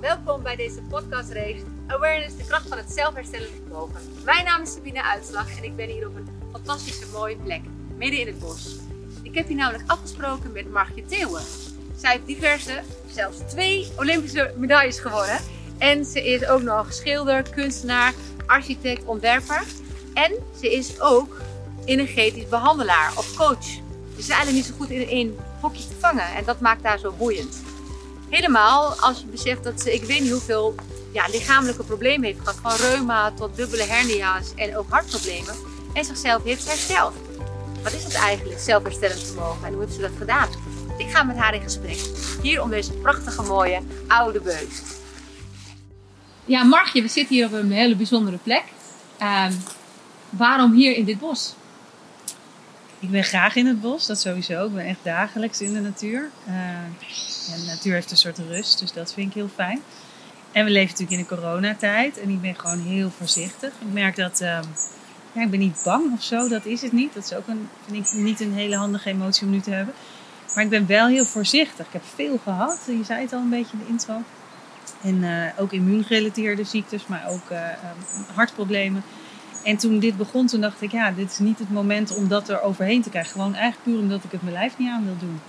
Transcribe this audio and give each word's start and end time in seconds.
welkom 0.00 0.42
bij 0.42 0.56
deze 0.56 0.82
podcastreeks 0.82 1.60
Awareness, 1.86 2.36
de 2.36 2.44
kracht 2.44 2.68
van 2.68 2.78
het 2.78 2.90
zelfherstellend 2.90 3.50
vermogen. 3.62 4.00
Mijn 4.24 4.44
naam 4.44 4.62
is 4.62 4.72
Sabine 4.72 5.02
Uitslag 5.02 5.56
en 5.56 5.64
ik 5.64 5.76
ben 5.76 5.88
hier 5.88 6.08
op 6.08 6.16
een 6.16 6.28
fantastische 6.52 7.06
mooie 7.12 7.36
plek, 7.36 7.60
midden 7.96 8.20
in 8.20 8.26
het 8.26 8.38
bos. 8.38 8.76
Ik 9.22 9.34
heb 9.34 9.46
hier 9.46 9.56
namelijk 9.56 9.90
afgesproken 9.90 10.52
met 10.52 10.70
Margje 10.70 11.04
Theeuwen. 11.04 11.42
Zij 11.96 12.12
heeft 12.12 12.26
diverse, 12.26 12.80
zelfs 13.10 13.38
twee 13.48 13.92
Olympische 13.96 14.54
medailles 14.56 14.98
gewonnen. 14.98 15.38
En 15.78 16.04
ze 16.04 16.26
is 16.26 16.46
ook 16.46 16.62
nog 16.62 16.92
schilder, 16.92 17.50
kunstenaar, 17.50 18.14
architect, 18.46 19.04
ontwerper. 19.04 19.62
En 20.14 20.32
ze 20.60 20.72
is 20.72 21.00
ook 21.00 21.36
energetisch 21.84 22.48
behandelaar 22.48 23.12
of 23.16 23.36
coach. 23.36 23.64
Ze 23.64 23.80
is 24.16 24.28
eigenlijk 24.28 24.56
niet 24.56 24.66
zo 24.66 24.74
goed 24.78 24.90
in 24.90 25.08
één 25.08 25.36
hokje 25.60 25.88
te 25.88 25.94
vangen 25.98 26.34
en 26.34 26.44
dat 26.44 26.60
maakt 26.60 26.84
haar 26.84 26.98
zo 26.98 27.12
boeiend. 27.12 27.69
Helemaal 28.30 28.94
als 29.00 29.18
je 29.18 29.26
beseft 29.26 29.64
dat 29.64 29.80
ze, 29.80 29.94
ik 29.94 30.02
weet 30.02 30.20
niet 30.20 30.30
hoeveel 30.30 30.74
ja, 31.12 31.26
lichamelijke 31.28 31.84
problemen 31.84 32.24
heeft 32.26 32.38
gehad. 32.38 32.58
Van 32.62 32.88
reuma 32.88 33.30
tot 33.30 33.56
dubbele 33.56 33.82
hernia's 33.82 34.54
en 34.56 34.76
ook 34.76 34.90
hartproblemen. 34.90 35.54
En 35.92 36.04
zichzelf 36.04 36.42
heeft 36.44 36.68
hersteld. 36.68 37.14
Wat 37.82 37.92
is 37.92 38.02
dat 38.02 38.12
eigenlijk, 38.12 38.60
zelfherstellend 38.60 39.22
vermogen? 39.22 39.66
En 39.66 39.72
hoe 39.72 39.82
heeft 39.82 39.94
ze 39.94 40.00
dat 40.00 40.10
gedaan? 40.18 40.48
Ik 40.98 41.10
ga 41.10 41.22
met 41.22 41.36
haar 41.36 41.54
in 41.54 41.62
gesprek. 41.62 41.98
Hier 42.42 42.62
om 42.62 42.70
deze 42.70 42.92
prachtige 42.92 43.42
mooie 43.42 43.80
oude 44.06 44.40
beus. 44.40 44.82
Ja, 46.44 46.62
Margje, 46.62 47.02
we 47.02 47.08
zitten 47.08 47.36
hier 47.36 47.46
op 47.46 47.52
een 47.52 47.72
hele 47.72 47.96
bijzondere 47.96 48.38
plek. 48.42 48.64
Ehm, 49.18 49.52
waarom 50.30 50.72
hier 50.72 50.96
in 50.96 51.04
dit 51.04 51.18
bos? 51.18 51.54
Ik 53.00 53.10
ben 53.10 53.24
graag 53.24 53.56
in 53.56 53.66
het 53.66 53.80
bos, 53.80 54.06
dat 54.06 54.20
sowieso. 54.20 54.66
Ik 54.66 54.74
ben 54.74 54.84
echt 54.84 54.98
dagelijks 55.02 55.60
in 55.60 55.72
de 55.72 55.80
natuur. 55.80 56.30
Uh, 56.48 56.54
de 57.56 57.64
natuur 57.66 57.92
heeft 57.92 58.10
een 58.10 58.16
soort 58.16 58.38
rust, 58.38 58.78
dus 58.78 58.92
dat 58.92 59.12
vind 59.12 59.28
ik 59.28 59.34
heel 59.34 59.50
fijn. 59.54 59.80
En 60.52 60.64
we 60.64 60.70
leven 60.70 60.88
natuurlijk 60.88 61.12
in 61.12 61.18
een 61.18 61.38
coronatijd 61.38 62.18
en 62.18 62.28
ik 62.28 62.40
ben 62.40 62.54
gewoon 62.56 62.80
heel 62.80 63.10
voorzichtig. 63.10 63.68
Ik 63.68 63.92
merk 63.92 64.16
dat, 64.16 64.40
uh, 64.40 64.58
ja, 65.32 65.42
ik 65.42 65.50
ben 65.50 65.58
niet 65.58 65.80
bang 65.84 66.12
of 66.12 66.22
zo, 66.22 66.48
dat 66.48 66.64
is 66.64 66.82
het 66.82 66.92
niet. 66.92 67.14
Dat 67.14 67.24
is 67.24 67.34
ook 67.34 67.48
een, 67.48 67.68
vind 67.86 68.06
ik 68.06 68.12
niet 68.12 68.40
een 68.40 68.52
hele 68.52 68.76
handige 68.76 69.10
emotie 69.10 69.46
om 69.46 69.52
nu 69.52 69.60
te 69.60 69.70
hebben. 69.70 69.94
Maar 70.54 70.64
ik 70.64 70.70
ben 70.70 70.86
wel 70.86 71.06
heel 71.06 71.24
voorzichtig. 71.24 71.86
Ik 71.86 71.92
heb 71.92 72.04
veel 72.14 72.38
gehad, 72.42 72.80
je 72.86 73.04
zei 73.04 73.20
het 73.20 73.32
al 73.32 73.40
een 73.40 73.50
beetje 73.50 73.76
in 73.76 73.84
de 73.84 73.90
intro. 73.90 74.22
En 75.02 75.16
uh, 75.16 75.46
ook 75.56 75.72
immuungerelateerde 75.72 76.64
ziektes, 76.64 77.06
maar 77.06 77.28
ook 77.28 77.50
uh, 77.50 77.58
hartproblemen. 78.34 79.02
En 79.62 79.76
toen 79.76 79.98
dit 79.98 80.16
begon, 80.16 80.46
toen 80.46 80.60
dacht 80.60 80.82
ik, 80.82 80.92
ja, 80.92 81.10
dit 81.10 81.30
is 81.30 81.38
niet 81.38 81.58
het 81.58 81.70
moment 81.70 82.14
om 82.16 82.28
dat 82.28 82.48
er 82.48 82.62
overheen 82.62 83.02
te 83.02 83.10
krijgen. 83.10 83.32
Gewoon 83.32 83.54
eigenlijk 83.54 83.82
puur 83.82 83.98
omdat 83.98 84.24
ik 84.24 84.32
het 84.32 84.42
mijn 84.42 84.54
lijf 84.54 84.78
niet 84.78 84.88
aan 84.88 85.04
wil 85.04 85.16
doen. 85.18 85.40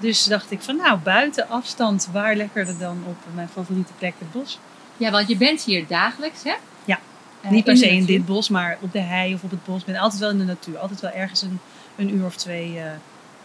Dus 0.00 0.24
dacht 0.24 0.50
ik 0.50 0.62
van, 0.62 0.76
nou, 0.76 0.98
buiten 0.98 1.48
afstand, 1.48 2.08
waar 2.12 2.36
lekkerder 2.36 2.78
dan 2.78 3.02
op 3.06 3.16
mijn 3.34 3.48
favoriete 3.48 3.92
plek, 3.98 4.14
het 4.18 4.32
bos. 4.32 4.58
Ja, 4.96 5.10
want 5.10 5.28
je 5.28 5.36
bent 5.36 5.62
hier 5.62 5.86
dagelijks, 5.86 6.42
hè? 6.42 6.54
Ja, 6.84 6.98
uh, 7.44 7.50
niet 7.50 7.64
per 7.64 7.76
se 7.76 7.88
in 7.88 8.04
dit 8.04 8.26
bos, 8.26 8.48
maar 8.48 8.78
op 8.80 8.92
de 8.92 9.00
hei 9.00 9.34
of 9.34 9.42
op 9.42 9.50
het 9.50 9.64
bos. 9.64 9.80
Ik 9.80 9.86
ben 9.86 9.96
altijd 9.96 10.20
wel 10.20 10.30
in 10.30 10.38
de 10.38 10.44
natuur. 10.44 10.78
Altijd 10.78 11.00
wel 11.00 11.10
ergens 11.10 11.42
een, 11.42 11.60
een 11.96 12.14
uur 12.14 12.24
of 12.24 12.36
twee 12.36 12.74
uh, 12.74 12.82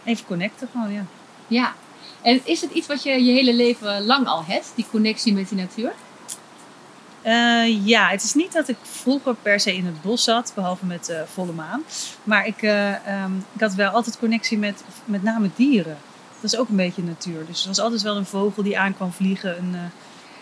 even 0.04 0.26
connecten 0.26 0.68
gewoon, 0.72 0.92
ja. 0.92 1.04
Ja, 1.46 1.74
en 2.22 2.40
is 2.44 2.60
het 2.60 2.70
iets 2.70 2.86
wat 2.86 3.02
je 3.02 3.24
je 3.24 3.32
hele 3.32 3.54
leven 3.54 4.04
lang 4.04 4.26
al 4.26 4.44
hebt, 4.44 4.72
die 4.74 4.86
connectie 4.90 5.32
met 5.32 5.48
die 5.48 5.58
natuur? 5.58 5.92
Uh, 7.26 7.86
ja, 7.86 8.08
het 8.08 8.22
is 8.22 8.34
niet 8.34 8.52
dat 8.52 8.68
ik 8.68 8.76
vroeger 8.82 9.34
per 9.34 9.60
se 9.60 9.76
in 9.76 9.86
het 9.86 10.02
bos 10.02 10.24
zat, 10.24 10.52
behalve 10.54 10.86
met 10.86 11.08
uh, 11.08 11.20
volle 11.32 11.52
maan. 11.52 11.82
Maar 12.22 12.46
ik, 12.46 12.62
uh, 12.62 13.22
um, 13.24 13.44
ik 13.52 13.60
had 13.60 13.74
wel 13.74 13.90
altijd 13.90 14.18
connectie 14.18 14.58
met 14.58 14.84
met 15.04 15.22
name 15.22 15.50
dieren. 15.56 15.96
Dat 16.40 16.52
is 16.52 16.58
ook 16.58 16.68
een 16.68 16.76
beetje 16.76 17.02
natuur. 17.02 17.46
Dus 17.46 17.62
er 17.62 17.68
was 17.68 17.80
altijd 17.80 18.02
wel 18.02 18.16
een 18.16 18.26
vogel 18.26 18.62
die 18.62 18.78
aan 18.78 18.94
kwam 18.94 19.12
vliegen. 19.12 19.58
Een 19.58 19.76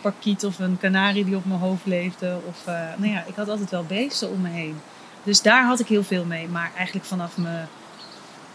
parkiet 0.01 0.45
of 0.45 0.59
een 0.59 0.79
kanarie 0.79 1.25
die 1.25 1.37
op 1.37 1.45
mijn 1.45 1.61
hoofd 1.61 1.87
leefde. 1.87 2.39
Of, 2.49 2.65
nou 2.97 3.13
ja, 3.13 3.25
ik 3.27 3.35
had 3.35 3.49
altijd 3.49 3.71
wel 3.71 3.85
beesten 3.85 4.31
om 4.31 4.41
me 4.41 4.49
heen. 4.49 4.81
Dus 5.23 5.43
daar 5.43 5.65
had 5.65 5.81
ik 5.81 5.87
heel 5.87 6.05
veel 6.05 6.25
mee. 6.25 6.49
Maar 6.49 6.71
eigenlijk 6.77 7.07
vanaf 7.07 7.37
mijn 7.37 7.69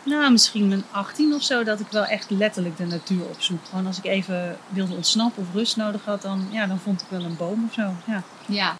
nou, 0.07 0.31
misschien 0.31 0.67
mijn 0.67 0.83
18 0.91 1.33
of 1.33 1.43
zo, 1.43 1.63
dat 1.63 1.79
ik 1.79 1.87
wel 1.91 2.05
echt 2.05 2.29
letterlijk 2.29 2.77
de 2.77 2.85
natuur 2.85 3.25
opzoek. 3.25 3.59
Gewoon 3.69 3.85
als 3.85 3.97
ik 3.97 4.05
even 4.05 4.57
wilde 4.69 4.95
ontsnappen 4.95 5.43
of 5.43 5.53
rust 5.53 5.75
nodig 5.75 6.05
had, 6.05 6.21
dan, 6.21 6.47
ja, 6.51 6.65
dan 6.65 6.79
vond 6.79 7.01
ik 7.01 7.07
wel 7.09 7.23
een 7.23 7.37
boom 7.37 7.65
of 7.67 7.73
zo. 7.73 7.93
Ja, 8.05 8.23
ja. 8.47 8.75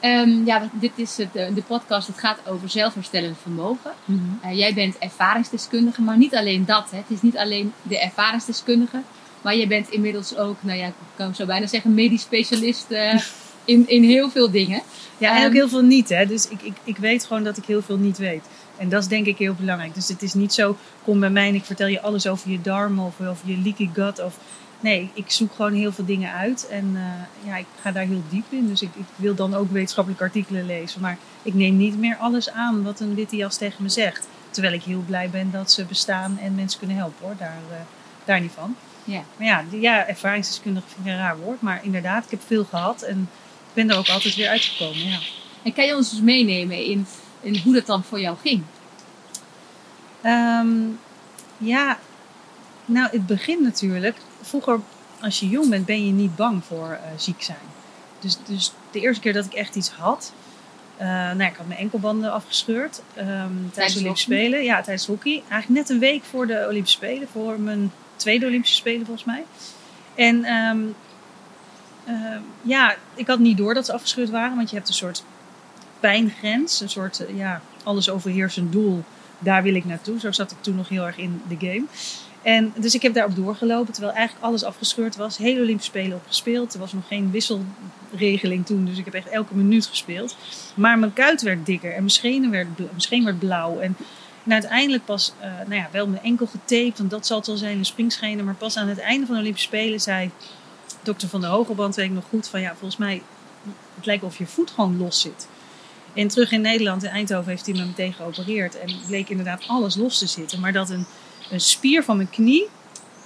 Um, 0.00 0.46
ja 0.46 0.68
dit 0.72 0.92
is 0.94 1.16
het, 1.16 1.32
de 1.32 1.62
podcast, 1.66 2.06
het 2.06 2.18
gaat 2.18 2.38
over 2.46 2.68
zelfherstellend 2.68 3.36
vermogen. 3.42 3.92
Mm 4.04 4.38
-hmm. 4.42 4.50
uh, 4.50 4.58
jij 4.58 4.74
bent 4.74 4.98
ervaringsdeskundige, 4.98 6.02
maar 6.02 6.16
niet 6.16 6.34
alleen 6.34 6.64
dat. 6.64 6.90
Hè. 6.90 6.96
Het 6.96 7.10
is 7.10 7.22
niet 7.22 7.36
alleen 7.36 7.72
de 7.82 8.00
ervaringsdeskundige, 8.00 9.02
maar 9.42 9.56
je 9.56 9.66
bent 9.66 9.90
inmiddels 9.90 10.36
ook, 10.36 10.56
nou 10.60 10.78
ja, 10.78 10.86
ik 10.86 10.94
kan 11.14 11.34
zo 11.34 11.46
bijna 11.46 11.66
zeggen, 11.66 11.94
medisch 11.94 12.22
specialist 12.22 12.86
uh, 12.88 13.20
in, 13.64 13.88
in 13.88 14.02
heel 14.02 14.30
veel 14.30 14.50
dingen. 14.50 14.82
Ja, 15.18 15.36
en 15.36 15.42
um, 15.42 15.46
ook 15.46 15.52
heel 15.52 15.68
veel 15.68 15.82
niet. 15.82 16.08
Hè. 16.08 16.26
Dus 16.26 16.48
ik, 16.48 16.62
ik, 16.62 16.76
ik 16.84 16.96
weet 16.96 17.24
gewoon 17.24 17.44
dat 17.44 17.56
ik 17.56 17.64
heel 17.64 17.82
veel 17.82 17.98
niet 17.98 18.18
weet. 18.18 18.44
En 18.76 18.88
dat 18.88 19.02
is 19.02 19.08
denk 19.08 19.26
ik 19.26 19.38
heel 19.38 19.54
belangrijk. 19.54 19.94
Dus 19.94 20.08
het 20.08 20.22
is 20.22 20.34
niet 20.34 20.52
zo, 20.52 20.76
kom 21.04 21.20
bij 21.20 21.30
mij 21.30 21.48
en 21.48 21.54
ik 21.54 21.64
vertel 21.64 21.86
je 21.86 22.00
alles 22.00 22.26
over 22.26 22.50
je 22.50 22.60
darmen 22.60 23.04
of 23.04 23.20
over 23.20 23.48
je 23.48 23.58
leaky 23.58 23.90
gut. 23.94 24.22
Of, 24.22 24.38
nee, 24.80 25.10
ik 25.14 25.30
zoek 25.30 25.54
gewoon 25.54 25.72
heel 25.72 25.92
veel 25.92 26.04
dingen 26.04 26.32
uit. 26.32 26.66
En 26.66 26.90
uh, 26.94 27.46
ja, 27.46 27.56
ik 27.56 27.66
ga 27.80 27.92
daar 27.92 28.04
heel 28.04 28.22
diep 28.28 28.44
in. 28.48 28.68
Dus 28.68 28.82
ik, 28.82 28.94
ik, 28.94 29.04
wil 29.16 29.34
dan 29.34 29.54
ook 29.54 29.70
wetenschappelijke 29.70 30.24
artikelen 30.24 30.66
lezen. 30.66 31.00
Maar 31.00 31.18
ik 31.42 31.54
neem 31.54 31.76
niet 31.76 31.98
meer 31.98 32.16
alles 32.16 32.50
aan 32.50 32.82
wat 32.82 33.00
een 33.00 33.14
witte 33.14 33.36
jas 33.36 33.56
tegen 33.56 33.82
me 33.82 33.88
zegt. 33.88 34.28
Terwijl 34.50 34.74
ik 34.74 34.82
heel 34.82 35.02
blij 35.06 35.30
ben 35.30 35.50
dat 35.50 35.72
ze 35.72 35.84
bestaan 35.84 36.38
en 36.38 36.54
mensen 36.54 36.78
kunnen 36.78 36.96
helpen 36.96 37.26
hoor. 37.26 37.36
Daar, 37.38 37.58
uh, 37.70 37.76
daar 38.24 38.40
niet 38.40 38.52
van. 38.54 38.76
Ja. 39.04 39.22
Maar 39.36 39.46
ja, 39.46 39.64
ja 39.70 40.06
ervaringsdeskundige 40.06 40.86
vind 40.88 41.06
ik 41.06 41.12
een 41.12 41.18
raar 41.18 41.38
woord. 41.38 41.60
Maar 41.60 41.80
inderdaad, 41.82 42.24
ik 42.24 42.30
heb 42.30 42.40
veel 42.46 42.64
gehad. 42.64 43.02
En 43.02 43.28
ben 43.72 43.90
er 43.90 43.96
ook 43.96 44.08
altijd 44.08 44.34
weer 44.34 44.48
uitgekomen. 44.48 45.08
Ja. 45.08 45.18
En 45.62 45.72
kan 45.72 45.84
je 45.86 45.96
ons 45.96 46.10
dus 46.10 46.20
meenemen 46.20 46.84
in 46.84 47.06
en 47.44 47.62
hoe 47.62 47.74
dat 47.74 47.86
dan 47.86 48.04
voor 48.04 48.20
jou 48.20 48.36
ging? 48.42 48.62
Um, 50.24 50.98
ja, 51.58 51.98
nou, 52.84 53.08
het 53.10 53.26
begint 53.26 53.60
natuurlijk. 53.60 54.16
Vroeger, 54.40 54.80
als 55.20 55.40
je 55.40 55.48
jong 55.48 55.68
bent, 55.68 55.86
ben 55.86 56.06
je 56.06 56.12
niet 56.12 56.36
bang 56.36 56.64
voor 56.64 56.88
uh, 56.90 56.98
ziek 57.16 57.42
zijn. 57.42 57.58
Dus, 58.18 58.38
dus 58.44 58.72
de 58.90 59.00
eerste 59.00 59.20
keer 59.20 59.32
dat 59.32 59.44
ik 59.44 59.54
echt 59.54 59.74
iets 59.74 59.90
had, 59.90 60.32
uh, 61.00 61.06
nou, 61.06 61.42
ik 61.42 61.56
had 61.56 61.66
mijn 61.66 61.80
enkelbanden 61.80 62.32
afgescheurd 62.32 62.98
um, 62.98 63.24
tijdens, 63.24 63.72
tijdens 63.72 63.94
de 63.94 64.00
Olympische 64.00 64.30
Spelen. 64.30 64.62
Ja, 64.62 64.82
tijdens 64.82 65.06
hockey. 65.06 65.42
Eigenlijk 65.48 65.68
net 65.68 65.88
een 65.88 65.98
week 65.98 66.24
voor 66.24 66.46
de 66.46 66.66
Olympische 66.68 66.96
Spelen, 66.96 67.28
voor 67.32 67.60
mijn 67.60 67.92
tweede 68.16 68.46
Olympische 68.46 68.76
Spelen 68.76 69.06
volgens 69.06 69.26
mij. 69.26 69.44
En 70.14 70.52
um, 70.52 70.94
uh, 72.08 72.36
ja, 72.62 72.96
ik 73.14 73.26
had 73.26 73.38
niet 73.38 73.56
door 73.56 73.74
dat 73.74 73.86
ze 73.86 73.92
afgescheurd 73.92 74.30
waren, 74.30 74.56
want 74.56 74.70
je 74.70 74.76
hebt 74.76 74.88
een 74.88 74.94
soort 74.94 75.24
pijngrens, 76.00 76.80
een 76.80 76.88
soort 76.88 77.24
ja, 77.34 77.62
alles 77.82 78.10
overheersend 78.10 78.72
doel. 78.72 79.04
Daar 79.38 79.62
wil 79.62 79.74
ik 79.74 79.84
naartoe. 79.84 80.20
Zo 80.20 80.32
zat 80.32 80.50
ik 80.50 80.56
toen 80.60 80.76
nog 80.76 80.88
heel 80.88 81.06
erg 81.06 81.16
in 81.16 81.42
de 81.48 81.56
game. 81.66 81.84
En 82.42 82.72
dus 82.76 82.94
ik 82.94 83.02
heb 83.02 83.14
daarop 83.14 83.36
doorgelopen, 83.36 83.92
terwijl 83.92 84.14
eigenlijk 84.14 84.46
alles 84.46 84.64
afgescheurd 84.64 85.16
was. 85.16 85.36
Hele 85.36 85.60
Olympische 85.60 85.90
Spelen 85.90 86.16
opgespeeld. 86.16 86.74
Er 86.74 86.80
was 86.80 86.92
nog 86.92 87.06
geen 87.06 87.30
wisselregeling 87.30 88.66
toen, 88.66 88.84
dus 88.84 88.98
ik 88.98 89.04
heb 89.04 89.14
echt 89.14 89.28
elke 89.28 89.54
minuut 89.54 89.86
gespeeld. 89.86 90.36
Maar 90.74 90.98
mijn 90.98 91.12
kuit 91.12 91.42
werd 91.42 91.66
dikker 91.66 91.90
en 91.90 91.98
mijn 91.98 92.10
schenen 92.10 92.50
werd, 92.50 92.68
werd 93.08 93.38
blauw. 93.38 93.78
En, 93.78 93.96
uiteindelijk 94.48 95.04
pas, 95.04 95.32
uh, 95.40 95.44
nou 95.44 95.74
ja, 95.74 95.88
wel 95.90 96.06
mijn 96.06 96.22
enkel 96.22 96.46
getaped, 96.46 96.98
want 96.98 97.10
dat 97.10 97.26
zal 97.26 97.36
het 97.36 97.46
wel 97.46 97.56
zijn, 97.56 97.78
een 97.78 97.84
springschenen. 97.84 98.44
Maar 98.44 98.54
pas 98.54 98.76
aan 98.76 98.88
het 98.88 98.98
einde 98.98 99.26
van 99.26 99.34
de 99.34 99.40
Olympische 99.40 99.68
Spelen 99.68 100.00
zei 100.00 100.30
dokter 101.02 101.28
van 101.28 101.40
der 101.40 101.50
Hogeband, 101.50 101.94
weet 101.94 102.06
ik 102.06 102.12
nog 102.12 102.24
goed, 102.28 102.48
van 102.48 102.60
ja, 102.60 102.70
volgens 102.70 102.96
mij, 102.96 103.22
het 103.94 104.06
lijkt 104.06 104.24
of 104.24 104.38
je 104.38 104.46
voet 104.46 104.70
gewoon 104.70 104.98
los 104.98 105.20
zit. 105.20 105.48
En 106.14 106.28
terug 106.28 106.52
in 106.52 106.60
Nederland, 106.60 107.02
in 107.02 107.10
Eindhoven, 107.10 107.50
heeft 107.50 107.66
hij 107.66 107.74
me 107.74 107.84
meteen 107.84 108.12
geopereerd. 108.12 108.78
En 108.78 108.88
bleek 109.06 109.28
inderdaad 109.28 109.64
alles 109.66 109.96
los 109.96 110.18
te 110.18 110.26
zitten. 110.26 110.60
Maar 110.60 110.72
dat 110.72 110.90
een, 110.90 111.06
een 111.50 111.60
spier 111.60 112.04
van 112.04 112.16
mijn 112.16 112.30
knie, 112.30 112.68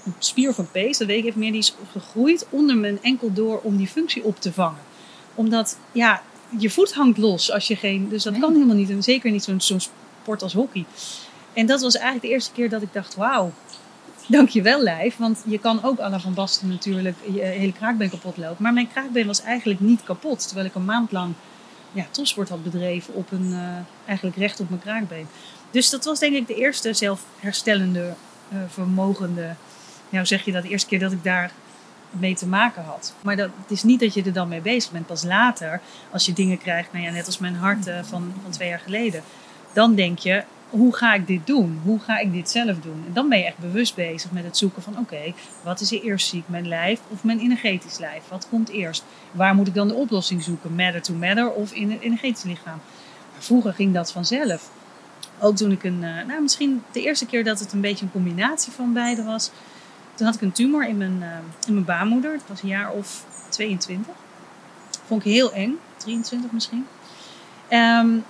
een 0.04 0.14
spier 0.18 0.54
van 0.54 0.70
pees, 0.70 0.98
dat 0.98 1.06
weet 1.06 1.18
ik 1.18 1.24
even 1.24 1.40
meer, 1.40 1.52
die 1.52 1.60
is 1.60 1.74
gegroeid 1.92 2.46
onder 2.50 2.76
mijn 2.76 3.02
enkel 3.02 3.32
door 3.32 3.60
om 3.62 3.76
die 3.76 3.88
functie 3.88 4.24
op 4.24 4.40
te 4.40 4.52
vangen. 4.52 4.80
Omdat, 5.34 5.78
ja, 5.92 6.22
je 6.58 6.70
voet 6.70 6.94
hangt 6.94 7.18
los 7.18 7.52
als 7.52 7.66
je 7.66 7.76
geen... 7.76 8.08
Dus 8.08 8.22
dat 8.22 8.32
nee. 8.32 8.42
kan 8.42 8.52
helemaal 8.52 8.76
niet. 8.76 8.90
En 8.90 9.02
zeker 9.02 9.30
niet 9.30 9.44
zo'n 9.44 9.60
zo'n 9.60 9.80
sport 9.80 10.42
als 10.42 10.52
hockey. 10.52 10.84
En 11.52 11.66
dat 11.66 11.80
was 11.80 11.94
eigenlijk 11.94 12.24
de 12.24 12.30
eerste 12.30 12.52
keer 12.52 12.68
dat 12.68 12.82
ik 12.82 12.92
dacht, 12.92 13.14
wauw, 13.14 13.52
dankjewel 14.26 14.82
lijf. 14.82 15.16
Want 15.16 15.42
je 15.46 15.58
kan 15.58 15.84
ook 15.84 15.98
Anna 15.98 16.20
van 16.20 16.34
Basten 16.34 16.68
natuurlijk 16.68 17.16
je 17.32 17.40
hele 17.40 17.72
kraakbeen 17.72 18.10
kapot 18.10 18.36
lopen. 18.36 18.62
Maar 18.62 18.72
mijn 18.72 18.88
kraakbeen 18.88 19.26
was 19.26 19.42
eigenlijk 19.42 19.80
niet 19.80 20.02
kapot. 20.02 20.46
Terwijl 20.46 20.66
ik 20.66 20.74
een 20.74 20.84
maand 20.84 21.12
lang 21.12 21.34
ja, 21.98 22.06
topsport 22.10 22.48
had 22.48 22.62
bedreven 22.62 23.14
op 23.14 23.32
een, 23.32 23.46
uh, 23.46 23.68
eigenlijk 24.06 24.36
recht 24.36 24.60
op 24.60 24.68
mijn 24.68 24.80
kraakbeen. 24.80 25.26
Dus 25.70 25.90
dat 25.90 26.04
was 26.04 26.18
denk 26.18 26.34
ik 26.34 26.46
de 26.46 26.54
eerste 26.54 26.92
zelfherstellende, 26.92 28.14
uh, 28.52 28.58
vermogende, 28.68 29.54
nou 30.08 30.26
zeg 30.26 30.44
je 30.44 30.52
dat, 30.52 30.62
de 30.62 30.68
eerste 30.68 30.88
keer 30.88 30.98
dat 30.98 31.12
ik 31.12 31.24
daar 31.24 31.50
mee 32.10 32.34
te 32.34 32.46
maken 32.46 32.82
had. 32.82 33.14
Maar 33.20 33.36
dat, 33.36 33.50
het 33.62 33.70
is 33.70 33.82
niet 33.82 34.00
dat 34.00 34.14
je 34.14 34.22
er 34.22 34.32
dan 34.32 34.48
mee 34.48 34.60
bezig 34.60 34.90
bent. 34.90 35.06
Pas 35.06 35.24
later, 35.24 35.80
als 36.10 36.26
je 36.26 36.32
dingen 36.32 36.58
krijgt, 36.58 36.92
nou 36.92 37.04
ja, 37.04 37.10
net 37.10 37.26
als 37.26 37.38
mijn 37.38 37.54
hart 37.54 37.86
uh, 37.86 37.98
van, 38.02 38.32
van 38.42 38.50
twee 38.50 38.68
jaar 38.68 38.80
geleden. 38.80 39.22
Dan 39.72 39.94
denk 39.94 40.18
je, 40.18 40.44
hoe 40.70 40.94
ga 40.94 41.14
ik 41.14 41.26
dit 41.26 41.46
doen? 41.46 41.80
Hoe 41.84 41.98
ga 42.00 42.18
ik 42.18 42.32
dit 42.32 42.50
zelf 42.50 42.80
doen? 42.80 43.02
En 43.06 43.12
dan 43.12 43.28
ben 43.28 43.38
je 43.38 43.44
echt 43.44 43.58
bewust 43.58 43.94
bezig 43.94 44.30
met 44.30 44.44
het 44.44 44.56
zoeken 44.56 44.82
van 44.82 44.98
oké, 44.98 45.34
wat 45.62 45.80
is 45.80 45.92
er 45.92 46.02
eerst 46.02 46.28
ziek? 46.28 46.44
Mijn 46.46 46.68
lijf 46.68 47.00
of 47.08 47.24
mijn 47.24 47.38
energetisch 47.38 47.98
lijf? 47.98 48.22
Wat 48.28 48.46
komt 48.50 48.68
eerst? 48.68 49.04
Waar 49.32 49.54
moet 49.54 49.66
ik 49.66 49.74
dan 49.74 49.88
de 49.88 49.94
oplossing 49.94 50.42
zoeken? 50.42 50.74
Matter 50.74 51.02
to 51.02 51.14
matter 51.14 51.50
of 51.50 51.72
in 51.72 51.90
het 51.90 52.00
energetisch 52.00 52.42
lichaam? 52.42 52.80
Maar 53.32 53.42
vroeger 53.42 53.72
ging 53.72 53.94
dat 53.94 54.12
vanzelf. 54.12 54.70
Ook 55.38 55.56
toen 55.56 55.70
ik 55.70 55.84
een, 55.84 56.02
uh, 56.02 56.26
nou 56.26 56.42
misschien 56.42 56.82
de 56.92 57.02
eerste 57.02 57.26
keer 57.26 57.44
dat 57.44 57.58
het 57.58 57.72
een 57.72 57.80
beetje 57.80 58.04
een 58.04 58.12
combinatie 58.12 58.72
van 58.72 58.92
beide 58.92 59.22
was. 59.22 59.50
Toen 60.14 60.26
had 60.26 60.34
ik 60.34 60.42
een 60.42 60.52
tumor 60.52 60.88
in 60.88 60.96
mijn, 60.96 61.16
uh, 61.20 61.26
in 61.66 61.72
mijn 61.72 61.84
baarmoeder. 61.84 62.32
Het 62.32 62.48
was 62.48 62.62
een 62.62 62.68
jaar 62.68 62.90
of 62.90 63.24
22. 63.48 64.14
Vond 65.06 65.24
ik 65.24 65.32
heel 65.32 65.52
eng. 65.52 65.78
23 65.96 66.50
misschien. 66.50 66.86
Um, 67.70 68.24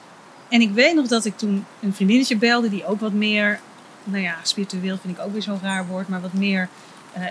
en 0.49 0.61
ik 0.61 0.71
weet 0.71 0.95
nog 0.95 1.07
dat 1.07 1.25
ik 1.25 1.37
toen 1.37 1.65
een 1.81 1.95
vriendinnetje 1.95 2.37
belde 2.37 2.71
die 2.71 2.87
ook 2.87 3.01
wat 3.01 3.13
meer, 3.13 3.61
nou 4.05 4.23
ja, 4.23 4.37
spiritueel 4.43 4.99
vind 5.03 5.19
ik 5.19 5.25
ook 5.25 5.33
weer 5.33 5.43
zo'n 5.43 5.61
raar 5.63 5.87
woord, 5.87 6.09
maar 6.09 6.21
wat 6.21 6.33
meer 6.33 6.69
uh, 7.17 7.25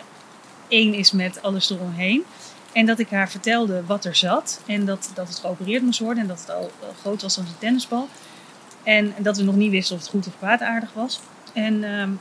één 0.67 0.93
is 0.93 1.11
met 1.11 1.41
alles 1.41 1.69
eromheen. 1.69 2.23
En 2.71 2.85
dat 2.85 2.99
ik 2.99 3.09
haar 3.09 3.29
vertelde 3.29 3.83
wat 3.85 4.05
er 4.05 4.15
zat 4.15 4.61
en 4.65 4.85
dat, 4.85 5.11
dat 5.13 5.27
het 5.27 5.39
geopereerd 5.39 5.83
moest 5.83 5.99
worden 5.99 6.23
en 6.23 6.29
dat 6.29 6.39
het 6.39 6.49
al 6.49 6.71
groot 6.99 7.21
was 7.21 7.37
als 7.37 7.47
een 7.47 7.57
tennisbal. 7.57 8.07
En, 8.83 9.13
dat 9.17 9.37
we 9.37 9.43
nog 9.43 9.55
niet 9.55 9.71
wisten 9.71 9.95
of 9.95 10.01
het 10.01 10.11
goed 10.11 10.27
of 10.27 10.37
kwaadaardig 10.37 10.93
was. 10.93 11.19
En 11.53 11.83
um, 11.83 12.19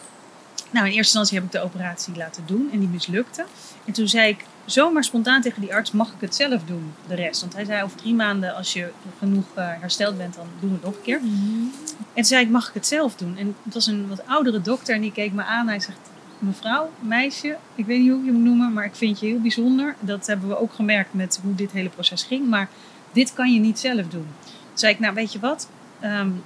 nou, 0.70 0.86
in 0.86 0.92
eerste 0.92 1.18
instantie 1.18 1.34
heb 1.34 1.44
ik 1.44 1.52
de 1.52 1.60
operatie 1.60 2.16
laten 2.16 2.42
doen 2.46 2.68
en 2.72 2.78
die 2.78 2.88
mislukte. 2.88 3.44
En 3.84 3.92
toen 3.92 4.08
zei 4.08 4.28
ik 4.28 4.44
zomaar 4.64 5.04
spontaan 5.04 5.42
tegen 5.42 5.60
die 5.60 5.74
arts: 5.74 5.90
mag 5.90 6.12
ik 6.12 6.20
het 6.20 6.34
zelf 6.34 6.64
doen, 6.64 6.94
de 7.06 7.14
rest? 7.14 7.40
Want 7.40 7.54
hij 7.54 7.64
zei: 7.64 7.82
over 7.82 7.96
drie 7.96 8.14
maanden, 8.14 8.54
als 8.54 8.72
je 8.72 8.90
genoeg 9.18 9.44
uh, 9.58 9.68
hersteld 9.80 10.16
bent, 10.16 10.34
dan 10.34 10.46
doen 10.60 10.68
we 10.68 10.74
het 10.74 10.84
nog 10.84 10.94
een 10.94 11.02
keer. 11.02 11.20
Mm 11.22 11.28
-hmm. 11.28 11.72
En 11.98 12.14
toen 12.14 12.24
zei 12.24 12.44
ik: 12.44 12.50
mag 12.50 12.68
ik 12.68 12.74
het 12.74 12.86
zelf 12.86 13.14
doen? 13.14 13.36
En 13.36 13.56
het 13.62 13.74
was 13.74 13.86
een 13.86 14.08
wat 14.08 14.26
oudere 14.26 14.60
dokter 14.60 14.94
en 14.94 15.00
die 15.00 15.12
keek 15.12 15.32
me 15.32 15.44
aan. 15.44 15.68
Hij 15.68 15.80
zegt: 15.80 15.98
mevrouw, 16.38 16.90
meisje, 17.00 17.56
ik 17.74 17.86
weet 17.86 18.00
niet 18.00 18.10
hoe 18.10 18.18
ik 18.20 18.24
je 18.24 18.32
moet 18.32 18.44
noemen, 18.44 18.72
maar 18.72 18.84
ik 18.84 18.94
vind 18.94 19.20
je 19.20 19.26
heel 19.26 19.40
bijzonder. 19.40 19.94
Dat 20.00 20.26
hebben 20.26 20.48
we 20.48 20.58
ook 20.58 20.72
gemerkt 20.72 21.14
met 21.14 21.40
hoe 21.42 21.54
dit 21.54 21.72
hele 21.72 21.88
proces 21.88 22.22
ging. 22.22 22.48
Maar 22.48 22.68
dit 23.12 23.32
kan 23.32 23.52
je 23.52 23.60
niet 23.60 23.78
zelf 23.78 24.08
doen. 24.08 24.26
Toen 24.44 24.54
zei 24.74 24.92
ik: 24.92 24.98
nou, 24.98 25.14
weet 25.14 25.32
je 25.32 25.38
wat? 25.38 25.68
Um, 26.04 26.44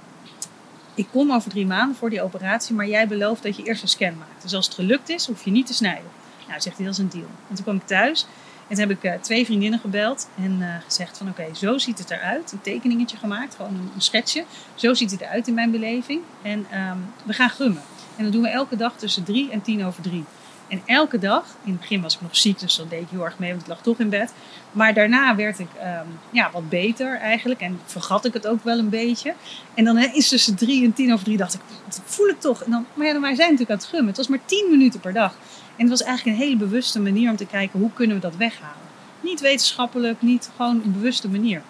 ik 0.95 1.07
kom 1.11 1.31
over 1.31 1.49
drie 1.49 1.65
maanden 1.65 1.95
voor 1.95 2.09
die 2.09 2.21
operatie, 2.21 2.75
maar 2.75 2.87
jij 2.87 3.07
belooft 3.07 3.43
dat 3.43 3.55
je 3.55 3.63
eerst 3.63 3.81
een 3.81 3.87
scan 3.87 4.17
maakt. 4.17 4.41
Dus 4.41 4.53
als 4.53 4.65
het 4.65 4.75
gelukt 4.75 5.09
is, 5.09 5.27
hoef 5.27 5.43
je 5.45 5.51
niet 5.51 5.67
te 5.67 5.73
snijden. 5.73 6.09
Nou, 6.47 6.61
zegt 6.61 6.77
hij, 6.77 6.85
dat 6.85 6.93
is 6.93 6.99
een 6.99 7.09
deal. 7.09 7.29
En 7.49 7.55
toen 7.55 7.63
kwam 7.63 7.75
ik 7.75 7.85
thuis 7.85 8.25
en 8.71 8.77
toen 8.77 8.87
heb 8.87 8.97
ik 8.97 9.03
uh, 9.03 9.21
twee 9.21 9.45
vriendinnen 9.45 9.79
gebeld 9.79 10.29
en 10.35 10.57
uh, 10.59 10.75
gezegd 10.85 11.17
van 11.17 11.29
oké, 11.29 11.45
zo 11.55 11.77
ziet 11.77 11.97
het 11.97 12.09
eruit. 12.09 12.51
Een 12.51 12.61
tekeningetje 12.61 13.17
gemaakt, 13.17 13.55
gewoon 13.55 13.73
een, 13.73 13.91
een, 13.95 14.01
schetsje. 14.01 14.43
Zo 14.75 14.93
ziet 14.93 15.11
het 15.11 15.21
eruit 15.21 15.47
in 15.47 15.53
mijn 15.53 15.71
beleving. 15.71 16.21
En 16.41 16.59
um, 16.59 17.13
we 17.23 17.33
gaan 17.33 17.49
gummen. 17.49 17.81
En 18.17 18.23
dat 18.23 18.33
doen 18.33 18.41
we 18.41 18.49
elke 18.49 18.75
dag 18.75 18.93
tussen 18.95 19.23
drie 19.23 19.51
en 19.51 19.61
tien 19.61 19.85
over 19.85 20.03
drie. 20.03 20.23
En 20.71 20.81
elke 20.85 21.19
dag, 21.19 21.45
in 21.63 21.71
het 21.71 21.79
begin 21.79 22.01
was 22.01 22.15
ik 22.15 22.21
nog 22.21 22.35
ziek, 22.35 22.59
dus 22.59 22.75
dat 22.75 22.89
deed 22.89 23.01
ik 23.01 23.07
heel 23.09 23.25
erg 23.25 23.39
mee, 23.39 23.49
want 23.49 23.61
ik 23.61 23.67
lag 23.67 23.81
toch 23.81 23.99
in 23.99 24.09
bed. 24.09 24.33
Maar 24.71 24.93
daarna 24.93 25.35
werd 25.35 25.59
ik 25.59 25.67
um, 25.83 26.19
ja, 26.29 26.49
wat 26.51 26.69
beter 26.69 27.17
eigenlijk 27.17 27.61
en 27.61 27.79
vergat 27.85 28.25
ik 28.25 28.33
het 28.33 28.47
ook 28.47 28.63
wel 28.63 28.77
een 28.79 28.89
beetje. 28.89 29.33
En 29.73 29.83
dan 29.83 29.97
is 29.97 30.27
tussen 30.27 30.55
drie 30.55 30.83
en 30.83 30.93
tien 30.93 31.13
over 31.13 31.25
drie 31.25 31.37
dacht 31.37 31.53
ik, 31.53 31.61
dat 31.85 32.01
voel 32.05 32.27
ik 32.27 32.39
toch. 32.39 32.63
En 32.63 32.71
dan, 32.71 32.85
maar 32.93 33.07
ja, 33.07 33.19
wij 33.19 33.35
zijn 33.35 33.51
natuurlijk 33.51 33.69
aan 33.69 33.77
het 33.77 33.85
gummen. 33.85 34.07
Het 34.07 34.17
was 34.17 34.27
maar 34.27 34.45
tien 34.45 34.67
minuten 34.69 34.99
per 34.99 35.13
dag. 35.13 35.33
En 35.75 35.81
het 35.81 35.89
was 35.89 36.03
eigenlijk 36.03 36.37
een 36.37 36.43
hele 36.43 36.57
bewuste 36.57 36.99
manier 36.99 37.29
om 37.29 37.35
te 37.35 37.45
kijken, 37.45 37.79
hoe 37.79 37.93
kunnen 37.93 38.15
we 38.15 38.21
dat 38.21 38.35
weghalen? 38.35 38.89
Niet 39.21 39.39
wetenschappelijk, 39.39 40.21
niet 40.21 40.49
gewoon 40.55 40.81
een 40.83 40.93
bewuste 40.93 41.29
manier. 41.29 41.61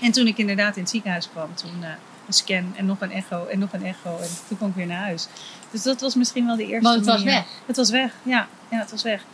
En 0.00 0.12
toen 0.12 0.26
ik 0.26 0.38
inderdaad 0.38 0.76
in 0.76 0.82
het 0.82 0.90
ziekenhuis 0.90 1.28
kwam, 1.30 1.54
toen 1.54 1.78
uh, 1.80 1.88
een 2.30 2.36
scan 2.36 2.76
en 2.76 2.86
nog 2.86 3.00
een 3.00 3.12
echo 3.12 3.46
en 3.46 3.58
nog 3.58 3.72
een 3.72 3.84
echo. 3.84 4.16
En 4.18 4.28
toen 4.48 4.56
kwam 4.56 4.68
ik 4.68 4.74
weer 4.74 4.86
naar 4.86 5.02
huis. 5.02 5.28
Dus 5.70 5.82
dat 5.82 6.00
was 6.00 6.14
misschien 6.14 6.46
wel 6.46 6.56
de 6.56 6.66
eerste 6.66 6.82
Maar 6.88 6.96
het 6.96 7.04
was 7.04 7.18
manier. 7.18 7.32
weg. 7.32 7.46
Het 7.66 7.76
was 7.76 7.90
weg, 7.90 8.14
ja. 8.22 8.48
Ja, 8.70 8.78
het 8.78 8.90
was 8.90 9.02
weg. 9.02 9.24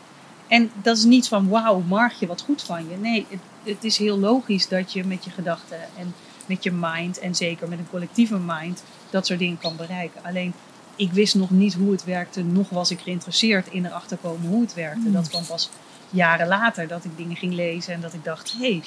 En 0.49 0.71
dat 0.83 0.97
is 0.97 1.05
niet 1.05 1.29
van 1.29 1.49
wauw, 1.49 1.81
Margje, 1.81 2.27
wat 2.27 2.43
goed 2.43 2.63
van 2.63 2.89
je. 2.89 2.97
Nee, 2.97 3.27
het, 3.29 3.41
het, 3.63 3.85
is 3.85 3.99
heel 3.99 4.19
logisch 4.19 4.69
dat 4.69 4.93
je 4.93 5.05
met 5.05 5.25
je 5.25 5.31
gedachten 5.31 5.79
en 5.99 6.15
met 6.47 6.63
je 6.63 6.73
mind 6.73 7.19
en 7.19 7.35
zeker 7.35 7.69
met 7.69 7.79
een 7.79 7.91
collectieve 7.91 8.39
mind 8.39 8.83
dat 9.11 9.27
soort 9.27 9.39
dingen 9.39 9.59
kan 9.59 9.77
bereiken. 9.77 10.25
Alleen 10.25 10.55
ik 10.97 11.13
wist 11.13 11.35
nog 11.35 11.51
niet 11.51 11.75
hoe 11.75 11.93
het 11.93 12.05
werkte, 12.05 12.43
nog 12.43 12.69
was 12.69 12.91
ik 12.91 13.01
geïnteresseerd 13.01 13.67
in 13.69 13.87
erachter 13.87 14.17
komen 14.17 14.49
hoe 14.49 14.61
het 14.61 14.75
werkte. 14.75 15.09
Mm. 15.09 15.13
Dat 15.13 15.29
kwam 15.29 15.47
pas 15.47 15.71
jaren 16.11 16.47
later 16.47 16.89
dat 16.89 17.05
ik 17.05 17.17
dingen 17.17 17.37
ging 17.37 17.53
lezen 17.53 17.95
en 17.95 18.01
dat 18.01 18.13
ik 18.13 18.25
dacht, 18.25 18.53
hé, 18.53 18.59
hey, 18.59 18.83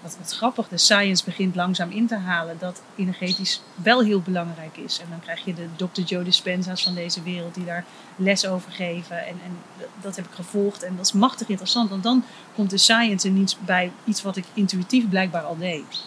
wat, 0.00 0.16
wat 0.18 0.32
grappig, 0.32 0.68
de 0.68 0.78
science 0.78 1.24
begint 1.24 1.54
langzaam 1.54 1.90
in 1.90 2.06
te 2.06 2.16
halen 2.16 2.56
dat 2.58 2.82
energetisch 2.96 3.60
wel 3.74 4.02
heel 4.02 4.20
belangrijk 4.20 4.76
is. 4.76 5.00
En 5.00 5.06
dan 5.10 5.20
krijg 5.20 5.44
je 5.44 5.54
de 5.54 5.68
Dr. 5.76 6.00
Joe 6.00 6.24
Dispenza's 6.24 6.82
van 6.82 6.94
deze 6.94 7.22
wereld 7.22 7.54
die 7.54 7.64
daar 7.64 7.84
les 8.16 8.46
over 8.46 8.72
geven. 8.72 9.26
En, 9.26 9.40
en 9.44 9.58
dat 10.00 10.16
heb 10.16 10.24
ik 10.24 10.34
gevolgd 10.34 10.82
en 10.82 10.96
dat 10.96 11.06
is 11.06 11.12
machtig 11.12 11.48
interessant, 11.48 11.90
want 11.90 12.02
dan 12.02 12.24
komt 12.54 12.70
de 12.70 12.78
science 12.78 13.26
er 13.26 13.34
niet 13.34 13.56
bij 13.64 13.92
iets 14.04 14.22
wat 14.22 14.36
ik 14.36 14.44
intuïtief 14.54 15.08
blijkbaar 15.08 15.42
al 15.42 15.56
deed. 15.58 16.04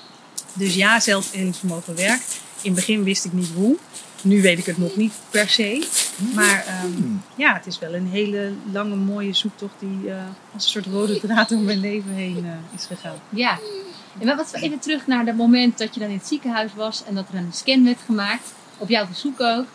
Dus 0.53 0.75
ja, 0.75 0.99
zelfhelingsvermogen 0.99 1.95
werkt. 1.95 2.41
In 2.61 2.71
het 2.71 2.79
begin 2.79 3.03
wist 3.03 3.25
ik 3.25 3.33
niet 3.33 3.49
hoe. 3.55 3.77
Nu 4.21 4.41
weet 4.41 4.57
ik 4.57 4.65
het 4.65 4.77
nog 4.77 4.95
niet 4.95 5.13
per 5.29 5.49
se. 5.49 5.87
Maar 6.35 6.83
um, 6.83 7.23
ja, 7.35 7.53
het 7.53 7.65
is 7.65 7.79
wel 7.79 7.93
een 7.93 8.07
hele 8.07 8.51
lange, 8.71 8.95
mooie 8.95 9.33
zoektocht 9.33 9.73
die 9.79 9.99
uh, 10.03 10.15
als 10.53 10.63
een 10.63 10.69
soort 10.69 10.85
rode 10.85 11.19
draad 11.19 11.49
door 11.49 11.59
mijn 11.59 11.79
leven 11.79 12.13
heen 12.13 12.45
uh, 12.45 12.51
is 12.75 12.85
gegaan. 12.85 13.15
Ja. 13.29 13.59
En 14.19 14.35
wat 14.35 14.53
even 14.53 14.79
terug 14.79 15.07
naar 15.07 15.25
het 15.25 15.37
moment 15.37 15.77
dat 15.77 15.93
je 15.93 15.99
dan 15.99 16.09
in 16.09 16.17
het 16.17 16.27
ziekenhuis 16.27 16.71
was 16.75 17.03
en 17.03 17.15
dat 17.15 17.25
er 17.31 17.35
een 17.35 17.53
scan 17.53 17.83
werd 17.83 17.99
gemaakt, 18.05 18.53
op 18.77 18.89
jouw 18.89 19.05
verzoek 19.05 19.41
ook. 19.41 19.65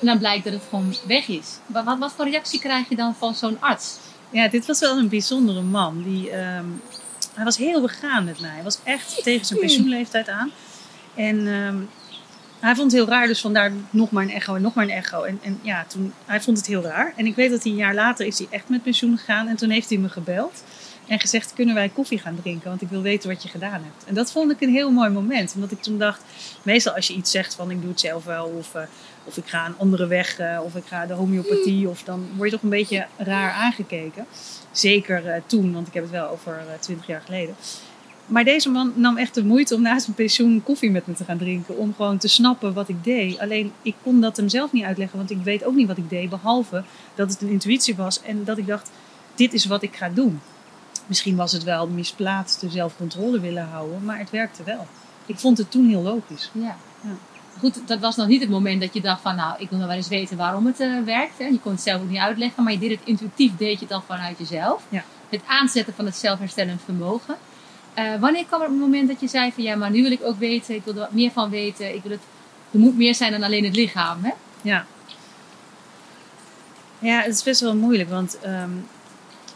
En 0.00 0.06
dan 0.06 0.18
blijkt 0.18 0.44
dat 0.44 0.52
het 0.52 0.62
gewoon 0.68 0.94
weg 1.06 1.28
is. 1.28 1.46
Wat, 1.66 1.84
wat, 1.84 1.98
wat 1.98 2.12
voor 2.12 2.28
reactie 2.28 2.60
krijg 2.60 2.88
je 2.88 2.96
dan 2.96 3.14
van 3.14 3.34
zo'n 3.34 3.60
arts? 3.60 3.96
Ja, 4.30 4.48
dit 4.48 4.66
was 4.66 4.80
wel 4.80 4.98
een 4.98 5.08
bijzondere 5.08 5.62
man. 5.62 6.02
Die, 6.02 6.36
um, 6.36 6.80
hij 7.34 7.44
was 7.44 7.56
heel 7.56 7.80
begaan 7.80 8.24
met 8.24 8.40
mij. 8.40 8.50
Hij 8.50 8.62
was 8.62 8.78
echt 8.84 9.22
tegen 9.22 9.46
zijn 9.46 9.60
pensioenleeftijd 9.60 10.28
aan. 10.28 10.50
En 11.14 11.46
um, 11.46 11.88
hij 12.62 12.74
vond 12.74 12.92
het 12.92 13.00
heel 13.00 13.10
raar, 13.10 13.26
dus 13.26 13.40
vandaar 13.40 13.72
nog 13.90 14.10
maar 14.10 14.22
een 14.22 14.30
echo 14.30 14.54
en 14.54 14.62
nog 14.62 14.74
maar 14.74 14.84
een 14.84 14.90
echo. 14.90 15.22
En, 15.22 15.38
en 15.42 15.58
ja, 15.62 15.84
toen, 15.88 16.12
hij 16.24 16.40
vond 16.40 16.56
het 16.56 16.66
heel 16.66 16.82
raar. 16.82 17.12
En 17.16 17.26
ik 17.26 17.34
weet 17.34 17.50
dat 17.50 17.62
hij 17.62 17.72
een 17.72 17.78
jaar 17.78 17.94
later 17.94 18.26
is 18.26 18.38
hij 18.38 18.46
echt 18.50 18.68
met 18.68 18.82
pensioen 18.82 19.18
gegaan. 19.18 19.48
En 19.48 19.56
toen 19.56 19.70
heeft 19.70 19.88
hij 19.88 19.98
me 19.98 20.08
gebeld 20.08 20.62
en 21.06 21.20
gezegd, 21.20 21.52
kunnen 21.54 21.74
wij 21.74 21.88
koffie 21.88 22.18
gaan 22.18 22.38
drinken? 22.42 22.68
Want 22.68 22.82
ik 22.82 22.88
wil 22.88 23.02
weten 23.02 23.28
wat 23.28 23.42
je 23.42 23.48
gedaan 23.48 23.82
hebt. 23.82 24.04
En 24.04 24.14
dat 24.14 24.32
vond 24.32 24.50
ik 24.50 24.60
een 24.60 24.72
heel 24.72 24.90
mooi 24.90 25.10
moment. 25.10 25.52
Omdat 25.54 25.70
ik 25.70 25.82
toen 25.82 25.98
dacht, 25.98 26.22
meestal 26.62 26.94
als 26.94 27.06
je 27.06 27.14
iets 27.14 27.30
zegt 27.30 27.54
van 27.54 27.70
ik 27.70 27.80
doe 27.80 27.90
het 27.90 28.00
zelf 28.00 28.24
wel. 28.24 28.46
Of, 28.46 28.74
uh, 28.74 28.82
of 29.24 29.36
ik 29.36 29.46
ga 29.46 29.66
een 29.66 29.78
andere 29.78 30.06
weg. 30.06 30.40
Uh, 30.40 30.60
of 30.64 30.74
ik 30.74 30.84
ga 30.86 31.06
de 31.06 31.12
homeopathie. 31.12 31.88
Of 31.88 32.02
dan 32.02 32.28
word 32.36 32.50
je 32.50 32.54
toch 32.54 32.64
een 32.64 32.70
beetje 32.70 33.06
raar 33.16 33.52
aangekeken. 33.52 34.26
Zeker 34.70 35.26
uh, 35.26 35.34
toen, 35.46 35.72
want 35.72 35.86
ik 35.86 35.94
heb 35.94 36.02
het 36.02 36.12
wel 36.12 36.28
over 36.28 36.62
twintig 36.80 37.06
jaar 37.06 37.22
geleden. 37.24 37.54
Maar 38.26 38.44
deze 38.44 38.70
man 38.70 38.92
nam 38.94 39.16
echt 39.16 39.34
de 39.34 39.44
moeite 39.44 39.74
om 39.74 39.82
naast 39.82 40.06
mijn 40.06 40.16
pensioen 40.16 40.62
koffie 40.62 40.90
met 40.90 41.06
me 41.06 41.14
te 41.14 41.24
gaan 41.24 41.38
drinken. 41.38 41.76
Om 41.76 41.94
gewoon 41.96 42.18
te 42.18 42.28
snappen 42.28 42.72
wat 42.72 42.88
ik 42.88 43.04
deed. 43.04 43.38
Alleen 43.38 43.72
ik 43.82 43.94
kon 44.02 44.20
dat 44.20 44.36
hem 44.36 44.48
zelf 44.48 44.72
niet 44.72 44.84
uitleggen, 44.84 45.18
want 45.18 45.30
ik 45.30 45.42
weet 45.42 45.64
ook 45.64 45.74
niet 45.74 45.86
wat 45.86 45.96
ik 45.96 46.10
deed. 46.10 46.28
Behalve 46.28 46.84
dat 47.14 47.30
het 47.30 47.40
een 47.40 47.48
intuïtie 47.48 47.96
was 47.96 48.22
en 48.22 48.44
dat 48.44 48.58
ik 48.58 48.66
dacht: 48.66 48.90
dit 49.34 49.52
is 49.52 49.64
wat 49.64 49.82
ik 49.82 49.96
ga 49.96 50.08
doen. 50.08 50.40
Misschien 51.06 51.36
was 51.36 51.52
het 51.52 51.62
wel 51.62 51.88
misplaatste 51.88 52.70
zelfcontrole 52.70 53.40
willen 53.40 53.68
houden, 53.68 54.04
maar 54.04 54.18
het 54.18 54.30
werkte 54.30 54.62
wel. 54.62 54.86
Ik 55.26 55.38
vond 55.38 55.58
het 55.58 55.70
toen 55.70 55.88
heel 55.88 56.02
logisch. 56.02 56.50
Ja. 56.52 56.76
ja. 57.00 57.16
Goed, 57.58 57.88
dat 57.88 58.00
was 58.00 58.16
nog 58.16 58.26
niet 58.26 58.40
het 58.40 58.50
moment 58.50 58.80
dat 58.80 58.94
je 58.94 59.00
dacht 59.00 59.22
van 59.22 59.36
nou, 59.36 59.54
ik 59.58 59.70
wil 59.70 59.78
nog 59.78 59.86
wel 59.86 59.96
eens 59.96 60.08
weten 60.08 60.36
waarom 60.36 60.66
het 60.66 60.80
uh, 60.80 61.04
werkt. 61.04 61.38
Hè. 61.38 61.44
Je 61.44 61.58
kon 61.60 61.72
het 61.72 61.80
zelf 61.80 62.02
ook 62.02 62.08
niet 62.08 62.18
uitleggen, 62.18 62.62
maar 62.62 62.72
je 62.72 62.78
deed 62.78 62.90
het 62.90 63.00
intuïtief, 63.04 63.56
deed 63.56 63.72
je 63.72 63.78
het 63.78 63.88
dan 63.88 64.02
vanuit 64.02 64.38
jezelf. 64.38 64.82
Ja. 64.88 65.04
Het 65.28 65.42
aanzetten 65.46 65.94
van 65.94 66.04
het 66.04 66.16
zelfherstellend 66.16 66.80
vermogen. 66.84 67.36
Uh, 67.98 68.20
wanneer 68.20 68.44
kwam 68.44 68.60
het 68.60 68.70
moment 68.70 69.08
dat 69.08 69.20
je 69.20 69.28
zei 69.28 69.52
van 69.52 69.62
ja, 69.62 69.76
maar 69.76 69.90
nu 69.90 70.02
wil 70.02 70.10
ik 70.10 70.22
ook 70.22 70.38
weten, 70.38 70.74
ik 70.74 70.84
wil 70.84 70.94
er 70.94 71.00
wat 71.00 71.12
meer 71.12 71.30
van 71.30 71.50
weten, 71.50 71.94
ik 71.94 72.02
wil 72.02 72.12
het, 72.12 72.20
er 72.70 72.78
moet 72.78 72.96
meer 72.96 73.14
zijn 73.14 73.32
dan 73.32 73.42
alleen 73.42 73.64
het 73.64 73.76
lichaam, 73.76 74.24
hè? 74.24 74.30
Ja. 74.62 74.86
Ja, 76.98 77.20
het 77.20 77.34
is 77.34 77.42
best 77.42 77.60
wel 77.60 77.76
moeilijk, 77.76 78.10
want 78.10 78.38
um, 78.46 78.86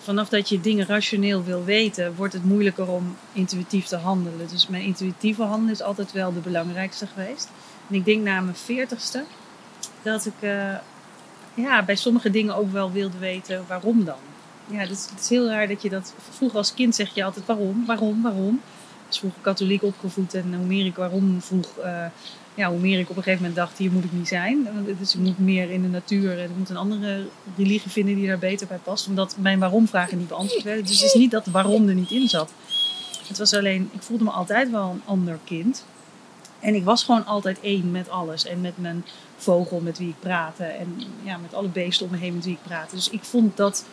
vanaf 0.07 0.29
dat 0.29 0.49
je 0.49 0.61
dingen 0.61 0.87
rationeel 0.87 1.45
wil 1.45 1.65
weten, 1.65 2.15
wordt 2.15 2.33
het 2.33 2.45
moeilijker 2.45 2.89
om 2.89 3.17
intuïtief 3.33 3.87
te 3.87 3.97
handelen. 3.97 4.49
Dus 4.49 4.69
mijn 4.69 4.83
intuïtieve 4.83 5.43
handelen 5.43 5.75
is 5.75 5.83
altijd 5.83 6.13
wel 6.13 6.33
de 6.33 6.41
belangrijkste 6.41 7.07
geweest. 7.07 7.49
En 7.89 7.95
ik 7.95 8.05
denk 8.05 8.23
na 8.23 8.41
mijn 8.41 8.57
veertigste 8.57 9.25
dat 10.03 10.27
ik 10.27 10.33
uh, 10.41 10.75
ja, 11.55 11.83
bij 11.83 11.97
sommige 11.97 12.31
dingen 12.31 12.57
ook 12.57 12.73
wel 12.73 12.93
wilde 12.93 13.19
weten 13.19 13.65
waarom 13.69 14.05
dan. 14.05 14.19
Ja, 14.71 14.79
het 14.79 15.09
is, 15.21 15.29
heel 15.29 15.49
raar 15.49 15.69
dat 15.69 15.83
je 15.83 15.89
dat... 15.89 16.15
Vroeger 16.31 16.59
als 16.59 16.75
kind 16.75 16.95
zeg 16.95 17.15
je 17.15 17.25
altijd 17.25 17.47
waarom, 17.47 17.87
waarom, 17.87 18.23
waarom. 18.23 18.61
Dus 19.09 19.19
vroeger 19.19 19.41
katholiek 19.41 19.83
opgevoed 19.83 20.35
en 20.35 20.55
hoe 20.55 20.67
meer 20.67 20.87
ik 20.87 20.97
waarom 20.97 21.43
vroeg... 21.43 21.69
Uh, 21.85 22.05
ja, 22.57 22.71
hoe 22.71 22.79
meer 22.79 22.99
ik 22.99 23.11
op 23.11 23.17
een 23.17 23.23
gegeven 23.23 23.47
moment 23.47 23.57
dacht, 23.57 23.79
hier 23.79 23.93
moet 23.93 24.05
ik 24.05 24.13
niet 24.13 24.29
zijn. 24.29 24.69
Dus 24.99 25.15
ik 25.15 25.21
moet 25.21 25.39
meer 25.39 25.71
in 25.71 25.83
de 25.83 25.89
natuur 25.89 26.39
en 26.39 26.45
ik 26.45 26.57
moet 26.57 26.69
een 26.69 26.77
andere 26.77 27.27
religie 27.57 27.91
vinden 27.91 28.15
die 28.15 28.27
daar 28.27 28.39
beter 28.39 28.67
bij 28.67 28.79
past. 28.83 29.07
Omdat 29.07 29.37
mijn 29.39 29.59
waarom-vragen 29.59 30.19
niet 30.19 30.29
beantwoord 30.29 30.63
werden. 30.63 30.85
Dus 30.85 31.01
het 31.01 31.09
is 31.09 31.21
niet 31.21 31.31
dat 31.31 31.47
waarom 31.47 31.89
er 31.89 31.95
niet 31.95 32.11
in 32.11 32.29
zat. 32.29 32.53
Het 33.29 33.39
was 33.39 33.55
alleen, 33.55 33.91
ik 33.93 34.03
voelde 34.03 34.25
me 34.25 34.31
altijd 34.31 34.71
wel 34.71 34.91
een 34.91 35.03
ander 35.05 35.39
kind. 35.45 35.85
En 36.61 36.75
ik 36.75 36.85
was 36.85 37.05
gewoon 37.05 37.27
altijd 37.27 37.61
één 37.61 37.91
met 37.91 38.09
alles. 38.09 38.47
En 38.47 38.61
met 38.61 38.79
mijn 38.79 39.05
vogel 39.37 39.81
met 39.81 39.99
wie 39.99 40.09
ik 40.09 40.21
praatte. 40.21 40.65
En 40.65 41.03
ja, 41.23 41.37
met 41.37 41.55
alle 41.55 41.69
beesten 41.69 42.07
om 42.07 42.13
me 42.13 42.19
heen 42.19 42.35
met 42.35 42.45
wie 42.45 42.55
ik 42.55 42.63
praatte. 42.63 42.95
Dus 42.95 43.11
ik 43.11 43.25
vond 43.25 43.57
dat, 43.57 43.85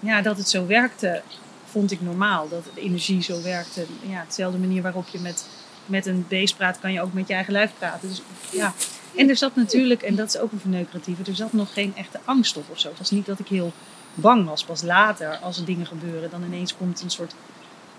ja, 0.00 0.22
dat 0.22 0.36
het 0.36 0.48
zo 0.48 0.66
werkte, 0.66 1.22
vond 1.64 1.90
ik 1.90 2.00
normaal. 2.00 2.48
Dat 2.48 2.64
de 2.74 2.80
energie 2.80 3.22
zo 3.22 3.42
werkte. 3.42 3.86
Ja, 4.00 4.24
dezelfde 4.26 4.58
manier 4.58 4.82
waarop 4.82 5.08
je 5.08 5.18
met, 5.18 5.46
met 5.86 6.06
een 6.06 6.24
beest 6.28 6.56
praat, 6.56 6.80
kan 6.80 6.92
je 6.92 7.02
ook 7.02 7.12
met 7.12 7.28
je 7.28 7.34
eigen 7.34 7.52
lijf 7.52 7.70
praten. 7.78 8.08
Dus 8.08 8.22
ja. 8.52 8.74
En 9.16 9.28
er 9.28 9.36
zat 9.36 9.56
natuurlijk, 9.56 10.02
en 10.02 10.14
dat 10.14 10.28
is 10.28 10.38
ook 10.38 10.52
een 10.52 10.60
verneukeratieve, 10.60 11.22
er 11.24 11.34
zat 11.34 11.52
nog 11.52 11.72
geen 11.72 11.96
echte 11.96 12.20
angst 12.24 12.56
op 12.56 12.64
of 12.70 12.78
zo. 12.78 12.88
Het 12.88 12.98
was 12.98 13.10
niet 13.10 13.26
dat 13.26 13.38
ik 13.38 13.48
heel 13.48 13.72
bang 14.14 14.46
was. 14.46 14.64
Pas 14.64 14.82
later, 14.82 15.36
als 15.36 15.58
er 15.58 15.64
dingen 15.64 15.86
gebeuren, 15.86 16.30
dan 16.30 16.42
ineens 16.42 16.76
komt 16.76 17.02
een 17.02 17.10
soort 17.10 17.34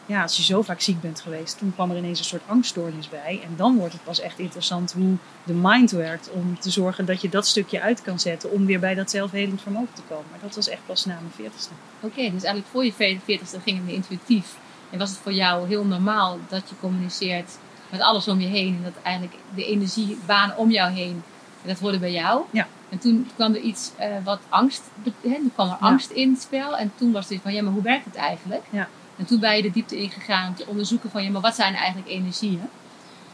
ja, 0.05 0.21
als 0.21 0.37
je 0.37 0.43
zo 0.43 0.61
vaak 0.61 0.81
ziek 0.81 1.01
bent 1.01 1.19
geweest, 1.19 1.57
toen 1.57 1.73
kwam 1.73 1.91
er 1.91 1.97
ineens 1.97 2.19
een 2.19 2.25
soort 2.25 2.41
angststoornis 2.47 3.09
bij. 3.09 3.39
En 3.43 3.53
dan 3.55 3.77
wordt 3.77 3.93
het 3.93 4.03
pas 4.03 4.19
echt 4.19 4.39
interessant 4.39 4.91
hoe 4.91 5.15
de 5.43 5.53
mind 5.53 5.91
werkt 5.91 6.29
om 6.31 6.59
te 6.59 6.69
zorgen 6.69 7.05
dat 7.05 7.21
je 7.21 7.29
dat 7.29 7.47
stukje 7.47 7.81
uit 7.81 8.01
kan 8.01 8.19
zetten 8.19 8.51
om 8.51 8.65
weer 8.65 8.79
bij 8.79 8.95
dat 8.95 9.09
zelfhelend 9.09 9.61
vermogen 9.61 9.93
te 9.93 10.01
komen. 10.09 10.25
Maar 10.29 10.39
dat 10.41 10.55
was 10.55 10.69
echt 10.69 10.85
pas 10.85 11.05
na 11.05 11.19
mijn 11.19 11.51
40ste. 11.51 11.73
Oké, 11.99 12.31
dus 12.31 12.43
eigenlijk 12.43 12.67
voor 12.71 12.85
je 12.85 12.93
40ste 12.93 13.63
ging 13.63 13.77
het 13.77 13.85
meer 13.85 13.95
intuïtief. 13.95 14.57
En 14.89 14.99
was 14.99 15.09
het 15.09 15.19
voor 15.19 15.33
jou 15.33 15.67
heel 15.67 15.85
normaal 15.85 16.39
dat 16.49 16.69
je 16.69 16.75
communiceert 16.79 17.57
met 17.89 18.01
alles 18.01 18.27
om 18.27 18.39
je 18.39 18.47
heen 18.47 18.75
en 18.75 18.83
dat 18.83 19.03
eigenlijk 19.03 19.35
de 19.55 19.65
energiebaan 19.65 20.55
om 20.55 20.71
jou 20.71 20.91
heen, 20.91 21.23
dat 21.65 21.79
hoorde 21.79 21.99
bij 21.99 22.11
jou. 22.11 22.43
Ja. 22.51 22.67
En 22.89 22.97
toen 22.97 23.29
kwam 23.35 23.53
er 23.53 23.61
iets 23.61 23.91
uh, 23.99 24.05
wat 24.23 24.39
angst, 24.49 24.83
hè, 25.03 25.35
toen 25.35 25.51
kwam 25.53 25.69
er 25.69 25.77
angst 25.79 26.09
in 26.09 26.31
het 26.31 26.41
spel. 26.41 26.77
En 26.77 26.91
toen 26.95 27.11
was 27.11 27.29
het 27.29 27.39
van, 27.41 27.53
ja, 27.53 27.63
maar 27.63 27.73
hoe 27.73 27.81
werkt 27.81 28.05
het 28.05 28.15
eigenlijk? 28.15 28.63
Ja. 28.69 28.87
En 29.21 29.27
toen 29.27 29.39
ben 29.39 29.55
je 29.55 29.61
de 29.61 29.71
diepte 29.71 29.97
ingegaan 29.97 30.47
om 30.47 30.55
te 30.55 30.65
onderzoeken 30.67 31.09
van, 31.09 31.23
ja, 31.23 31.29
maar 31.29 31.41
wat 31.41 31.55
zijn 31.55 31.75
eigenlijk 31.75 32.09
energieën? 32.09 32.61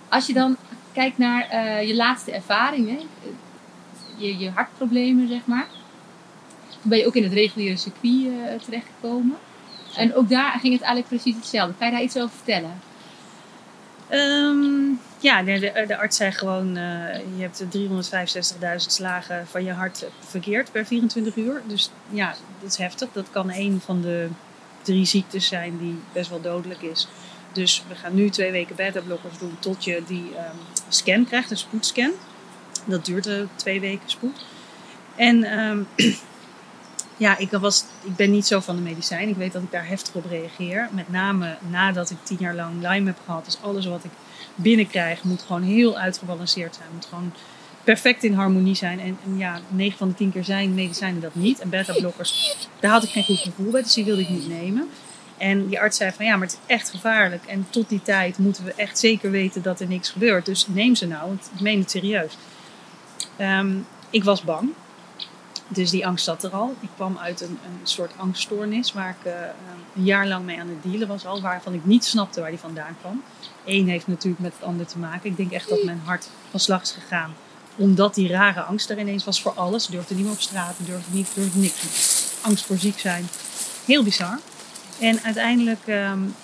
Als 0.10 0.28
je 0.28 0.34
dan 0.34 0.58
kijkt 0.94 1.18
naar 1.18 1.48
uh, 1.54 1.88
je 1.88 1.96
laatste 1.96 2.32
ervaringen, 2.32 3.00
je, 4.18 4.38
je 4.38 4.50
hartproblemen, 4.50 5.28
zeg 5.28 5.46
maar. 5.46 5.68
Toen 6.70 6.90
ben 6.90 6.98
je 6.98 7.08
ook 7.08 7.16
in 7.16 7.24
het 7.24 7.34
reguliere 7.34 7.78
circuit 7.78 8.14
uh, 8.14 8.60
terechtgekomen. 8.66 9.38
En 9.96 10.16
ook 10.16 10.30
daar 10.30 10.52
ging 10.52 10.74
het 10.74 10.82
eigenlijk 10.82 11.08
precies 11.08 11.36
hetzelfde. 11.36 11.74
Kan 11.78 11.88
je 11.88 11.94
daar 11.94 12.04
iets 12.04 12.18
over 12.18 12.36
vertellen? 12.36 12.80
Um, 14.12 15.00
ja, 15.20 15.44
de, 15.44 15.60
de, 15.60 15.84
de, 15.88 15.98
arts 15.98 16.18
zei 16.18 16.32
gewoon: 16.32 16.78
uh, 16.78 17.16
je 17.38 17.42
hebt 17.42 17.64
365.000 17.64 18.76
slagen 18.76 19.48
van 19.48 19.64
je 19.64 19.72
hart 19.72 20.06
verkeerd 20.20 20.72
per 20.72 20.86
24 20.86 21.36
uur. 21.36 21.62
Dus 21.68 21.92
ja, 22.10 22.36
dat 22.62 22.70
is 22.72 22.78
heftig. 22.78 23.10
Dat 23.12 23.30
kan 23.30 23.52
een 23.52 23.82
van 23.86 24.02
de 24.02 24.30
drie 24.88 25.06
ziektes 25.06 25.48
zijn 25.48 25.78
die 25.78 26.00
best 26.14 26.30
wel 26.30 26.42
dodelijk 26.42 26.82
is. 26.82 27.08
Dus 27.52 27.84
we 27.88 27.96
gaan 27.96 28.16
nu 28.16 28.30
twee 28.30 28.52
weken 28.52 28.76
beta-blokkers 28.76 29.38
doen 29.38 29.58
tot 29.60 29.84
je 29.84 30.04
die 30.08 30.24
um, 30.24 30.60
scan 30.88 31.26
krijgt, 31.26 31.52
een 31.52 31.58
spoedscan. 31.58 32.12
Dat 32.86 33.06
duurt 33.06 33.28
uh, 33.28 33.42
twee 33.56 33.80
weken 33.80 34.10
spoed. 34.10 34.46
En 35.16 35.60
um, 35.60 35.88
ja, 37.26 37.38
ik, 37.38 37.52
was, 37.52 37.86
ik 38.04 38.16
ben 38.16 38.32
niet 38.32 38.48
zo 38.48 38.60
van 38.60 38.76
de 38.76 38.82
medicijn. 38.82 39.30
Ik 39.30 39.36
weet 39.36 39.54
dat 39.54 39.64
ik 39.64 39.72
daar 39.72 39.88
heftig 39.88 40.14
op 40.14 40.26
reageer. 40.26 40.90
Met 40.92 41.10
name 41.10 41.58
nadat 41.70 42.10
ik 42.10 42.18
tien 42.24 42.38
jaar 42.40 42.56
lang 42.56 42.82
Lyme 42.82 43.06
heb 43.06 43.20
gehad. 43.26 43.46
Dus 43.46 43.58
alles 43.62 43.86
wat 43.86 44.04
ik 44.04 44.12
binnenkrijg 44.56 45.24
moet 45.24 45.42
gewoon 45.42 45.64
heel 45.64 45.98
uitgebalanceerd 45.98 46.76
zijn. 46.76 46.90
Moet 46.94 47.06
gewoon 47.06 47.34
perfect 47.94 48.24
in 48.24 48.34
harmonie 48.34 48.76
zijn. 48.76 49.00
En, 49.00 49.18
en 49.26 49.38
ja, 49.38 49.60
9 49.68 49.98
van 49.98 50.08
de 50.08 50.14
10 50.14 50.32
keer 50.32 50.44
zijn 50.44 50.74
medicijnen 50.74 51.22
dat 51.22 51.36
niet. 51.36 51.60
En 51.60 51.70
beta-blokkers, 51.70 52.58
daar 52.80 52.92
had 52.92 53.04
ik 53.04 53.10
geen 53.10 53.24
goed 53.24 53.38
gevoel 53.38 53.72
bij. 53.72 53.82
Dus 53.82 53.94
die 53.94 54.06
wilde 54.06 54.22
ik 54.22 54.30
niet 54.30 54.48
nemen. 54.48 54.90
En 55.38 55.68
die 55.68 55.80
arts 55.80 55.98
zei 55.98 56.12
van 56.12 56.26
ja, 56.26 56.36
maar 56.36 56.48
het 56.48 56.60
is 56.62 56.76
echt 56.76 56.90
gevaarlijk. 56.90 57.46
En 57.46 57.68
tot 57.70 57.90
die 57.90 58.02
tijd 58.02 58.38
moeten 58.38 58.64
we 58.64 58.74
echt 58.74 59.00
zeker 59.00 59.32
weten 59.32 59.62
dat 59.62 59.80
er 59.80 59.88
niks 59.88 60.10
gebeurt. 60.10 60.46
Dus 60.46 60.68
neem 60.68 60.96
ze 60.96 61.08
nou, 61.08 61.28
want 61.28 61.50
ik 61.54 61.62
meen 61.62 61.80
het 61.80 61.92
serieus. 61.92 62.38
Um, 63.40 63.86
ik 64.10 64.24
was 64.24 64.42
bang. 64.42 64.70
Dus 65.68 65.90
die 65.90 66.08
angst 66.08 66.26
zat 66.26 66.44
er 66.44 66.52
al. 66.52 66.76
Ik 66.80 66.90
kwam 66.96 67.18
uit 67.18 67.42
een, 67.42 67.60
een 67.64 67.80
soort 67.84 68.12
angststoornis 68.18 68.94
waar 68.94 69.16
ik 69.20 69.32
uh, 69.32 69.34
een 69.96 70.04
jaar 70.04 70.28
lang 70.28 70.46
mee 70.46 70.60
aan 70.60 70.68
het 70.68 70.92
dealen 70.92 71.08
was 71.08 71.26
al. 71.26 71.42
Waarvan 71.42 71.74
ik 71.74 71.86
niet 71.86 72.06
snapte 72.06 72.42
waar 72.42 72.50
die 72.50 72.60
vandaan 72.60 72.98
kwam. 73.00 73.24
Eén 73.66 73.88
heeft 73.88 74.08
natuurlijk 74.08 74.42
met 74.42 74.54
het 74.54 74.64
ander 74.64 74.86
te 74.86 74.98
maken. 74.98 75.30
Ik 75.30 75.38
denk 75.38 75.52
echt 75.52 75.70
dat 75.70 75.84
mijn 75.84 76.02
hart 76.06 76.30
van 76.50 76.60
slag 76.60 76.82
is 76.82 76.92
gegaan. 76.92 77.34
Omdat 77.78 78.16
die 78.16 78.28
rare 78.28 78.62
angst 78.62 78.90
er 78.90 79.00
ineens 79.00 79.24
was 79.24 79.42
voor 79.42 79.52
alles. 79.52 79.88
Durfde 79.88 80.16
niet 80.16 80.24
meer 80.24 80.34
op 80.34 80.42
straat, 80.42 80.76
durfde, 80.78 81.12
niet, 81.12 81.28
durfde 81.34 81.60
niks 81.60 81.82
meer. 81.84 82.46
Angst 82.46 82.66
voor 82.66 82.78
ziek 82.78 83.00
zijn. 83.00 83.28
Heel 83.86 84.04
bizar. 84.04 84.40
En 85.00 85.24
uiteindelijk, 85.24 85.88
um, 85.88 86.36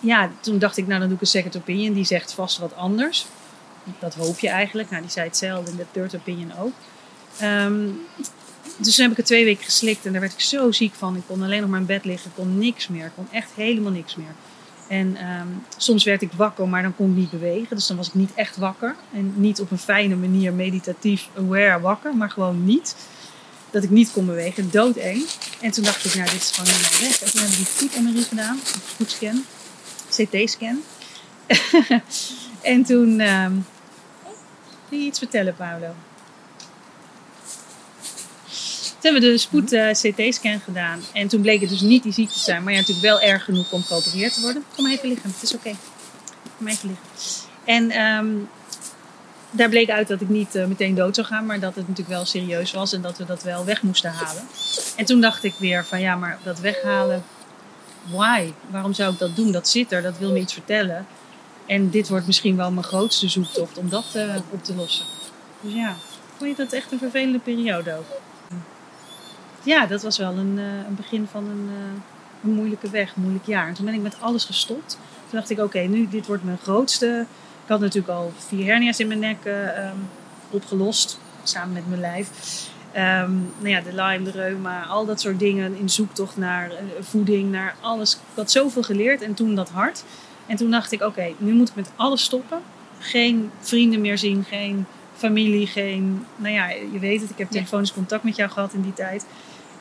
ja, 0.00 0.30
toen 0.40 0.58
dacht 0.58 0.76
ik, 0.76 0.86
nou 0.86 0.98
dan 0.98 1.08
doe 1.08 1.16
ik 1.16 1.22
een 1.22 1.30
second 1.30 1.56
opinion. 1.56 1.94
Die 1.94 2.04
zegt 2.04 2.32
vast 2.32 2.58
wat 2.58 2.74
anders. 2.74 3.26
Dat 3.98 4.14
hoop 4.14 4.38
je 4.38 4.48
eigenlijk. 4.48 4.90
Nou, 4.90 5.02
die 5.02 5.10
zei 5.10 5.26
hetzelfde 5.26 5.70
en 5.70 5.76
de 5.76 5.86
third 5.92 6.14
opinion 6.14 6.52
ook. 6.58 6.72
Um, 7.42 8.00
dus 8.76 8.94
toen 8.94 9.02
heb 9.02 9.10
ik 9.10 9.16
het 9.16 9.26
twee 9.26 9.44
weken 9.44 9.64
geslikt 9.64 10.06
en 10.06 10.12
daar 10.12 10.20
werd 10.20 10.32
ik 10.32 10.40
zo 10.40 10.72
ziek 10.72 10.94
van. 10.94 11.16
Ik 11.16 11.22
kon 11.26 11.42
alleen 11.42 11.60
nog 11.60 11.70
maar 11.70 11.80
in 11.80 11.86
bed 11.86 12.04
liggen, 12.04 12.30
ik 12.30 12.36
kon 12.36 12.58
niks 12.58 12.88
meer. 12.88 13.06
Ik 13.06 13.12
kon 13.14 13.28
echt 13.30 13.50
helemaal 13.54 13.92
niks 13.92 14.16
meer. 14.16 14.34
En 14.88 15.16
um, 15.30 15.64
soms 15.76 16.04
werd 16.04 16.22
ik 16.22 16.32
wakker, 16.32 16.68
maar 16.68 16.82
dan 16.82 16.96
kon 16.96 17.10
ik 17.10 17.16
niet 17.16 17.30
bewegen. 17.30 17.76
Dus 17.76 17.86
dan 17.86 17.96
was 17.96 18.08
ik 18.08 18.14
niet 18.14 18.34
echt 18.34 18.56
wakker. 18.56 18.96
En 19.12 19.32
niet 19.36 19.60
op 19.60 19.70
een 19.70 19.78
fijne 19.78 20.16
manier 20.16 20.52
meditatief 20.52 21.28
aware 21.38 21.80
wakker, 21.80 22.16
maar 22.16 22.30
gewoon 22.30 22.64
niet. 22.64 22.96
Dat 23.70 23.82
ik 23.82 23.90
niet 23.90 24.12
kon 24.12 24.26
bewegen, 24.26 24.70
doodeng. 24.70 25.24
En 25.60 25.70
toen 25.70 25.84
dacht 25.84 26.04
ik, 26.04 26.14
nou 26.14 26.30
dit 26.30 26.42
is 26.42 26.50
gewoon 26.50 26.72
niet 26.72 27.00
weg. 27.00 27.22
En 27.22 27.30
toen 27.30 27.40
heb 27.40 27.50
ik 27.50 27.56
die 27.56 27.66
voet-MRI 27.66 28.22
gedaan, 28.22 28.56
een 28.56 28.80
voetscan, 28.96 29.44
CT-scan. 30.10 30.82
en 32.72 32.82
toen... 32.84 33.20
Um, 33.20 33.66
wil 34.88 34.98
je 34.98 35.04
iets 35.06 35.18
vertellen, 35.18 35.54
Paolo? 35.54 35.94
Toen 38.95 38.95
hebben 39.12 39.22
we 39.22 39.30
de 39.30 39.38
spoed 39.38 39.72
uh, 39.72 39.90
CT-scan 39.90 40.60
gedaan. 40.60 41.00
En 41.12 41.28
toen 41.28 41.40
bleek 41.40 41.60
het 41.60 41.70
dus 41.70 41.80
niet 41.80 42.02
die 42.02 42.12
ziekte 42.12 42.34
te 42.34 42.40
zijn. 42.40 42.62
Maar 42.62 42.72
ja, 42.72 42.78
natuurlijk 42.78 43.06
wel 43.06 43.20
erg 43.20 43.44
genoeg 43.44 43.72
om 43.72 43.82
geopereerd 43.82 44.34
te 44.34 44.40
worden. 44.40 44.64
Kom 44.74 44.86
even 44.86 45.08
liggen, 45.08 45.30
het 45.30 45.42
is 45.42 45.54
oké. 45.54 45.74
Kom 46.56 46.66
even 46.66 46.88
liggen. 46.88 47.06
En 47.64 48.00
um, 48.00 48.48
daar 49.50 49.68
bleek 49.68 49.90
uit 49.90 50.08
dat 50.08 50.20
ik 50.20 50.28
niet 50.28 50.54
uh, 50.54 50.66
meteen 50.66 50.94
dood 50.94 51.14
zou 51.14 51.26
gaan. 51.26 51.46
Maar 51.46 51.60
dat 51.60 51.74
het 51.74 51.88
natuurlijk 51.88 52.16
wel 52.16 52.24
serieus 52.24 52.72
was. 52.72 52.92
En 52.92 53.02
dat 53.02 53.18
we 53.18 53.24
dat 53.24 53.42
wel 53.42 53.64
weg 53.64 53.82
moesten 53.82 54.10
halen. 54.10 54.42
En 54.96 55.04
toen 55.04 55.20
dacht 55.20 55.44
ik 55.44 55.54
weer 55.58 55.84
van 55.84 56.00
ja, 56.00 56.16
maar 56.16 56.38
dat 56.42 56.60
weghalen. 56.60 57.24
Why? 58.02 58.52
Waarom 58.70 58.92
zou 58.92 59.12
ik 59.12 59.18
dat 59.18 59.36
doen? 59.36 59.52
Dat 59.52 59.68
zit 59.68 59.92
er, 59.92 60.02
dat 60.02 60.18
wil 60.18 60.32
me 60.32 60.38
iets 60.38 60.52
vertellen. 60.52 61.06
En 61.66 61.90
dit 61.90 62.08
wordt 62.08 62.26
misschien 62.26 62.56
wel 62.56 62.70
mijn 62.70 62.84
grootste 62.84 63.28
zoektocht 63.28 63.78
om 63.78 63.88
dat 63.88 64.04
uh, 64.16 64.34
op 64.50 64.64
te 64.64 64.74
lossen. 64.74 65.04
Dus 65.60 65.72
ja, 65.72 65.96
vond 66.36 66.50
je 66.50 66.56
dat 66.56 66.72
echt 66.72 66.92
een 66.92 66.98
vervelende 66.98 67.38
periode 67.38 67.94
ook? 67.94 68.25
Ja, 69.66 69.86
dat 69.86 70.02
was 70.02 70.18
wel 70.18 70.32
een, 70.36 70.58
uh, 70.58 70.64
een 70.88 70.94
begin 70.94 71.26
van 71.30 71.44
een, 71.44 71.68
uh, 71.68 72.02
een, 72.44 72.54
moeilijke 72.54 72.90
weg, 72.90 73.14
een 73.14 73.22
moeilijk 73.22 73.46
jaar. 73.46 73.68
En 73.68 73.74
toen 73.74 73.84
ben 73.84 73.94
ik 73.94 74.00
met 74.00 74.20
alles 74.20 74.44
gestopt. 74.44 74.98
Toen 75.30 75.38
dacht 75.38 75.50
ik, 75.50 75.56
oké, 75.58 75.66
okay, 75.66 75.86
nu 75.86 76.08
dit 76.08 76.26
wordt 76.26 76.44
mijn 76.44 76.58
grootste. 76.58 77.26
Ik 77.64 77.68
had 77.68 77.80
natuurlijk 77.80 78.12
al 78.12 78.32
vier 78.36 78.64
hernia's 78.64 78.98
in 78.98 79.06
mijn 79.06 79.20
nek 79.20 79.36
uh, 79.44 79.86
um, 79.88 80.08
opgelost, 80.50 81.18
samen 81.42 81.72
met 81.72 81.88
mijn 81.88 82.00
lijf. 82.00 82.28
Um, 82.96 83.52
nou 83.58 83.68
ja, 83.68 83.80
de 83.80 83.94
Lyme, 83.94 84.22
de 84.24 84.30
reuma, 84.30 84.84
al 84.84 85.06
dat 85.06 85.20
soort 85.20 85.38
dingen 85.38 85.76
in 85.76 85.88
zoektocht 85.88 86.36
naar 86.36 86.70
voeding, 87.00 87.50
naar 87.50 87.74
alles. 87.80 88.14
Ik 88.14 88.20
had 88.34 88.50
zoveel 88.50 88.82
geleerd 88.82 89.22
en 89.22 89.34
toen 89.34 89.54
dat 89.54 89.70
hard. 89.70 90.04
En 90.46 90.56
toen 90.56 90.70
dacht 90.70 90.92
ik, 90.92 91.00
oké, 91.00 91.08
okay, 91.08 91.34
nu 91.38 91.52
moet 91.52 91.68
ik 91.68 91.74
met 91.74 91.90
alles 91.96 92.22
stoppen. 92.22 92.58
Geen 92.98 93.50
vrienden 93.60 94.00
meer 94.00 94.18
zien, 94.18 94.44
geen 94.44 94.86
familie, 95.16 95.66
geen... 95.66 96.26
Nou 96.36 96.54
ja, 96.54 96.68
je 96.68 96.98
weet 96.98 97.20
het, 97.20 97.30
ik 97.30 97.38
heb 97.38 97.50
telefonisch 97.50 97.92
contact 97.92 98.22
met 98.22 98.36
jou 98.36 98.50
gehad 98.50 98.72
in 98.72 98.82
die 98.82 98.92
tijd. 98.92 99.26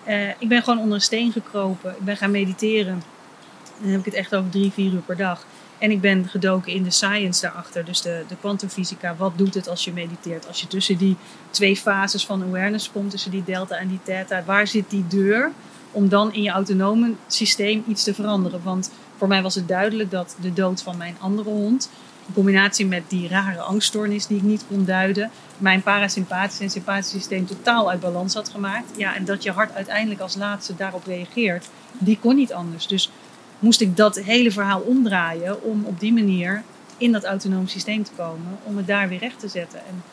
Uh, 0.07 0.29
ik 0.29 0.47
ben 0.47 0.63
gewoon 0.63 0.79
onder 0.79 0.95
een 0.95 1.01
steen 1.01 1.31
gekropen. 1.31 1.91
Ik 1.91 2.05
ben 2.05 2.17
gaan 2.17 2.31
mediteren. 2.31 2.93
En 2.93 3.81
dan 3.81 3.89
heb 3.89 3.99
ik 3.99 4.05
het 4.05 4.13
echt 4.13 4.35
over 4.35 4.49
drie, 4.49 4.71
vier 4.71 4.91
uur 4.91 5.01
per 5.01 5.17
dag. 5.17 5.45
En 5.77 5.91
ik 5.91 6.01
ben 6.01 6.27
gedoken 6.27 6.71
in 6.71 6.83
de 6.83 6.91
science 6.91 7.41
daarachter. 7.41 7.85
Dus 7.85 8.01
de, 8.01 8.23
de 8.27 8.35
kwantumfysica. 8.39 9.15
Wat 9.15 9.37
doet 9.37 9.53
het 9.53 9.69
als 9.69 9.83
je 9.85 9.93
mediteert? 9.93 10.47
Als 10.47 10.61
je 10.61 10.67
tussen 10.67 10.97
die 10.97 11.15
twee 11.49 11.75
fases 11.75 12.25
van 12.25 12.43
awareness 12.43 12.91
komt. 12.91 13.11
Tussen 13.11 13.31
die 13.31 13.43
delta 13.43 13.75
en 13.75 13.87
die 13.87 13.99
theta. 14.03 14.43
Waar 14.45 14.67
zit 14.67 14.89
die 14.89 15.07
deur? 15.07 15.51
Om 15.91 16.09
dan 16.09 16.33
in 16.33 16.41
je 16.41 16.49
autonome 16.49 17.13
systeem 17.27 17.83
iets 17.87 18.03
te 18.03 18.13
veranderen. 18.13 18.63
Want 18.63 18.91
voor 19.17 19.27
mij 19.27 19.41
was 19.41 19.55
het 19.55 19.67
duidelijk 19.67 20.11
dat 20.11 20.35
de 20.41 20.53
dood 20.53 20.81
van 20.81 20.97
mijn 20.97 21.15
andere 21.19 21.49
hond 21.49 21.89
in 22.27 22.33
combinatie 22.33 22.85
met 22.85 23.03
die 23.07 23.27
rare 23.27 23.59
angststoornis 23.59 24.27
die 24.27 24.37
ik 24.37 24.43
niet 24.43 24.65
kon 24.67 24.85
duiden, 24.85 25.31
mijn 25.57 25.81
parasympathisch 25.81 26.59
en 26.59 26.69
sympathisch 26.69 27.09
systeem 27.09 27.45
totaal 27.45 27.89
uit 27.89 27.99
balans 27.99 28.33
had 28.33 28.49
gemaakt. 28.49 28.97
Ja, 28.97 29.15
en 29.15 29.25
dat 29.25 29.43
je 29.43 29.51
hart 29.51 29.73
uiteindelijk 29.73 30.21
als 30.21 30.35
laatste 30.35 30.75
daarop 30.75 31.05
reageert, 31.05 31.69
die 31.91 32.19
kon 32.21 32.35
niet 32.35 32.53
anders. 32.53 32.87
Dus 32.87 33.11
moest 33.59 33.81
ik 33.81 33.97
dat 33.97 34.15
hele 34.15 34.51
verhaal 34.51 34.79
omdraaien 34.79 35.63
om 35.63 35.83
op 35.83 35.99
die 35.99 36.13
manier 36.13 36.63
in 36.97 37.11
dat 37.11 37.23
autonome 37.23 37.67
systeem 37.67 38.03
te 38.03 38.11
komen, 38.15 38.57
om 38.63 38.77
het 38.77 38.87
daar 38.87 39.09
weer 39.09 39.19
recht 39.19 39.39
te 39.39 39.47
zetten. 39.47 39.79
En 39.79 40.03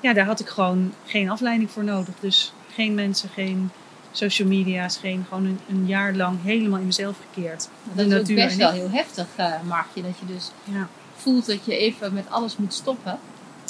ja, 0.00 0.12
daar 0.12 0.26
had 0.26 0.40
ik 0.40 0.48
gewoon 0.48 0.92
geen 1.04 1.30
afleiding 1.30 1.70
voor 1.70 1.84
nodig. 1.84 2.14
Dus 2.20 2.52
geen 2.74 2.94
mensen, 2.94 3.28
geen 3.28 3.70
social 4.12 4.48
media's, 4.48 4.96
geen 4.96 5.24
gewoon 5.28 5.44
een, 5.44 5.58
een 5.68 5.86
jaar 5.86 6.14
lang 6.14 6.38
helemaal 6.42 6.78
in 6.78 6.86
mezelf 6.86 7.16
gekeerd. 7.30 7.68
Dat 7.92 8.06
is 8.06 8.18
ook 8.18 8.34
best 8.34 8.56
wel 8.56 8.70
heel 8.70 8.90
heftig, 8.90 9.26
uh, 9.38 9.52
Markje, 9.68 10.02
dat 10.02 10.18
je 10.18 10.26
dus 10.26 10.50
ja 10.64 10.88
voelt 11.16 11.46
dat 11.46 11.64
je 11.64 11.76
even 11.76 12.12
met 12.14 12.24
alles 12.30 12.56
moet 12.56 12.74
stoppen. 12.74 13.18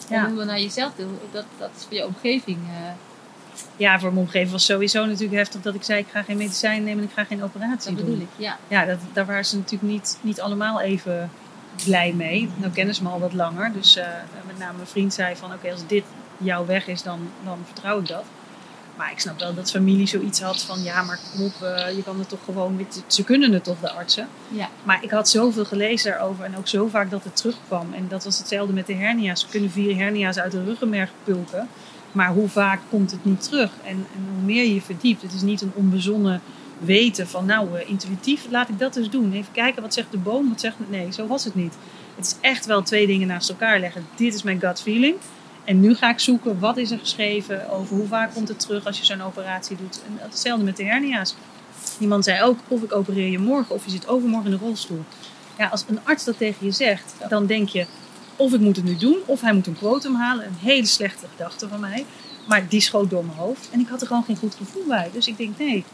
Ja. 0.09 0.17
En 0.17 0.23
helemaal 0.25 0.45
naar 0.45 0.61
jezelf 0.61 0.93
toe. 0.97 1.07
Dat, 1.33 1.45
dat 1.59 1.71
is 1.77 1.83
voor 1.85 1.95
je 1.95 2.07
omgeving. 2.07 2.57
eh, 2.57 2.91
Ja, 3.77 3.99
voor 3.99 4.13
mijn 4.13 4.25
omgeving 4.25 4.51
was 4.51 4.65
sowieso 4.65 5.05
natuurlijk 5.05 5.35
heftig 5.39 5.61
dat 5.63 5.75
ik 5.75 5.83
zei: 5.83 5.99
ik 5.99 6.07
ga 6.11 6.23
geen 6.23 6.37
medicijn 6.37 6.85
nemen 6.85 7.03
en 7.05 7.09
ik 7.09 7.15
ga 7.15 7.25
geen 7.25 7.43
operatie 7.43 7.91
dat 7.95 7.99
doen. 7.99 8.11
bedoel 8.11 8.21
ik. 8.23 8.45
Ja. 8.45 8.59
Ja, 8.69 8.85
dat, 8.85 8.99
daar 9.13 9.27
waren 9.27 9.45
ze 9.45 9.57
natuurlijk 9.57 9.93
niet, 9.93 10.19
niet 10.21 10.41
allemaal 10.41 10.81
even 10.81 11.31
blij 11.85 12.13
mee. 12.13 12.49
Nou 12.57 12.73
kennen 12.73 12.95
ze 12.95 13.03
me 13.03 13.09
al 13.09 13.21
wat 13.21 13.33
langer. 13.33 13.73
Dus 13.73 13.97
eh, 13.97 14.07
met 14.47 14.59
name 14.59 14.75
mijn 14.77 14.87
vriend 14.89 15.15
zei 15.15 15.37
van 15.37 15.53
oké, 15.53 15.71
als 15.73 15.87
dit 15.87 16.05
jouw 16.39 16.67
weg 16.67 16.87
is, 16.87 17.03
dan, 17.03 17.21
dan 17.45 17.59
vertrouw 17.65 17.99
ik 18.01 18.07
dat. 18.09 18.25
Maar 18.97 19.11
ik 19.11 19.21
snap 19.21 19.39
wel 19.39 19.55
dat 19.55 19.71
familie 19.71 20.07
zoiets 20.07 20.41
had 20.41 20.63
van 20.63 20.83
ja, 20.83 21.03
maar 21.03 21.19
kom 21.33 21.45
op, 21.45 21.63
eh, 21.63 21.97
je 21.97 22.03
kan 22.03 22.19
het 22.19 22.29
toch 22.29 22.45
gewoon, 22.45 22.77
met- 22.77 23.03
ze 23.07 23.25
kunnen 23.25 23.53
het 23.53 23.65
toch, 23.65 23.81
de 23.81 23.91
artsen. 23.91 24.29
Ja. 24.49 24.69
Maar 24.83 25.03
ik 25.05 25.11
had 25.11 25.29
zoveel 25.29 25.65
gelezen 25.65 26.11
daarover 26.11 26.45
en 26.45 26.57
ook 26.57 26.69
zo 26.69 26.87
vaak 26.89 27.11
dat 27.11 27.25
het 27.25 27.37
terugkwam. 27.37 27.93
En 27.93 28.07
dat 28.09 28.25
was 28.25 28.39
hetzelfde 28.39 28.73
met 28.73 28.87
de 28.87 28.95
hernia's. 28.95 29.41
Ze 29.41 29.47
kunnen 29.49 29.71
vier 29.71 29.97
hernia's 29.97 30.37
uit 30.39 30.53
de 30.53 30.65
ruggenmerg 30.65 31.11
pulken. 31.25 31.69
Maar 32.13 32.33
hoe 32.33 32.49
vaak 32.49 32.81
komt 32.91 33.11
het 33.11 33.25
niet 33.25 33.43
terug? 33.43 33.71
En, 33.85 33.91
en 34.15 34.27
hoe 34.35 34.45
meer 34.45 34.63
je 34.65 34.75
je 34.75 34.81
verdiept, 34.83 35.23
het 35.23 35.33
is 35.33 35.43
niet 35.43 35.61
een 35.61 35.73
onbezonnen 35.75 36.41
weten 36.79 37.29
van 37.29 37.47
nou, 37.47 37.79
eh, 37.79 37.89
intuïtief 37.89 38.47
laat 38.51 38.69
ik 38.69 38.79
dat 38.79 38.95
dus 38.95 39.11
doen. 39.11 39.33
Even 39.33 39.53
kijken, 39.53 39.83
wat 39.83 39.95
zegt 39.95 40.11
de 40.11 40.19
boom, 40.19 40.49
wat 40.49 40.61
zegt... 40.61 40.77
Nee, 40.89 41.13
zo 41.13 41.27
was 41.27 41.45
het 41.45 41.55
niet. 41.55 41.75
Het 42.17 42.27
is 42.27 42.35
echt 42.41 42.67
wel 42.67 42.83
twee 42.83 43.07
dingen 43.07 43.27
naast 43.27 43.49
elkaar 43.49 43.81
leggen. 43.81 44.07
Dit 44.15 44.35
is 44.35 44.43
mijn 44.43 44.61
gut 44.61 44.81
feeling. 44.81 45.15
En 45.65 45.81
nu 45.81 45.95
ga 45.95 46.11
ik 46.11 46.21
zoeken, 46.21 46.59
wat 46.59 46.77
is 46.77 46.91
er 46.91 46.99
geschreven 46.99 47.71
over 47.71 47.97
hoe 47.97 48.07
vaak 48.07 48.35
komt 48.35 48.49
het 48.49 48.61
terug 48.61 48.87
als 48.87 48.99
je 48.99 49.05
zo'n 49.05 49.23
operatie 49.23 49.77
doet. 49.77 50.03
En 50.07 50.19
hetzelfde 50.19 50.65
met 50.65 50.77
de 50.77 50.85
hernia's. 50.85 51.35
Iemand 51.99 52.25
zei 52.25 52.43
ook, 52.43 52.59
of 52.69 52.83
ik 52.83 52.95
opereer 52.95 53.31
je 53.31 53.39
morgen 53.39 53.75
of 53.75 53.85
je 53.85 53.91
zit 53.91 54.09
overmorgen 54.09 54.51
in 54.51 54.59
de 54.59 54.65
rolstoel. 54.65 55.05
Ja, 55.59 55.67
als 55.67 55.85
een 55.89 56.01
arts 56.03 56.25
dat 56.25 56.39
tegen 56.39 56.67
je 56.67 56.73
zegt, 56.73 57.15
dan 57.29 57.47
denk 57.47 57.69
je, 57.69 57.87
of 58.37 58.53
ik 58.53 58.61
moet 58.61 58.77
het 58.77 58.85
nu 58.85 58.97
doen, 58.97 59.19
of 59.27 59.41
hij 59.41 59.53
moet 59.53 59.67
een 59.67 59.77
quotum 59.77 60.15
halen. 60.15 60.47
Een 60.47 60.57
hele 60.61 60.87
slechte 60.87 61.27
gedachte 61.37 61.69
van 61.69 61.81
mij. 61.81 62.07
Maar 62.49 62.69
die 62.69 62.81
schoot 62.81 63.11
door 63.11 63.25
mijn 63.25 63.39
hoofd. 63.39 63.69
En 63.71 63.81
ik 63.81 63.89
had 63.89 64.01
er 64.01 64.07
gewoon 64.07 64.25
geen 64.25 64.37
goed 64.37 64.55
gevoel 64.55 64.85
bij. 64.87 65.11
Dus 65.13 65.27
ik 65.27 65.37
denk, 65.37 65.59
nee, 65.59 65.85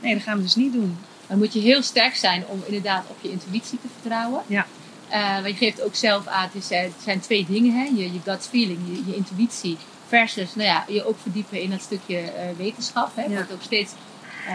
nee 0.00 0.14
dat 0.14 0.22
gaan 0.22 0.36
we 0.36 0.42
dus 0.42 0.54
niet 0.54 0.72
doen. 0.72 0.98
Dan 1.26 1.38
moet 1.38 1.52
je 1.52 1.60
heel 1.60 1.82
sterk 1.82 2.14
zijn 2.14 2.46
om 2.46 2.62
inderdaad 2.64 3.04
op 3.08 3.16
je 3.20 3.30
intuïtie 3.30 3.78
te 3.80 3.88
vertrouwen. 4.00 4.42
Ja. 4.46 4.66
Eh, 5.08 5.34
want 5.34 5.46
je 5.46 5.54
geeft 5.54 5.82
ook 5.82 5.94
zelf 5.94 6.26
aan, 6.26 6.42
het, 6.42 6.54
is, 6.54 6.70
eh, 6.70 6.80
het 6.80 6.92
zijn 7.04 7.20
twee 7.20 7.46
dingen. 7.48 7.72
Hè? 7.74 7.84
Je, 7.84 8.12
je 8.12 8.20
gut 8.24 8.46
feeling, 8.50 8.78
je, 8.86 9.02
je 9.10 9.16
intuïtie. 9.16 9.76
Versus 10.08 10.54
nou 10.54 10.68
ja, 10.68 10.84
je 10.88 11.04
ook 11.06 11.18
verdiepen 11.22 11.60
in 11.60 11.70
dat 11.70 11.80
stukje 11.80 12.16
eh, 12.18 12.46
wetenschap. 12.56 13.10
Hè? 13.16 13.22
Ja. 13.22 13.34
Wat 13.36 13.52
ook 13.52 13.62
steeds 13.62 13.92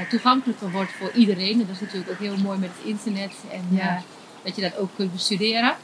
toegankelijker 0.09 0.71
wordt 0.71 0.91
voor 0.91 1.11
iedereen. 1.11 1.51
En 1.51 1.57
dat 1.67 1.75
is 1.75 1.79
natuurlijk 1.79 2.11
ook 2.11 2.19
heel 2.19 2.37
mooi 2.37 2.59
met 2.59 2.69
het 2.77 2.87
internet. 2.87 3.31
En 3.51 3.65
Ja. 3.69 4.01
dat 4.43 4.55
je 4.55 4.61
dat 4.61 4.77
ook 4.77 4.89
kunt 4.95 5.11
bestuderen. 5.11 5.75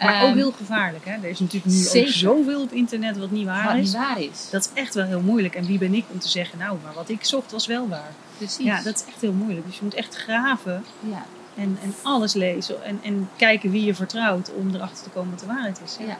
Maar 0.00 0.22
ook 0.22 0.28
Ehm, 0.28 0.36
heel 0.36 0.52
gevaarlijk. 0.52 1.04
Hè? 1.04 1.12
Er 1.12 1.28
is 1.28 1.38
natuurlijk 1.40 1.72
nu 1.74 1.80
zeker. 1.82 2.08
ook 2.08 2.14
zoveel 2.14 2.62
op 2.62 2.72
internet 2.72 3.18
wat 3.18 3.30
niet 3.30 3.44
waar 3.46 3.64
wat 3.64 3.74
is. 3.74 3.80
niet 3.82 3.92
waar 3.92 4.20
is. 4.20 4.50
Dat 4.50 4.70
is 4.74 4.82
echt 4.82 4.94
wel 4.94 5.04
heel 5.06 5.20
moeilijk. 5.20 5.54
En 5.54 5.66
wie 5.66 5.78
ben 5.78 5.94
ik 5.94 6.04
om 6.12 6.18
te 6.18 6.28
zeggen, 6.28 6.58
nou, 6.58 6.78
maar 6.84 6.94
wat 6.94 7.08
ik 7.08 7.24
zocht 7.24 7.50
was 7.52 7.66
wel 7.66 7.88
waar. 7.88 8.12
Precies. 8.36 8.64
Ja, 8.64 8.82
dat 8.82 8.94
is 8.94 9.04
echt 9.12 9.20
heel 9.20 9.32
moeilijk. 9.32 9.66
Dus 9.66 9.74
je 9.76 9.84
moet 9.84 9.94
echt 9.94 10.14
graven 10.16 10.84
Ja. 11.00 11.24
En, 11.58 11.78
en 11.82 11.94
alles 12.02 12.32
lezen. 12.32 12.84
En, 12.84 13.00
en 13.02 13.30
kijken 13.36 13.70
wie 13.70 13.84
je 13.84 13.94
vertrouwt 13.94 14.52
om 14.54 14.74
erachter 14.74 15.04
te 15.04 15.10
komen 15.10 15.30
wat 15.30 15.40
de 15.40 15.46
waarheid 15.46 15.80
is. 15.84 15.96
Ja. 16.06 16.18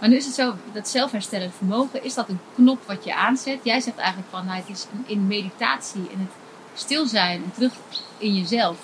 Maar 0.00 0.08
nu 0.08 0.16
is 0.16 0.26
het 0.26 0.34
zo, 0.34 0.54
dat 0.72 0.88
zelfherstellend 0.88 1.54
vermogen, 1.56 2.04
is 2.04 2.14
dat 2.14 2.28
een 2.28 2.40
knop 2.54 2.86
wat 2.86 3.04
je 3.04 3.14
aanzet? 3.14 3.58
Jij 3.62 3.80
zegt 3.80 3.96
eigenlijk 3.96 4.28
van, 4.30 4.44
nou, 4.44 4.58
het 4.58 4.68
is 4.68 4.86
in 5.06 5.26
meditatie, 5.26 6.08
in 6.10 6.18
het 6.18 6.30
stil 6.74 7.06
zijn 7.06 7.42
en 7.44 7.52
terug 7.52 7.72
in 8.18 8.34
jezelf. 8.34 8.76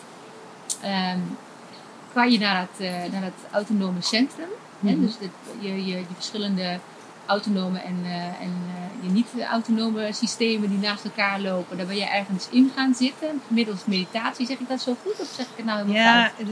Kan 2.13 2.31
je 2.31 2.39
naar 2.39 2.61
het, 2.61 2.81
eh, 2.81 3.13
naar 3.13 3.23
het 3.23 3.35
autonome 3.51 4.03
centrum. 4.03 4.49
hè? 4.81 4.93
Mhm. 4.93 5.01
Dus 5.01 5.19
dit, 5.19 5.31
je, 5.59 5.87
je, 5.87 5.97
je 5.97 6.05
verschillende 6.15 6.79
autonome 7.27 7.79
en, 7.79 7.99
eh, 8.05 8.25
en 8.25 8.53
eh, 8.67 9.05
je 9.05 9.11
niet-autonome 9.11 10.13
systemen 10.13 10.69
die 10.69 10.79
naast 10.79 11.05
elkaar 11.05 11.41
lopen. 11.41 11.77
Daar 11.77 11.87
ben 11.87 11.97
je 11.97 12.07
ergens 12.09 12.49
in 12.51 12.73
gaan 12.77 12.95
zitten, 12.95 13.43
middels 13.49 13.85
meditatie. 13.85 14.47
Zeg 14.47 14.59
ik 14.59 14.69
dat 14.69 14.81
zo 14.81 14.97
goed 15.03 15.21
of 15.21 15.27
zeg 15.37 15.47
ik 15.47 15.57
het 15.57 15.65
nou 15.65 15.79
helemaal 15.79 16.03
Ja, 16.03 16.25
fout? 16.27 16.39
het, 16.39 16.49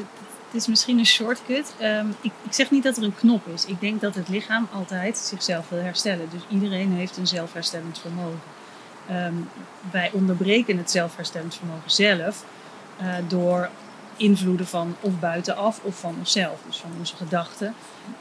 het 0.47 0.62
is 0.62 0.66
misschien 0.66 0.99
een 0.99 1.07
shortcut. 1.07 1.75
Ehm, 1.78 2.07
ik, 2.21 2.33
ik 2.43 2.52
zeg 2.52 2.70
niet 2.70 2.83
dat 2.83 2.96
er 2.96 3.03
een 3.03 3.14
knop 3.14 3.46
is. 3.48 3.64
Ik 3.64 3.81
denk 3.81 4.01
dat 4.01 4.14
het 4.14 4.29
lichaam 4.29 4.68
altijd 4.72 5.18
zichzelf 5.18 5.68
wil 5.68 5.81
herstellen. 5.81 6.29
Dus 6.31 6.42
iedereen 6.48 6.92
heeft 6.92 7.16
een 7.16 7.27
zelfherstellend 7.27 7.98
vermogen. 7.98 8.40
Ehm, 9.09 9.35
wij 9.90 10.11
onderbreken 10.12 10.77
het 10.77 10.90
zelfherstellend 10.90 11.55
vermogen 11.55 11.90
zelf 11.90 12.44
eh, 12.96 13.14
door 13.29 13.68
invloeden 14.16 14.66
van 14.66 14.96
of 15.00 15.18
buitenaf 15.20 15.81
of 15.83 15.98
van 15.98 16.14
onszelf. 16.18 16.61
Dus 16.66 16.77
van 16.77 16.90
onze 16.98 17.16
gedachten. 17.16 17.74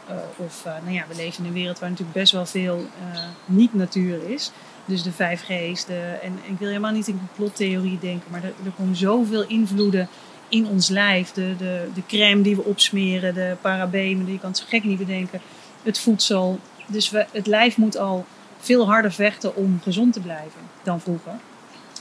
Eh, 0.08 0.15
of, 0.36 0.65
eh, 0.65 0.73
nou 0.84 0.93
ja, 0.93 1.06
we 1.08 1.15
leven 1.15 1.43
in 1.43 1.49
een 1.49 1.56
wereld 1.56 1.79
waar 1.79 1.89
natuurlijk 1.89 2.17
best 2.17 2.32
wel 2.32 2.45
veel 2.45 2.86
eh, 3.12 3.19
niet-natuur 3.45 4.29
is. 4.29 4.51
Dus 4.86 5.03
de 5.03 5.12
5G's. 5.12 5.86
De, 5.86 5.99
en 6.21 6.39
ik 6.43 6.58
wil 6.60 6.67
helemaal 6.67 6.91
niet 6.91 7.08
in 7.08 7.17
complottheorie 7.27 7.99
denken, 7.99 8.32
maar 8.32 8.43
er, 8.43 8.71
komen 8.77 8.95
zoveel 8.95 9.43
invloeden 9.47 10.08
in 10.49 10.67
ons 10.67 10.89
lijf. 10.89 11.32
De, 11.32 11.56
de, 11.58 11.89
de 11.93 12.06
crème 12.08 12.41
die 12.41 12.56
we 12.56 12.63
opsmeren, 12.63 13.34
de 13.34 13.56
parabenen, 13.62 14.25
die 14.25 14.34
je 14.34 14.39
kan 14.39 14.49
het 14.49 14.58
zo 14.58 14.65
gek 14.67 14.84
niet 14.84 14.97
bedenken. 14.97 15.41
Het 15.84 15.99
voedsel. 15.99 16.60
Dus 16.88 17.10
we, 17.10 17.25
het 17.32 17.47
lijf 17.47 17.77
moet 17.77 17.97
al 17.97 18.25
veel 18.60 18.86
harder 18.86 19.12
vechten 19.12 19.56
om 19.56 19.79
gezond 19.84 20.13
te 20.13 20.19
blijven 20.19 20.62
dan 20.84 21.01
vroeger. 21.01 21.34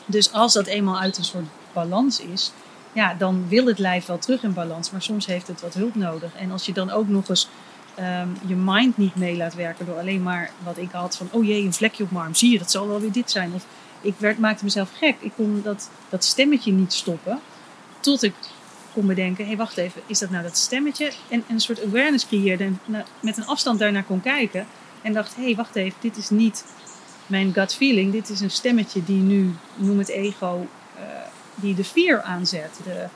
Dus 0.07 0.33
als 0.33 0.53
dat 0.53 0.67
eenmaal 0.67 1.01
uit 1.01 1.19
een 1.19 1.25
soort 1.25 1.47
balans 1.73 2.21
is, 2.21 2.53
ja, 2.93 3.15
dan 3.15 3.49
wil 3.49 3.67
het 3.67 3.79
lijf 3.79 4.07
wel 4.07 4.19
terug 4.19 4.43
in 4.43 4.53
balans. 4.53 4.91
Maar 4.91 5.03
soms 5.03 5.27
heeft 5.27 5.47
het 5.47 5.61
wat 5.61 5.75
hulp 5.75 5.95
nodig. 5.95 6.35
En 6.35 6.51
als 6.51 6.67
je 6.67 6.73
dan 6.73 6.91
ook 6.91 7.09
nog 7.09 7.29
eens 7.29 7.49
ehm, 7.95 8.29
je 8.47 8.55
mind 8.55 8.97
niet 8.97 9.15
mee 9.15 9.37
laat 9.37 9.55
werken 9.55 9.87
door 9.87 9.99
alleen 9.99 10.23
maar 10.23 10.51
wat 10.65 10.79
ik 10.79 10.91
had 10.91 11.17
van, 11.17 11.29
oh 11.31 11.45
jee, 11.45 11.65
een 11.65 11.73
vlekje 11.73 12.05
op 12.05 12.11
mijn 12.11 12.25
arm. 12.25 12.35
Zie 12.35 12.53
je, 12.53 12.59
dat 12.59 12.71
zal 12.71 12.89
wel 12.89 13.01
weer 13.01 13.13
dit 13.13 13.31
zijn. 13.31 13.55
Of 13.55 13.67
ik 14.01 14.15
werd, 14.19 14.39
maakte 14.39 14.65
mezelf 14.65 14.91
gek. 14.97 15.17
Ik 15.21 15.33
kon 15.37 15.61
dat, 15.65 15.91
dat 16.09 16.25
stemmetje 16.25 16.73
niet 16.73 16.93
stoppen. 16.93 17.41
Tot 18.01 18.23
ik 18.23 18.35
kon 18.93 19.07
bedenken, 19.07 19.45
hé 19.45 19.51
hey, 19.51 19.59
wacht 19.59 19.77
even, 19.77 20.03
is 20.07 20.19
dat 20.19 20.31
nou 20.31 20.43
dat 20.43 20.57
stemmetje? 20.57 21.05
En, 21.29 21.45
en 21.47 21.55
een 21.55 21.61
soort 21.61 21.85
awareness 21.85 22.27
creëerde 22.27 22.65
en 22.65 22.81
met 23.21 23.37
een 23.37 23.47
afstand 23.47 23.79
daarnaar 23.79 24.05
kon 24.05 24.21
kijken. 24.21 24.67
En 25.03 25.13
dacht, 25.13 25.37
hé 25.37 25.43
hey, 25.43 25.55
wacht 25.55 25.75
even, 25.75 25.99
dit 26.01 26.17
is 26.17 26.31
niet 26.31 26.65
mijn 27.27 27.53
gut 27.53 27.75
feeling. 27.75 28.13
Dit 28.13 28.29
is 28.29 28.41
een 28.41 28.51
stemmetje 28.51 29.05
die 29.05 29.21
nu, 29.21 29.55
noem 29.75 29.99
het 29.99 30.09
ego, 30.09 30.67
die 31.63 31.75
de 31.75 31.85
fear 31.85 32.23
aanzet. 32.23 32.81
De 32.85 33.07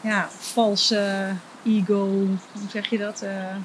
ja, 0.00 0.28
valse 0.38 1.32
ego, 1.64 2.06
hoe 2.52 2.68
zeg 2.70 2.90
je 2.90 2.98
dat? 2.98 3.22
Eh, 3.22 3.56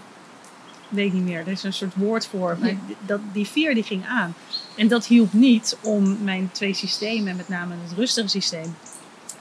weet 0.89 1.13
niet 1.13 1.23
meer. 1.23 1.39
Er 1.39 1.47
is 1.47 1.63
een 1.63 1.73
soort 1.73 1.95
woord 1.95 2.27
voor. 2.27 2.57
Maar 2.59 2.75
dat, 3.05 3.19
die 3.33 3.45
fear 3.45 3.73
die 3.73 3.83
ging 3.83 4.05
aan. 4.05 4.33
En 4.75 4.87
dat 4.87 5.05
hielp 5.05 5.33
niet 5.33 5.77
om 5.81 6.23
mijn 6.23 6.49
twee 6.51 6.73
systemen, 6.73 7.35
met 7.35 7.49
name 7.49 7.75
het 7.83 7.97
rustige 7.97 8.27
systeem, 8.27 8.75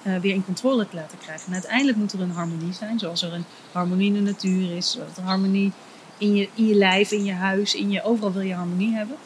eh, 0.03 0.17
weer 0.17 0.35
in 0.35 0.45
controle 0.45 0.89
te 0.89 0.97
laten 0.97 1.19
krijgen. 1.19 1.47
En 1.47 1.53
uiteindelijk 1.53 1.99
moet 1.99 2.13
er 2.13 2.21
een 2.21 2.31
harmonie 2.31 2.73
zijn, 2.73 2.99
zoals 2.99 3.23
er 3.23 3.33
een 3.33 3.45
harmonie 3.73 4.07
in 4.07 4.25
de 4.25 4.31
natuur 4.31 4.77
is, 4.77 4.91
zoals 4.91 5.17
er 5.17 5.23
harmonie 5.23 5.73
in 6.19 6.35
je, 6.35 6.49
in 6.55 6.67
je 6.67 6.75
lijf, 6.75 7.11
in 7.11 7.25
je 7.25 7.33
huis, 7.33 7.75
in 7.75 7.91
je, 7.91 8.03
overal 8.03 8.33
wil 8.33 8.43
je 8.43 8.55
harmonie 8.55 8.95
hebben. 8.95 9.17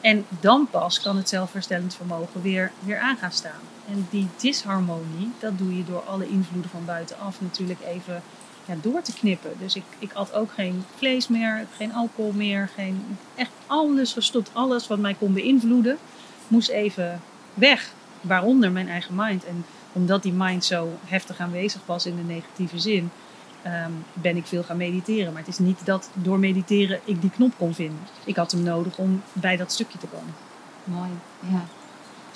En 0.00 0.24
dan 0.40 0.68
pas 0.70 1.00
kan 1.00 1.16
het 1.16 1.28
zelfherstellend 1.28 1.94
vermogen 1.94 2.42
weer, 2.42 2.72
weer 2.84 2.98
aan 2.98 3.16
gaan 3.16 3.32
staan. 3.32 3.60
En 3.88 4.06
die 4.10 4.28
disharmonie, 4.36 5.30
dat 5.38 5.58
doe 5.58 5.76
je 5.76 5.84
door 5.84 6.02
alle 6.02 6.28
invloeden 6.28 6.70
van 6.70 6.84
buitenaf 6.84 7.40
natuurlijk 7.40 7.80
even 7.80 8.22
ja, 8.66 8.74
door 8.80 9.02
te 9.02 9.12
knippen. 9.12 9.52
Dus 9.58 9.76
ik, 9.76 9.84
ik 9.98 10.12
at 10.12 10.32
ook 10.32 10.52
geen 10.52 10.84
vlees 10.96 11.28
meer, 11.28 11.66
geen 11.76 11.94
alcohol 11.94 12.32
meer, 12.32 12.68
geen, 12.74 13.18
echt 13.34 13.50
alles 13.66 14.12
gestopt. 14.12 14.50
Alles 14.52 14.86
wat 14.86 14.98
mij 14.98 15.14
kon 15.14 15.32
beïnvloeden, 15.32 15.98
moest 16.48 16.68
even 16.68 17.20
weg. 17.54 17.92
Waaronder 18.20 18.72
mijn 18.72 18.88
eigen 18.88 19.14
mind. 19.14 19.44
En 19.44 19.64
omdat 19.92 20.22
die 20.22 20.32
mind 20.32 20.64
zo 20.64 20.98
heftig 21.04 21.38
aanwezig 21.38 21.80
was 21.84 22.06
in 22.06 22.16
de 22.16 22.22
negatieve 22.22 22.78
zin, 22.78 23.10
ehm, 23.62 23.90
ben 24.12 24.36
ik 24.36 24.46
veel 24.46 24.62
gaan 24.62 24.76
mediteren. 24.76 25.32
Maar 25.32 25.42
het 25.42 25.50
is 25.50 25.58
niet 25.58 25.86
dat 25.86 26.10
door 26.12 26.38
mediteren 26.38 27.00
ik 27.04 27.20
die 27.20 27.30
knop 27.30 27.52
kon 27.58 27.74
vinden. 27.74 27.98
Ik 28.24 28.36
had 28.36 28.52
hem 28.52 28.62
nodig 28.62 28.98
om 28.98 29.22
bij 29.32 29.56
dat 29.56 29.72
stukje 29.72 29.98
te 29.98 30.06
komen. 30.06 30.34
Mooi, 30.84 31.10
ja. 31.40 31.64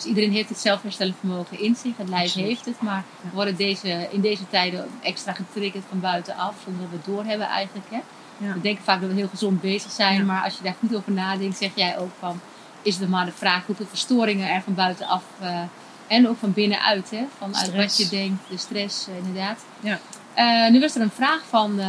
Dus 0.00 0.08
iedereen 0.08 0.32
heeft 0.32 0.48
het 0.48 0.58
zelfherstellend 0.58 1.16
vermogen 1.18 1.58
in 1.60 1.76
zich, 1.76 1.96
het 1.96 2.08
lijf 2.08 2.22
Absoluut. 2.22 2.46
heeft 2.48 2.64
het, 2.64 2.80
maar 2.80 3.04
we 3.20 3.28
worden 3.32 3.56
deze, 3.56 4.08
in 4.10 4.20
deze 4.20 4.48
tijden 4.48 4.88
extra 5.02 5.32
getriggerd 5.32 5.84
van 5.88 6.00
buitenaf, 6.00 6.54
zonder 6.64 6.82
dat 6.82 6.90
we 6.90 6.96
het 6.96 7.04
doorhebben 7.06 7.46
eigenlijk. 7.46 7.86
Hè? 7.90 8.00
Ja. 8.46 8.52
We 8.52 8.60
denken 8.60 8.84
vaak 8.84 9.00
dat 9.00 9.10
we 9.10 9.16
heel 9.16 9.28
gezond 9.28 9.60
bezig 9.60 9.90
zijn, 9.90 10.18
Ja. 10.18 10.24
maar 10.24 10.42
als 10.42 10.56
je 10.56 10.62
daar 10.62 10.74
goed 10.78 10.94
over 10.96 11.12
nadenkt, 11.12 11.56
zeg 11.58 11.70
jij 11.74 11.98
ook 11.98 12.10
van, 12.18 12.40
is 12.82 12.96
het 12.98 13.08
maar 13.08 13.24
de 13.24 13.32
vraag 13.32 13.66
hoeveel 13.66 13.86
verstoringen 13.86 14.48
er 14.50 14.62
van 14.62 14.74
buitenaf 14.74 15.24
eh, 15.40 15.60
en 16.06 16.28
ook 16.28 16.38
van 16.38 16.52
binnenuit, 16.52 17.10
hè? 17.10 17.24
vanuit 17.38 17.56
Stress. 17.66 17.98
wat 17.98 18.10
je 18.10 18.16
denkt, 18.16 18.42
de 18.50 18.56
stress 18.56 19.08
eh, 19.08 19.16
inderdaad. 19.16 19.64
Ja. 19.80 19.98
Eh, 20.34 20.70
nu 20.72 20.80
was 20.80 20.94
er 20.94 21.00
een 21.02 21.10
vraag 21.10 21.40
van 21.48 21.80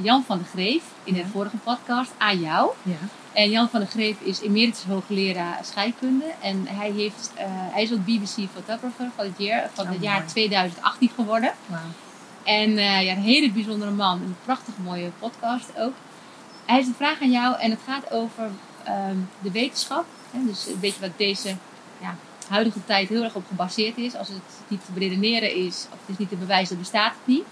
Jan 0.00 0.22
van 0.26 0.38
de 0.38 0.44
Greef 0.44 0.82
in 1.04 1.14
de 1.14 1.26
vorige 1.26 1.56
podcast 1.56 2.12
aan 2.18 2.40
jou. 2.40 2.70
En 3.32 3.50
Jan 3.50 3.68
van 3.68 3.80
der 3.80 3.88
Greef 3.88 4.20
is 4.20 4.40
emeritus 4.40 4.84
hoogleraar 4.84 5.60
scheikunde. 5.64 6.24
En 6.40 6.66
hij, 6.66 6.90
heeft, 6.90 7.32
eh, 7.34 7.44
hij 7.48 7.82
is 7.82 7.92
ook 7.92 8.04
BBC 8.04 8.48
Photographer 8.52 9.10
van 9.16 9.24
het 9.24 9.38
jaar, 9.38 9.70
van 9.74 9.84
Oh, 9.84 9.90
het 9.90 10.02
jaar 10.02 10.18
mooi. 10.18 10.28
2018 10.28 11.10
geworden. 11.14 11.52
En 12.42 12.70
uh, 12.70 13.02
ja, 13.02 13.12
een 13.12 13.22
hele 13.22 13.50
bijzondere 13.50 13.90
man. 13.90 14.22
Een 14.22 14.36
prachtig 14.44 14.74
mooie 14.84 15.10
podcast 15.18 15.78
ook. 15.78 15.94
Hij 16.64 16.74
heeft 16.74 16.88
een 16.88 16.94
vraag 16.94 17.20
aan 17.22 17.30
jou 17.30 17.58
en 17.58 17.70
het 17.70 17.80
gaat 17.86 18.10
over 18.10 18.50
ehm, 18.84 19.16
de 19.42 19.50
wetenschap. 19.50 20.04
Hè? 20.30 20.44
Dus 20.46 20.66
een 20.66 20.80
beetje 20.80 21.00
wat 21.00 21.10
deze 21.16 21.56
ja, 22.00 22.16
huidige 22.48 22.84
tijd 22.84 23.08
heel 23.08 23.22
erg 23.22 23.34
op 23.34 23.46
gebaseerd 23.48 23.96
is. 23.96 24.14
Als 24.14 24.28
het 24.28 24.38
niet 24.68 24.84
te 24.84 24.92
beredeneren 24.92 25.54
is, 25.54 25.86
of 25.92 25.98
het 26.00 26.08
is 26.08 26.18
niet 26.18 26.28
te 26.28 26.36
bewijzen, 26.36 26.68
dan 26.68 26.78
bestaat 26.78 27.12
het 27.12 27.26
niet. 27.26 27.44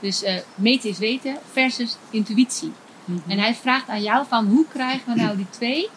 Dus 0.00 0.22
uh, 0.22 0.34
meten 0.54 0.90
is 0.90 0.98
weten 0.98 1.38
versus 1.52 1.96
intuïtie. 2.10 2.72
Mm 3.08 3.22
-hmm. 3.24 3.32
En 3.32 3.38
hij 3.38 3.54
vraagt 3.54 3.88
aan 3.88 4.02
jou 4.02 4.26
van 4.28 4.46
hoe 4.46 4.66
krijgen 4.72 5.14
we 5.14 5.20
nou 5.20 5.36
die 5.36 5.50
twee 5.50 5.88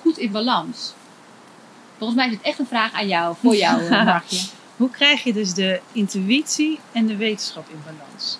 goed 0.00 0.18
in 0.18 0.30
balans? 0.30 0.92
Volgens 1.98 2.18
mij 2.18 2.28
is 2.28 2.36
het 2.36 2.46
echt 2.46 2.58
een 2.58 2.66
vraag 2.66 2.92
aan 2.92 3.08
jou, 3.08 3.36
voor 3.40 3.56
jou, 3.56 3.90
Markje. 4.04 4.40
hoe 4.76 4.90
krijg 4.90 5.24
je 5.24 5.32
dus 5.32 5.54
de 5.54 5.80
intuïtie 5.92 6.78
en 6.92 7.06
de 7.06 7.16
wetenschap 7.16 7.68
in 7.68 7.82
balans? 7.84 8.38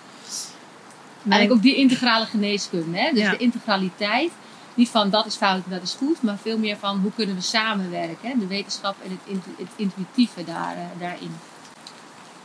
Eigenlijk 1.29 1.51
ook 1.51 1.61
die 1.61 1.75
integrale 1.75 2.25
geneeskunde. 2.25 2.97
Hè? 2.97 3.11
Dus 3.11 3.21
ja. 3.21 3.31
de 3.31 3.37
integraliteit. 3.37 4.31
Niet 4.75 4.89
van 4.89 5.09
dat 5.09 5.25
is 5.25 5.35
fout 5.35 5.63
en 5.65 5.71
dat 5.71 5.81
is 5.81 5.93
goed. 5.93 6.21
Maar 6.21 6.37
veel 6.37 6.57
meer 6.57 6.77
van 6.77 6.99
hoe 6.99 7.11
kunnen 7.15 7.35
we 7.35 7.41
samenwerken. 7.41 8.29
Hè? 8.29 8.37
De 8.39 8.47
wetenschap 8.47 8.95
en 9.03 9.09
het, 9.09 9.19
intu 9.23 9.49
het 9.57 9.71
intuïtieve 9.75 10.43
daar, 10.43 10.75
uh, 10.75 10.99
daarin. 10.99 11.31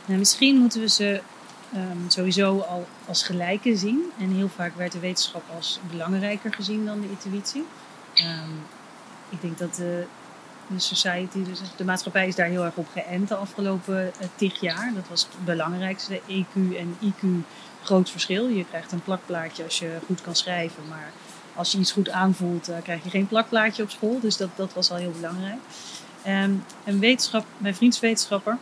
Nou, 0.05 0.19
misschien 0.19 0.57
moeten 0.57 0.81
we 0.81 0.89
ze 0.89 1.21
um, 1.75 2.05
sowieso 2.07 2.59
al 2.59 2.87
als 3.07 3.23
gelijke 3.23 3.77
zien. 3.77 4.11
En 4.19 4.35
heel 4.35 4.49
vaak 4.49 4.75
werd 4.75 4.91
de 4.91 4.99
wetenschap 4.99 5.43
als 5.55 5.79
belangrijker 5.91 6.53
gezien 6.53 6.85
dan 6.85 7.01
de 7.01 7.09
intuïtie. 7.09 7.65
Um, 8.15 8.65
ik 9.29 9.41
denk 9.41 9.57
dat 9.57 9.75
de, 9.75 10.05
de 10.67 10.79
society, 10.79 11.43
dus 11.43 11.59
de 11.75 11.85
maatschappij 11.85 12.27
is 12.27 12.35
daar 12.35 12.47
heel 12.47 12.65
erg 12.65 12.75
op 12.75 12.87
geënt 12.91 13.27
de 13.27 13.35
afgelopen 13.35 14.11
uh, 14.21 14.27
tig 14.35 14.59
jaar. 14.59 14.91
Dat 14.95 15.07
was 15.07 15.21
het 15.21 15.45
belangrijkste. 15.45 16.21
EQ 16.27 16.77
en 16.77 16.97
IQ, 17.01 17.45
groot 17.83 18.09
verschil. 18.09 18.47
Je 18.47 18.65
krijgt 18.65 18.91
een 18.91 19.03
plakplaatje 19.03 19.63
als 19.63 19.79
je 19.79 19.97
goed 20.05 20.21
kan 20.21 20.35
schrijven. 20.35 20.83
Maar 20.89 21.11
als 21.55 21.71
je 21.71 21.77
iets 21.77 21.91
goed 21.91 22.09
aanvoelt, 22.09 22.69
uh, 22.69 22.75
krijg 22.83 23.03
je 23.03 23.09
geen 23.09 23.27
plakplaatje 23.27 23.83
op 23.83 23.89
school. 23.89 24.19
Dus 24.19 24.37
dat, 24.37 24.49
dat 24.55 24.73
was 24.73 24.91
al 24.91 24.97
heel 24.97 25.11
belangrijk. 25.11 25.59
Um, 26.27 26.63
en 26.83 26.99
wetenschap, 26.99 27.45
mijn 27.57 27.75
vriend 27.75 27.99
wetenschapper. 27.99 28.57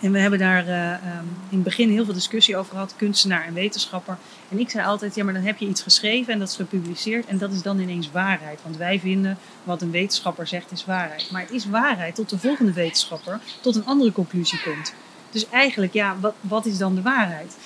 En 0.00 0.12
we 0.12 0.18
hebben 0.18 0.38
daar 0.38 0.68
uh, 0.68 0.90
um, 0.92 1.28
in 1.48 1.56
het 1.56 1.62
begin 1.62 1.90
heel 1.90 2.04
veel 2.04 2.14
discussie 2.14 2.56
over 2.56 2.72
gehad, 2.72 2.94
kunstenaar 2.96 3.46
en 3.46 3.54
wetenschapper. 3.54 4.18
En 4.48 4.58
ik 4.58 4.70
zei 4.70 4.86
altijd, 4.86 5.14
ja, 5.14 5.24
maar 5.24 5.34
dan 5.34 5.42
heb 5.42 5.58
je 5.58 5.66
iets 5.66 5.82
geschreven 5.82 6.32
en 6.32 6.38
dat 6.38 6.48
is 6.48 6.56
gepubliceerd 6.56 7.26
en 7.26 7.38
dat 7.38 7.52
is 7.52 7.62
dan 7.62 7.78
ineens 7.78 8.10
waarheid. 8.10 8.60
Want 8.62 8.76
wij 8.76 9.00
vinden 9.00 9.38
wat 9.64 9.82
een 9.82 9.90
wetenschapper 9.90 10.46
zegt 10.46 10.70
is 10.70 10.84
waarheid. 10.84 11.30
Maar 11.30 11.42
het 11.42 11.50
is 11.50 11.66
waarheid 11.66 12.14
tot 12.14 12.30
de 12.30 12.38
volgende 12.38 12.72
wetenschapper 12.72 13.40
tot 13.60 13.76
een 13.76 13.86
andere 13.86 14.12
conclusie 14.12 14.62
komt. 14.62 14.94
Dus 15.30 15.48
eigenlijk, 15.48 15.92
ja, 15.92 16.16
wat, 16.20 16.34
wat 16.40 16.66
is 16.66 16.78
dan 16.78 16.94
de 16.94 17.02
waarheid? 17.02 17.56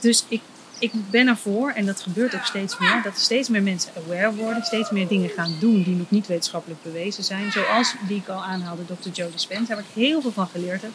Dus 0.00 0.24
ik, 0.28 0.40
ik 0.78 0.92
ben 1.10 1.28
ervoor, 1.28 1.70
en 1.70 1.86
dat 1.86 2.00
gebeurt 2.00 2.34
ook 2.34 2.44
steeds 2.44 2.78
meer, 2.78 3.00
dat 3.02 3.18
steeds 3.18 3.48
meer 3.48 3.62
mensen 3.62 3.92
aware 3.96 4.34
worden, 4.34 4.62
steeds 4.62 4.90
meer 4.90 5.08
dingen 5.08 5.30
gaan 5.30 5.56
doen 5.60 5.82
die 5.82 5.96
nog 5.96 6.10
niet 6.10 6.26
wetenschappelijk 6.26 6.82
bewezen 6.82 7.24
zijn. 7.24 7.52
Zoals 7.52 7.94
die 8.08 8.16
ik 8.16 8.28
al 8.28 8.44
aanhaalde, 8.44 8.82
Dr. 8.84 9.08
Joe 9.12 9.30
Dispenza, 9.30 9.74
waar 9.74 9.84
ik 9.88 10.02
heel 10.02 10.20
veel 10.20 10.32
van 10.32 10.46
geleerd 10.46 10.82
heb. 10.82 10.90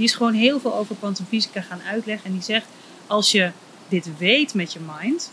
Die 0.00 0.08
is 0.08 0.14
gewoon 0.14 0.32
heel 0.32 0.60
veel 0.60 0.74
over 0.74 0.96
kwantumfysica 0.96 1.60
gaan 1.60 1.82
uitleggen. 1.82 2.26
En 2.26 2.32
die 2.32 2.42
zegt, 2.42 2.66
als 3.06 3.32
je 3.32 3.50
dit 3.88 4.18
weet 4.18 4.54
met 4.54 4.72
je 4.72 4.78
mind, 5.00 5.30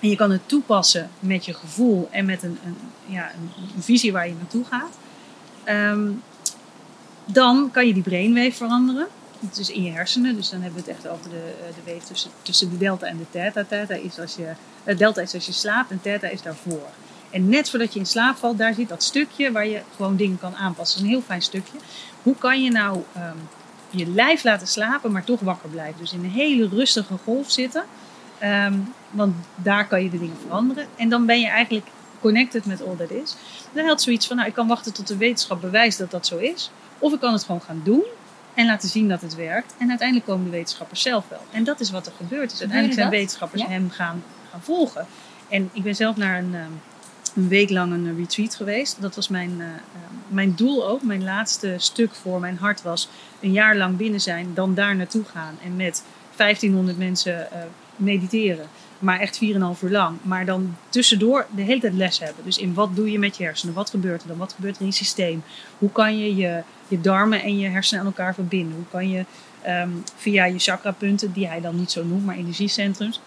en 0.00 0.08
je 0.08 0.16
kan 0.16 0.30
het 0.30 0.48
toepassen 0.48 1.10
met 1.20 1.44
je 1.44 1.54
gevoel 1.54 2.08
en 2.10 2.24
met 2.24 2.42
een, 2.42 2.58
een 2.64 2.76
ja, 3.06 3.30
een, 3.32 3.82
visie 3.82 4.12
waar 4.12 4.28
je 4.28 4.34
naartoe 4.34 4.64
gaat, 4.64 4.98
um, 5.68 6.22
dan 7.24 7.70
kan 7.72 7.86
je 7.86 7.92
die 7.92 8.02
brainwave 8.02 8.52
veranderen. 8.52 9.06
Dus 9.40 9.70
in 9.70 9.82
je 9.82 9.90
hersenen. 9.90 10.36
Dus 10.36 10.50
dan 10.50 10.60
hebben 10.60 10.84
we 10.84 10.90
het 10.90 10.98
echt 10.98 11.08
over 11.08 11.30
de, 11.30 11.54
de 11.84 11.92
wave 11.92 12.06
tussen, 12.06 12.30
tussen 12.42 12.70
de 12.70 12.78
delta 12.78 13.06
en 13.06 13.18
de 13.18 13.30
theta. 13.30 13.64
Theta 13.64 13.94
is 13.94 14.18
als 14.18 14.34
je, 14.34 14.52
uh, 14.84 14.98
delta 14.98 15.20
is 15.20 15.34
als 15.34 15.46
je 15.46 15.52
slaapt 15.52 15.90
en 15.90 16.00
theta 16.00 16.28
is 16.28 16.42
daarvoor. 16.42 16.88
En 17.30 17.48
net 17.48 17.70
voordat 17.70 17.92
je 17.92 17.98
in 17.98 18.06
slaap 18.06 18.36
valt, 18.36 18.58
daar 18.58 18.74
zit 18.74 18.88
dat 18.88 19.02
stukje 19.02 19.52
waar 19.52 19.66
je 19.66 19.80
gewoon 19.96 20.16
dingen 20.16 20.38
kan 20.38 20.56
aanpassen. 20.56 20.96
Is 20.96 21.02
een 21.02 21.10
heel 21.10 21.22
fijn 21.22 21.42
stukje. 21.42 21.78
Hoe 22.22 22.36
kan 22.36 22.62
je 22.62 22.70
nou 22.70 22.96
um, 23.16 23.48
je 23.90 24.06
lijf 24.06 24.44
laten 24.44 24.66
slapen, 24.66 25.12
maar 25.12 25.24
toch 25.24 25.40
wakker 25.40 25.68
blijven? 25.68 26.00
Dus 26.00 26.12
in 26.12 26.24
een 26.24 26.30
hele 26.30 26.68
rustige 26.68 27.14
golf 27.24 27.50
zitten. 27.50 27.84
Um, 28.42 28.94
want 29.10 29.34
daar 29.54 29.86
kan 29.86 30.02
je 30.02 30.10
de 30.10 30.18
dingen 30.18 30.36
veranderen. 30.46 30.86
En 30.96 31.08
dan 31.08 31.26
ben 31.26 31.40
je 31.40 31.48
eigenlijk 31.48 31.86
connected 32.20 32.66
met 32.66 32.86
all 32.86 32.96
that 32.96 33.10
is. 33.10 33.36
Dan 33.72 33.84
helpt 33.84 34.02
zoiets 34.02 34.26
van, 34.26 34.36
nou, 34.36 34.48
ik 34.48 34.54
kan 34.54 34.66
wachten 34.66 34.92
tot 34.92 35.06
de 35.06 35.16
wetenschap 35.16 35.60
bewijst 35.60 35.98
dat 35.98 36.10
dat 36.10 36.26
zo 36.26 36.36
is. 36.36 36.70
Of 36.98 37.12
ik 37.12 37.20
kan 37.20 37.32
het 37.32 37.44
gewoon 37.44 37.62
gaan 37.62 37.80
doen 37.84 38.04
en 38.54 38.66
laten 38.66 38.88
zien 38.88 39.08
dat 39.08 39.20
het 39.20 39.34
werkt. 39.34 39.74
En 39.78 39.88
uiteindelijk 39.88 40.28
komen 40.28 40.44
de 40.44 40.50
wetenschappers 40.50 41.02
zelf 41.02 41.28
wel. 41.28 41.42
En 41.50 41.64
dat 41.64 41.80
is 41.80 41.90
wat 41.90 42.06
er 42.06 42.12
gebeurt. 42.16 42.50
Dus 42.50 42.60
uiteindelijk 42.60 42.98
zijn 42.98 43.10
wetenschappers 43.10 43.62
ja. 43.62 43.68
hem 43.68 43.90
gaan, 43.90 44.22
gaan 44.50 44.62
volgen. 44.62 45.06
En 45.48 45.70
ik 45.72 45.82
ben 45.82 45.94
zelf 45.94 46.16
naar 46.16 46.38
een, 46.38 46.54
een 47.36 47.48
week 47.48 47.70
lang 47.70 47.92
een 47.92 48.16
retreat 48.16 48.54
geweest. 48.54 49.00
Dat 49.00 49.14
was 49.14 49.28
mijn, 49.28 49.50
uh, 49.58 49.66
mijn 50.28 50.54
doel 50.54 50.88
ook. 50.88 51.02
Mijn 51.02 51.24
laatste 51.24 51.74
stuk 51.76 52.14
voor 52.14 52.40
mijn 52.40 52.56
hart 52.56 52.82
was 52.82 53.08
een 53.40 53.52
jaar 53.52 53.76
lang 53.76 53.96
binnen 53.96 54.20
zijn, 54.20 54.54
dan 54.54 54.74
daar 54.74 54.96
naartoe 54.96 55.24
gaan 55.24 55.58
en 55.64 55.76
met 55.76 56.04
1500 56.36 56.98
mensen 56.98 57.48
mediteren. 57.96 58.66
Maar 58.98 59.20
echt 59.20 59.40
4,5 59.44 59.82
uur 59.82 59.90
lang. 59.90 60.18
Maar 60.22 60.44
dan 60.44 60.76
tussendoor 60.88 61.46
de 61.54 61.62
hele 61.62 61.80
tijd 61.80 61.94
les 61.94 62.18
hebben. 62.18 62.44
Dus 62.44 62.58
in 62.58 62.74
wat 62.74 62.96
doe 62.96 63.10
je 63.10 63.18
met 63.18 63.36
je 63.36 63.44
hersenen? 63.44 63.74
Wat 63.74 63.90
gebeurt 63.90 64.22
er 64.22 64.28
dan? 64.28 64.36
Wat 64.36 64.52
gebeurt 64.52 64.74
er 64.74 64.80
in 64.80 64.86
je 64.86 64.92
systeem? 64.92 65.42
Hoe 65.78 65.92
kan 65.92 66.18
je 66.18 66.36
je, 66.36 66.62
je 66.88 67.00
darmen 67.00 67.42
en 67.42 67.58
je 67.58 67.68
hersenen 67.68 68.00
aan 68.00 68.06
elkaar 68.06 68.34
verbinden? 68.34 68.74
Hoe 68.74 68.88
kan 68.90 69.08
je 69.10 69.24
um, 69.66 70.02
via 70.16 70.44
je 70.44 70.58
chakrapunten, 70.58 71.32
die 71.32 71.48
hij 71.48 71.60
dan 71.60 71.76
niet 71.76 71.90
zo 71.90 72.04
noemt, 72.04 72.24
maar 72.24 72.36
energiecentrums, 72.36 73.20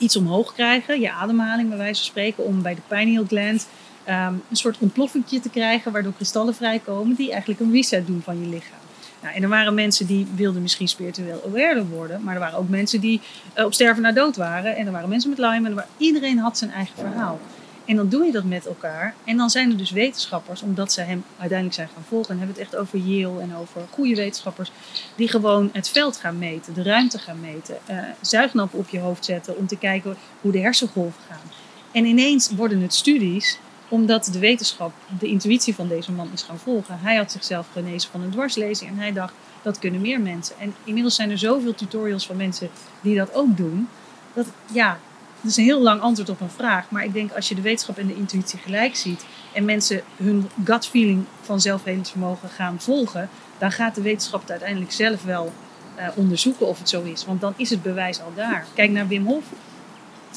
iets 0.00 0.16
omhoog 0.16 0.52
krijgen? 0.52 1.00
Je 1.00 1.12
ademhaling, 1.12 1.68
bij 1.68 1.78
wijze 1.78 2.00
van 2.00 2.10
spreken, 2.10 2.44
om 2.44 2.62
bij 2.62 2.74
de 2.74 2.80
pineal 2.88 3.24
gland 3.28 3.66
um, 4.08 4.42
een 4.50 4.56
soort 4.56 4.78
ontploffingje 4.78 5.40
te 5.40 5.48
krijgen, 5.48 5.92
waardoor 5.92 6.12
kristallen 6.12 6.54
vrijkomen 6.54 7.16
die 7.16 7.30
eigenlijk 7.30 7.60
een 7.60 7.72
reset 7.72 8.06
doen 8.06 8.20
van 8.24 8.40
je 8.40 8.46
lichaam. 8.46 8.78
Nou, 9.22 9.34
en 9.34 9.42
er 9.42 9.48
waren 9.48 9.74
mensen 9.74 10.06
die 10.06 10.26
wilden 10.34 10.62
misschien 10.62 10.88
spiritueel 10.88 11.42
aware 11.46 11.86
worden, 11.86 12.22
maar 12.22 12.34
er 12.34 12.40
waren 12.40 12.58
ook 12.58 12.68
mensen 12.68 13.00
die 13.00 13.20
uh, 13.58 13.64
op 13.64 13.74
sterven 13.74 14.02
na 14.02 14.12
dood 14.12 14.36
waren. 14.36 14.76
En 14.76 14.86
er 14.86 14.92
waren 14.92 15.08
mensen 15.08 15.30
met 15.30 15.38
Lyme 15.38 15.68
en 15.68 15.76
er 15.76 15.86
iedereen 15.96 16.38
had 16.38 16.58
zijn 16.58 16.70
eigen 16.70 16.94
verhaal. 16.96 17.40
En 17.84 17.96
dan 17.96 18.08
doe 18.08 18.24
je 18.24 18.32
dat 18.32 18.44
met 18.44 18.66
elkaar. 18.66 19.14
En 19.24 19.36
dan 19.36 19.50
zijn 19.50 19.70
er 19.70 19.76
dus 19.76 19.90
wetenschappers, 19.90 20.62
omdat 20.62 20.92
ze 20.92 21.00
hem 21.00 21.24
uiteindelijk 21.38 21.76
zijn 21.76 21.88
gaan 21.94 22.04
volgen. 22.08 22.30
En 22.30 22.38
hebben 22.38 22.56
het 22.56 22.64
echt 22.64 22.76
over 22.76 22.98
Yale 22.98 23.40
en 23.40 23.56
over 23.56 23.82
goede 23.90 24.14
wetenschappers. 24.14 24.70
Die 25.16 25.28
gewoon 25.28 25.70
het 25.72 25.88
veld 25.88 26.16
gaan 26.16 26.38
meten, 26.38 26.74
de 26.74 26.82
ruimte 26.82 27.18
gaan 27.18 27.40
meten. 27.40 27.78
Uh, 27.90 27.98
zuignappen 28.20 28.78
op 28.78 28.88
je 28.88 28.98
hoofd 28.98 29.24
zetten 29.24 29.56
om 29.56 29.66
te 29.66 29.76
kijken 29.76 30.16
hoe 30.40 30.52
de 30.52 30.58
hersengolven 30.58 31.22
gaan. 31.28 31.50
En 31.92 32.04
ineens 32.04 32.50
worden 32.50 32.80
het 32.80 32.94
studies 32.94 33.58
omdat 33.88 34.28
de 34.32 34.38
wetenschap 34.38 34.92
de 35.18 35.26
intuïtie 35.26 35.74
van 35.74 35.88
deze 35.88 36.12
man 36.12 36.28
is 36.32 36.42
gaan 36.42 36.58
volgen. 36.58 36.98
Hij 37.00 37.16
had 37.16 37.32
zichzelf 37.32 37.66
genezen 37.72 38.10
van 38.10 38.22
een 38.22 38.30
dwarslezing 38.30 38.90
en 38.90 38.96
hij 38.96 39.12
dacht, 39.12 39.32
dat 39.62 39.78
kunnen 39.78 40.00
meer 40.00 40.20
mensen. 40.20 40.58
En 40.58 40.74
inmiddels 40.84 41.14
zijn 41.14 41.30
er 41.30 41.38
zoveel 41.38 41.74
tutorials 41.74 42.26
van 42.26 42.36
mensen 42.36 42.70
die 43.00 43.16
dat 43.16 43.34
ook 43.34 43.56
doen. 43.56 43.88
Dat, 44.32 44.46
ja, 44.72 44.98
dat 45.40 45.50
is 45.50 45.56
een 45.56 45.64
heel 45.64 45.82
lang 45.82 46.00
antwoord 46.00 46.28
op 46.28 46.40
een 46.40 46.50
vraag. 46.50 46.90
Maar 46.90 47.04
ik 47.04 47.12
denk 47.12 47.32
als 47.32 47.48
je 47.48 47.54
de 47.54 47.60
wetenschap 47.60 47.98
en 47.98 48.06
de 48.06 48.16
intuïtie 48.16 48.58
gelijk 48.58 48.96
ziet 48.96 49.24
en 49.52 49.64
mensen 49.64 50.02
hun 50.16 50.48
gut 50.64 50.86
feeling 50.86 51.24
van 51.40 51.60
zelfhelingsvermogen 51.60 52.48
gaan 52.48 52.80
volgen, 52.80 53.28
dan 53.58 53.72
gaat 53.72 53.94
de 53.94 54.02
wetenschap 54.02 54.40
het 54.40 54.50
uiteindelijk 54.50 54.92
zelf 54.92 55.22
wel 55.22 55.52
uh, 55.98 56.08
onderzoeken 56.14 56.66
of 56.66 56.78
het 56.78 56.88
zo 56.88 57.02
is. 57.02 57.24
Want 57.24 57.40
dan 57.40 57.54
is 57.56 57.70
het 57.70 57.82
bewijs 57.82 58.20
al 58.20 58.32
daar. 58.34 58.66
Kijk 58.74 58.90
naar 58.90 59.08
Wim 59.08 59.26
Hof 59.26 59.44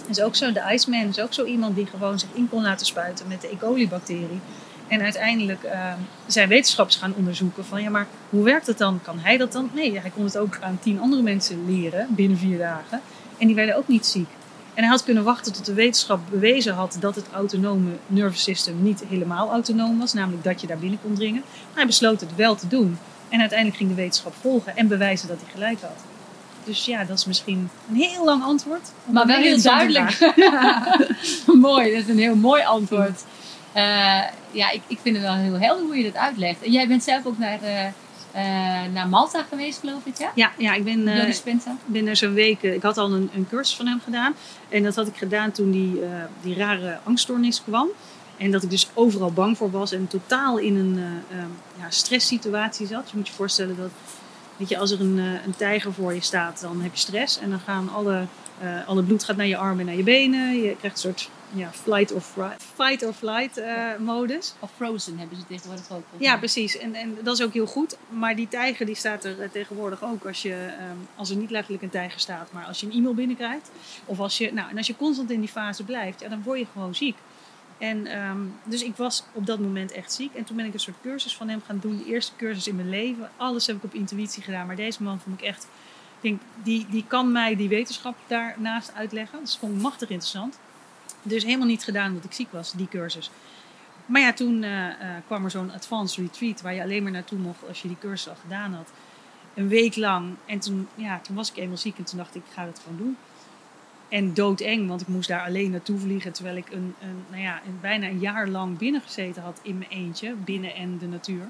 is 0.08 0.22
ook 0.22 0.36
zo, 0.36 0.52
de 0.52 0.64
Iceman 0.72 1.08
is 1.08 1.20
ook 1.20 1.34
zo 1.34 1.46
iemand 1.46 1.76
die 1.76 1.86
gewoon 1.86 2.20
zich 2.20 2.30
in 2.34 2.50
kon 2.50 2.62
laten 2.62 2.86
spuiten 2.86 3.28
met 3.28 3.42
de 3.42 3.52
E. 3.52 3.58
coli-bacterie. 3.58 4.40
En 4.88 5.02
uiteindelijk 5.02 5.64
uh, 5.64 5.94
zijn 6.28 6.50
wetenschappers 6.50 6.98
gaan 6.98 7.14
onderzoeken 7.16 7.66
van 7.66 7.82
ja, 7.82 7.90
maar 7.90 8.08
hoe 8.30 8.44
werkt 8.44 8.68
het 8.68 8.78
dan? 8.78 9.00
Kan 9.02 9.20
hij 9.20 9.38
dat 9.38 9.52
dan? 9.52 9.70
Nee, 9.74 10.00
hij 10.00 10.10
kon 10.10 10.24
het 10.24 10.38
ook 10.38 10.58
aan 10.62 10.80
tien 10.82 11.00
andere 11.00 11.22
mensen 11.22 11.66
leren 11.66 12.08
binnen 12.10 12.38
vier 12.38 12.58
dagen. 12.58 13.02
En 13.38 13.48
die 13.48 13.56
werden 13.56 13.78
ook 13.78 13.88
niet 13.88 14.06
ziek. 14.06 14.30
En 14.74 14.84
hij 14.84 14.92
had 14.92 15.04
kunnen 15.04 15.24
wachten 15.24 15.54
tot 15.54 15.66
de 15.66 15.74
wetenschap 15.74 16.20
bewezen 16.30 16.74
had 16.74 16.98
dat 17.00 17.16
het 17.16 17.26
autonome 17.32 17.92
nervous 18.08 18.44
system 18.44 18.84
niet 18.84 19.04
helemaal 19.10 19.50
autonoom 19.50 20.00
was. 20.00 20.14
Namelijk 20.14 20.44
dat 20.44 20.62
je 20.62 20.68
daar 20.68 20.78
binnen 20.78 21.00
kon 21.02 21.14
dringen. 21.14 21.42
Maar 21.42 21.76
hij 21.76 21.86
besloot 21.86 22.20
het 22.20 22.36
wel 22.36 22.56
te 22.56 22.68
doen. 22.68 22.98
En 23.30 23.40
uiteindelijk 23.40 23.78
ging 23.78 23.90
de 23.90 23.96
wetenschap 23.96 24.34
volgen 24.42 24.78
en 24.78 24.88
bewijzen 24.88 25.28
dat 25.28 25.38
hij 25.42 25.52
gelijk 25.52 25.82
had. 25.82 26.04
Dus 26.64 26.86
ja, 26.86 27.04
dat 27.04 27.18
is 27.18 27.26
misschien 27.26 27.70
een 27.90 27.96
heel 27.96 28.26
lang 28.26 28.44
antwoord. 28.44 28.92
Maar 29.06 29.28
wel 29.28 29.38
heel 29.38 29.62
duidelijk. 29.62 30.34
mooi, 31.70 31.92
dat 31.92 32.02
is 32.02 32.08
een 32.08 32.20
heel 32.20 32.36
mooi 32.36 32.64
antwoord. 32.64 33.24
Uh, 33.76 34.22
ja, 34.52 34.72
ik, 34.72 34.82
ik 34.88 35.00
vind 35.02 35.16
het 35.16 35.26
wel 35.26 35.36
heel 35.36 35.60
helder 35.60 35.86
hoe 35.86 35.98
je 35.98 36.04
dat 36.04 36.16
uitlegt. 36.22 36.64
En 36.64 36.72
jij 36.72 36.88
bent 36.88 37.04
zelf 37.04 37.26
ook 37.26 37.38
naar, 37.38 37.60
uh, 37.64 37.86
naar 38.94 39.08
Malta 39.10 39.44
geweest, 39.50 39.80
geloof 39.80 40.06
ik, 40.06 40.18
ja? 40.18 40.32
Ja, 40.36 40.52
ja 40.58 40.74
ik 40.74 40.84
ben, 40.84 41.04
ben 41.86 42.08
er 42.08 42.16
zo'n 42.16 42.34
week... 42.34 42.62
ik 42.62 42.82
had 42.82 42.98
al 42.98 43.12
een, 43.12 43.30
een 43.36 43.48
cursus 43.50 43.76
van 43.76 43.88
hem 43.88 44.02
gedaan. 44.04 44.36
En 44.70 44.84
dat 44.84 44.96
had 44.96 45.08
ik 45.08 45.16
gedaan 45.16 45.52
toen 45.52 45.72
die, 45.72 46.00
die 46.42 46.56
rare 46.56 47.00
angststoornis 47.04 47.64
kwam. 47.64 47.88
En 48.38 48.52
dat 48.52 48.64
ik 48.64 48.70
dus 48.70 48.90
overal 48.94 49.32
bang 49.32 49.58
voor 49.58 49.72
was 49.72 49.92
en 49.92 50.08
totaal 50.08 50.58
in 50.58 50.76
een 50.76 51.00
ja, 51.80 51.90
stresssituatie 51.90 52.88
zat. 52.88 53.10
Je 53.10 53.18
moet 53.18 53.28
je 53.28 53.34
voorstellen 53.34 53.78
dat 53.78 53.92
weet 54.58 54.70
je, 54.70 54.78
als 54.78 54.92
er 54.92 55.02
een, 55.02 55.20
eh, 55.20 55.46
een 55.46 55.56
tijger 55.56 55.94
voor 55.94 56.14
je 56.14 56.22
staat, 56.22 56.62
dan 56.62 56.82
heb 56.82 56.94
je 56.94 57.00
stress. 57.00 57.40
En 57.40 57.50
dan 57.50 57.60
gaan 57.60 57.90
alle, 57.94 58.26
eh, 58.60 58.88
alle 58.88 59.04
bloed 59.04 59.24
gaat 59.24 59.36
naar 59.36 59.48
je 59.48 59.58
armen 59.58 59.80
en 59.80 59.86
naar 59.86 59.96
je 59.96 60.04
benen. 60.04 60.56
Je 60.56 60.76
krijgt 60.76 60.96
een 60.96 61.02
soort 61.02 61.30
ja, 61.56 61.72
flight 61.72 62.14
fri- 62.22 62.58
fight 62.76 63.06
or 63.06 63.14
flight 63.14 63.58
eh, 63.58 63.98
modus. 64.00 64.54
Of 64.60 64.72
Frozen 64.76 65.18
hebben 65.18 65.38
ze 65.38 65.46
tegenwoordig 65.46 65.92
ook. 65.92 66.04
Ja, 66.18 66.38
precies. 66.38 66.78
En, 66.78 66.96
en 66.96 67.18
dat 67.24 67.40
is 67.40 67.46
ook 67.46 67.54
heel 67.54 67.66
goed. 67.66 67.98
Maar 68.10 68.36
die 68.36 68.48
tijger 68.48 68.86
die 68.86 68.96
staat 68.96 69.24
er 69.24 69.42
eh, 69.42 69.50
tegenwoordig 69.50 70.04
ook 70.04 70.26
als, 70.26 70.42
je, 70.42 70.54
ehm, 70.54 70.98
als 71.16 71.30
er 71.30 71.36
niet 71.36 71.50
letterlijk 71.52 71.84
een 71.84 71.90
tijger 71.90 72.20
staat, 72.20 72.52
maar 72.52 72.66
als 72.66 72.80
je 72.80 72.86
een 72.86 72.92
e-mail 72.94 73.14
binnenkrijgt. 73.14 73.72
Of 74.06 74.20
als 74.20 74.38
je, 74.38 74.54
nou, 74.54 74.70
en 74.70 74.78
als 74.78 74.88
je 74.88 74.96
constant 74.96 75.32
in 75.32 75.40
die 75.40 75.50
fase 75.50 75.84
blijft, 75.84 76.20
ja, 76.20 76.30
dan 76.30 76.44
word 76.44 76.60
je 76.60 76.66
gewoon 76.74 76.96
ziek. 76.96 77.18
En 77.78 78.08
ehm, 78.08 78.38
dus 78.64 78.84
ik 78.84 78.96
was 78.96 79.24
op 79.34 79.46
dat 79.46 79.60
moment 79.60 79.92
echt 79.92 80.14
ziek. 80.14 80.34
En 80.36 80.44
toen 80.44 80.56
ben 80.56 80.66
ik 80.66 80.74
een 80.74 80.80
soort 80.80 80.98
cursus 81.02 81.36
van 81.36 81.50
hem 81.50 81.62
gaan 81.66 81.80
doen. 81.82 81.98
De 81.98 82.06
eerste 82.12 82.32
cursus 82.38 82.68
in 82.68 82.76
mijn 82.76 82.90
leven. 82.90 83.30
Alles 83.38 83.68
heb 83.68 83.76
ik 83.76 83.84
op 83.84 83.94
intuïtie 83.94 84.44
gedaan. 84.44 84.68
Maar 84.68 84.76
deze 84.76 85.04
man 85.04 85.20
vond 85.20 85.40
ik 85.42 85.46
echt... 85.46 85.68
Ik 86.22 86.30
denk, 86.30 86.42
die, 86.64 86.86
die 86.90 87.06
kan 87.08 87.32
mij 87.32 87.56
die 87.56 87.70
wetenschap 87.70 88.16
daarnaast 88.28 88.94
uitleggen. 88.94 89.40
Dus 89.40 89.50
dat 89.50 89.60
vond 89.60 89.76
ik 89.76 89.82
machtig 89.82 90.10
interessant. 90.10 90.58
Dus 91.24 91.44
helemaal 91.44 91.68
niet 91.68 91.84
gedaan 91.84 92.08
omdat 92.08 92.24
ik 92.24 92.34
ziek 92.34 92.52
was, 92.52 92.72
die 92.72 92.88
cursus. 92.88 93.32
Maar 94.06 94.22
ja, 94.22 94.34
toen 94.34 94.64
eh, 94.64 94.88
eh, 94.88 94.96
kwam 95.26 95.44
er 95.44 95.52
zo'n 95.52 95.72
advanced 95.72 96.18
retreat 96.18 96.62
waar 96.62 96.74
je 96.74 96.82
alleen 96.82 97.04
maar 97.04 97.12
naartoe 97.12 97.40
mocht 97.40 97.68
als 97.68 97.82
je 97.82 97.88
die 97.88 97.98
cursus 98.00 98.30
al 98.30 98.36
gedaan 98.42 98.74
had. 98.74 98.90
Een 99.54 99.68
week 99.68 99.96
lang. 99.96 100.36
En 100.46 100.60
toen, 100.60 100.88
ja, 100.96 101.20
toen 101.20 101.36
was 101.36 101.52
ik 101.52 101.58
eenmaal 101.58 101.78
ziek 101.78 101.98
en 101.98 102.04
toen 102.04 102.18
dacht 102.18 102.36
ik, 102.36 102.44
ik 102.46 102.54
ga 102.54 102.66
dat 102.66 102.80
gewoon 102.84 102.98
doen. 102.98 103.18
En 104.10 104.34
doodeng, 104.34 104.88
want 104.88 105.02
ik 105.02 105.08
moest 105.08 105.28
daar 105.28 105.46
alleen 105.46 105.72
naartoe 105.72 106.00
vliegen. 106.00 106.34
Terwijl 106.34 106.56
ik 106.56 106.72
een, 106.72 106.96
een, 107.02 107.24
nou 107.30 107.42
ja, 107.42 107.62
een, 107.66 107.78
bijna 107.82 108.08
een 108.08 108.20
jaar 108.20 108.48
lang 108.48 108.78
binnen 108.78 109.02
gezeten 109.02 109.42
had 109.42 109.60
in 109.62 109.78
mijn 109.78 109.90
eentje. 109.90 110.34
Binnen 110.34 110.76
en 110.76 110.98
de 110.98 111.08
natuur. 111.08 111.48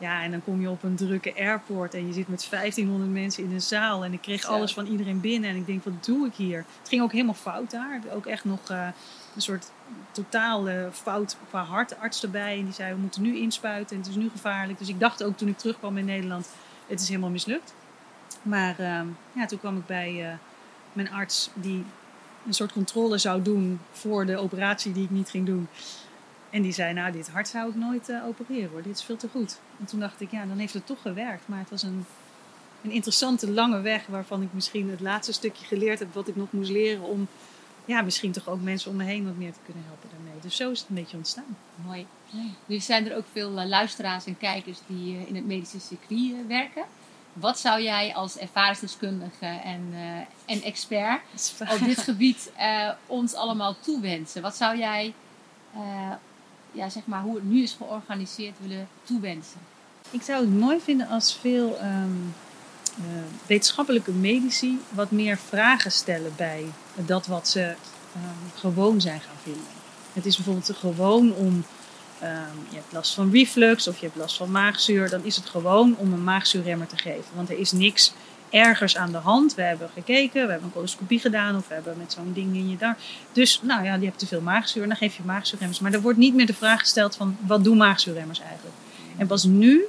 Ja, 0.00 0.22
en 0.22 0.30
dan 0.30 0.44
kom 0.44 0.60
je 0.60 0.70
op 0.70 0.82
een 0.82 0.96
drukke 0.96 1.34
airport 1.36 1.94
en 1.94 2.06
je 2.06 2.12
zit 2.12 2.28
met 2.28 2.46
1500 2.50 3.10
mensen 3.10 3.44
in 3.44 3.52
een 3.52 3.60
zaal. 3.60 4.04
En 4.04 4.12
ik 4.12 4.20
kreeg 4.20 4.44
alles 4.44 4.72
van 4.72 4.86
iedereen 4.86 5.20
binnen. 5.20 5.50
En 5.50 5.56
ik 5.56 5.66
denk, 5.66 5.84
wat 5.84 6.04
doe 6.04 6.26
ik 6.26 6.34
hier? 6.34 6.64
Het 6.78 6.88
ging 6.88 7.02
ook 7.02 7.12
helemaal 7.12 7.34
fout 7.34 7.70
daar. 7.70 8.00
Ook 8.14 8.26
echt 8.26 8.44
nog 8.44 8.70
eh, 8.70 8.86
een 9.34 9.42
soort 9.42 9.70
totaal 10.10 10.66
fout 10.92 11.36
qua 11.48 11.62
hartarts 11.62 12.22
erbij. 12.22 12.58
En 12.58 12.64
die 12.64 12.74
zei, 12.74 12.94
we 12.94 13.00
moeten 13.00 13.22
nu 13.22 13.36
inspuiten 13.38 13.96
en 13.96 14.02
het 14.02 14.10
is 14.10 14.16
nu 14.16 14.30
gevaarlijk. 14.30 14.78
Dus 14.78 14.88
ik 14.88 15.00
dacht 15.00 15.22
ook 15.22 15.36
toen 15.36 15.48
ik 15.48 15.58
terugkwam 15.58 15.98
in 15.98 16.04
Nederland, 16.04 16.48
het 16.86 17.00
is 17.00 17.08
helemaal 17.08 17.30
mislukt. 17.30 17.74
Maar 18.42 18.78
ehm, 18.78 19.06
ja, 19.32 19.46
toen 19.46 19.58
kwam 19.58 19.76
ik 19.76 19.86
bij 19.86 20.26
eh, 20.26 20.34
mijn 20.92 21.10
arts 21.10 21.50
die 21.54 21.84
een 22.46 22.54
soort 22.54 22.72
controle 22.72 23.18
zou 23.18 23.42
doen 23.42 23.80
voor 23.92 24.26
de 24.26 24.36
operatie 24.36 24.92
die 24.92 25.04
ik 25.04 25.10
niet 25.10 25.30
ging 25.30 25.46
doen. 25.46 25.68
En 26.50 26.62
die 26.62 26.72
zei, 26.72 26.92
nou, 26.92 27.12
dit 27.12 27.28
hart 27.28 27.48
zou 27.48 27.68
ik 27.68 27.74
nooit 27.74 28.08
eh, 28.08 28.26
opereren 28.26 28.70
hoor, 28.70 28.82
dit 28.82 28.96
is 28.96 29.02
veel 29.02 29.16
te 29.16 29.28
goed. 29.28 29.58
En 29.78 29.84
toen 29.84 30.00
dacht 30.00 30.20
ik, 30.20 30.30
ja, 30.30 30.44
dan 30.46 30.58
heeft 30.58 30.74
het 30.74 30.86
toch 30.86 31.02
gewerkt. 31.02 31.48
Maar 31.48 31.58
het 31.58 31.70
was 31.70 31.82
een, 31.82 32.06
een 32.82 32.90
interessante 32.90 33.50
lange 33.50 33.80
weg 33.80 34.06
waarvan 34.06 34.42
ik 34.42 34.48
misschien 34.52 34.90
het 34.90 35.00
laatste 35.00 35.32
stukje 35.32 35.66
geleerd 35.66 35.98
heb 35.98 36.14
wat 36.14 36.28
ik 36.28 36.36
nog 36.36 36.52
moest 36.52 36.70
leren 36.70 37.02
om 37.02 37.28
ja, 37.84 38.02
misschien 38.02 38.32
toch 38.32 38.48
ook 38.48 38.60
mensen 38.60 38.90
om 38.90 38.96
me 38.96 39.04
heen 39.04 39.24
wat 39.24 39.36
meer 39.36 39.52
te 39.52 39.58
kunnen 39.64 39.84
helpen 39.86 40.08
daarmee. 40.12 40.40
Dus 40.40 40.56
zo 40.56 40.70
is 40.70 40.80
het 40.80 40.88
een 40.88 40.94
beetje 40.94 41.16
ontstaan. 41.16 41.56
Mooi. 41.74 42.06
Nu 42.66 42.80
zijn 42.80 43.10
er 43.10 43.16
ook 43.16 43.26
veel 43.32 43.58
eh, 43.58 43.66
luisteraars 43.66 44.26
en 44.26 44.38
kijkers 44.38 44.78
die 44.86 45.16
eh, 45.16 45.28
in 45.28 45.34
het 45.34 45.46
medische 45.46 45.80
circuit 45.80 46.46
werken. 46.46 46.84
Wat 47.32 47.58
zou 47.58 47.82
jij 47.82 48.14
als 48.14 48.38
ervaringsdeskundige 48.38 49.46
en, 49.46 49.94
en 50.46 50.62
expert 50.62 51.20
op 51.74 51.84
dit 51.84 51.98
gebied 51.98 52.50
ons 53.06 53.34
allemaal 53.34 53.76
toewensen? 53.80 54.42
Wat 54.42 54.56
zou 54.56 54.78
jij, 54.78 55.14
ja, 56.72 56.88
zeg 56.88 57.02
maar, 57.06 57.22
hoe 57.22 57.34
het 57.34 57.50
nu 57.50 57.62
is 57.62 57.72
georganiseerd, 57.72 58.54
willen 58.60 58.88
toewensen? 59.02 59.60
Ik 60.10 60.22
zou 60.22 60.40
het 60.40 60.58
mooi 60.58 60.80
vinden 60.80 61.08
als 61.08 61.34
veel 61.40 61.78
ehm, 61.78 62.10
eh, 62.98 63.04
wetenschappelijke 63.46 64.12
medici 64.12 64.78
wat 64.88 65.10
meer 65.10 65.38
vragen 65.38 65.92
stellen 65.92 66.32
bij 66.36 66.64
dat 66.94 67.26
wat 67.26 67.48
ze 67.48 67.60
ehm, 67.60 68.58
gewoon 68.58 69.00
zijn 69.00 69.20
gaan 69.20 69.36
vinden. 69.42 69.62
Het 70.12 70.26
is 70.26 70.36
bijvoorbeeld 70.36 70.76
gewoon 70.76 71.34
om, 71.34 71.64
ehm, 72.18 72.56
je 72.68 72.74
hebt 72.76 72.92
last 72.92 73.14
van 73.14 73.30
reflux 73.30 73.88
of 73.88 73.98
je 73.98 74.06
hebt 74.06 74.18
last 74.18 74.36
van 74.36 74.50
maagzuur, 74.50 75.10
dan 75.10 75.24
is 75.24 75.36
het 75.36 75.46
gewoon 75.46 75.96
om 75.96 76.12
een 76.12 76.24
maagzuurremmer 76.24 76.86
te 76.86 76.96
geven. 76.96 77.34
Want 77.34 77.50
er 77.50 77.58
is 77.58 77.72
niks 77.72 78.12
ergers 78.50 78.96
aan 78.96 79.12
de 79.12 79.18
hand. 79.18 79.54
We 79.54 79.62
hebben 79.62 79.90
gekeken, 79.94 80.44
we 80.44 80.50
hebben 80.50 80.62
een 80.62 80.72
coloscopie 80.72 81.20
gedaan 81.20 81.56
of 81.56 81.68
we 81.68 81.74
hebben 81.74 81.96
met 81.98 82.12
zo'n 82.12 82.32
ding 82.32 82.54
in 82.54 82.70
je 82.70 82.76
darm. 82.76 82.96
Dus 83.32 83.60
nou 83.62 83.84
ja, 83.84 83.96
die 83.96 84.06
hebt 84.06 84.18
te 84.18 84.26
veel 84.26 84.40
maagzuur, 84.40 84.86
dan 84.86 84.96
geef 84.96 85.16
je 85.16 85.22
maagzuurremmers. 85.24 85.80
Maar 85.80 85.92
er 85.92 86.00
wordt 86.00 86.18
niet 86.18 86.34
meer 86.34 86.46
de 86.46 86.54
vraag 86.54 86.80
gesteld 86.80 87.16
van 87.16 87.36
wat 87.46 87.64
doen 87.64 87.76
maagzuurremmers 87.76 88.40
eigenlijk? 88.40 88.76
En 89.16 89.26
pas 89.26 89.44
nu, 89.44 89.84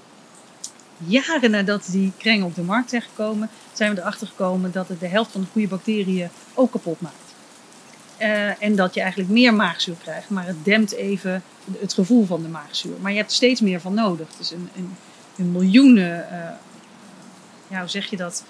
jaren 0.97 1.52
nadat 1.52 1.88
die 1.91 2.12
krengen 2.17 2.45
op 2.45 2.56
de 2.56 2.62
markt 2.62 2.89
zijn 2.89 3.02
gekomen, 3.02 3.50
zijn 3.74 3.95
we 3.95 4.02
erachter 4.02 4.28
gekomen 4.28 4.71
dat 4.71 4.88
het 4.88 5.00
de 5.00 5.08
helft 5.08 5.32
van 5.32 5.41
de 5.41 5.47
goede 5.52 5.67
bacteriën 5.67 6.30
ook 6.54 6.71
kapot 6.71 7.02
maakt. 7.02 7.15
Eh, 8.17 8.63
en 8.63 8.76
dat 8.76 8.93
je 8.93 9.02
eigenlijk 9.02 9.32
meer 9.32 9.54
maagzuur 9.54 9.95
krijgt, 10.02 10.30
maar 10.30 10.45
het 10.45 10.65
dempt 10.65 10.91
even 10.91 11.43
het 11.80 11.93
gevoel 11.93 12.26
van 12.26 12.41
de 12.41 12.47
maagzuur. 12.47 12.95
Maar 13.00 13.12
je 13.12 13.17
hebt 13.17 13.30
er 13.30 13.36
steeds 13.36 13.62
meer 13.62 13.82
van 13.82 13.93
nodig. 13.93 14.28
Dus 14.38 14.52
een, 14.52 14.69
een, 14.76 14.95
een 15.38 15.52
miljoenen, 15.52 16.30
eh, 16.30 16.50
ja, 17.71 17.79
hoe 17.79 17.89
zeg 17.89 18.10
je 18.10 18.17
dat? 18.17 18.43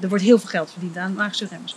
Er 0.00 0.08
wordt 0.08 0.24
heel 0.24 0.38
veel 0.38 0.48
geld 0.48 0.70
verdiend 0.70 0.96
aan 0.96 1.14
maagzuurremmers. 1.14 1.76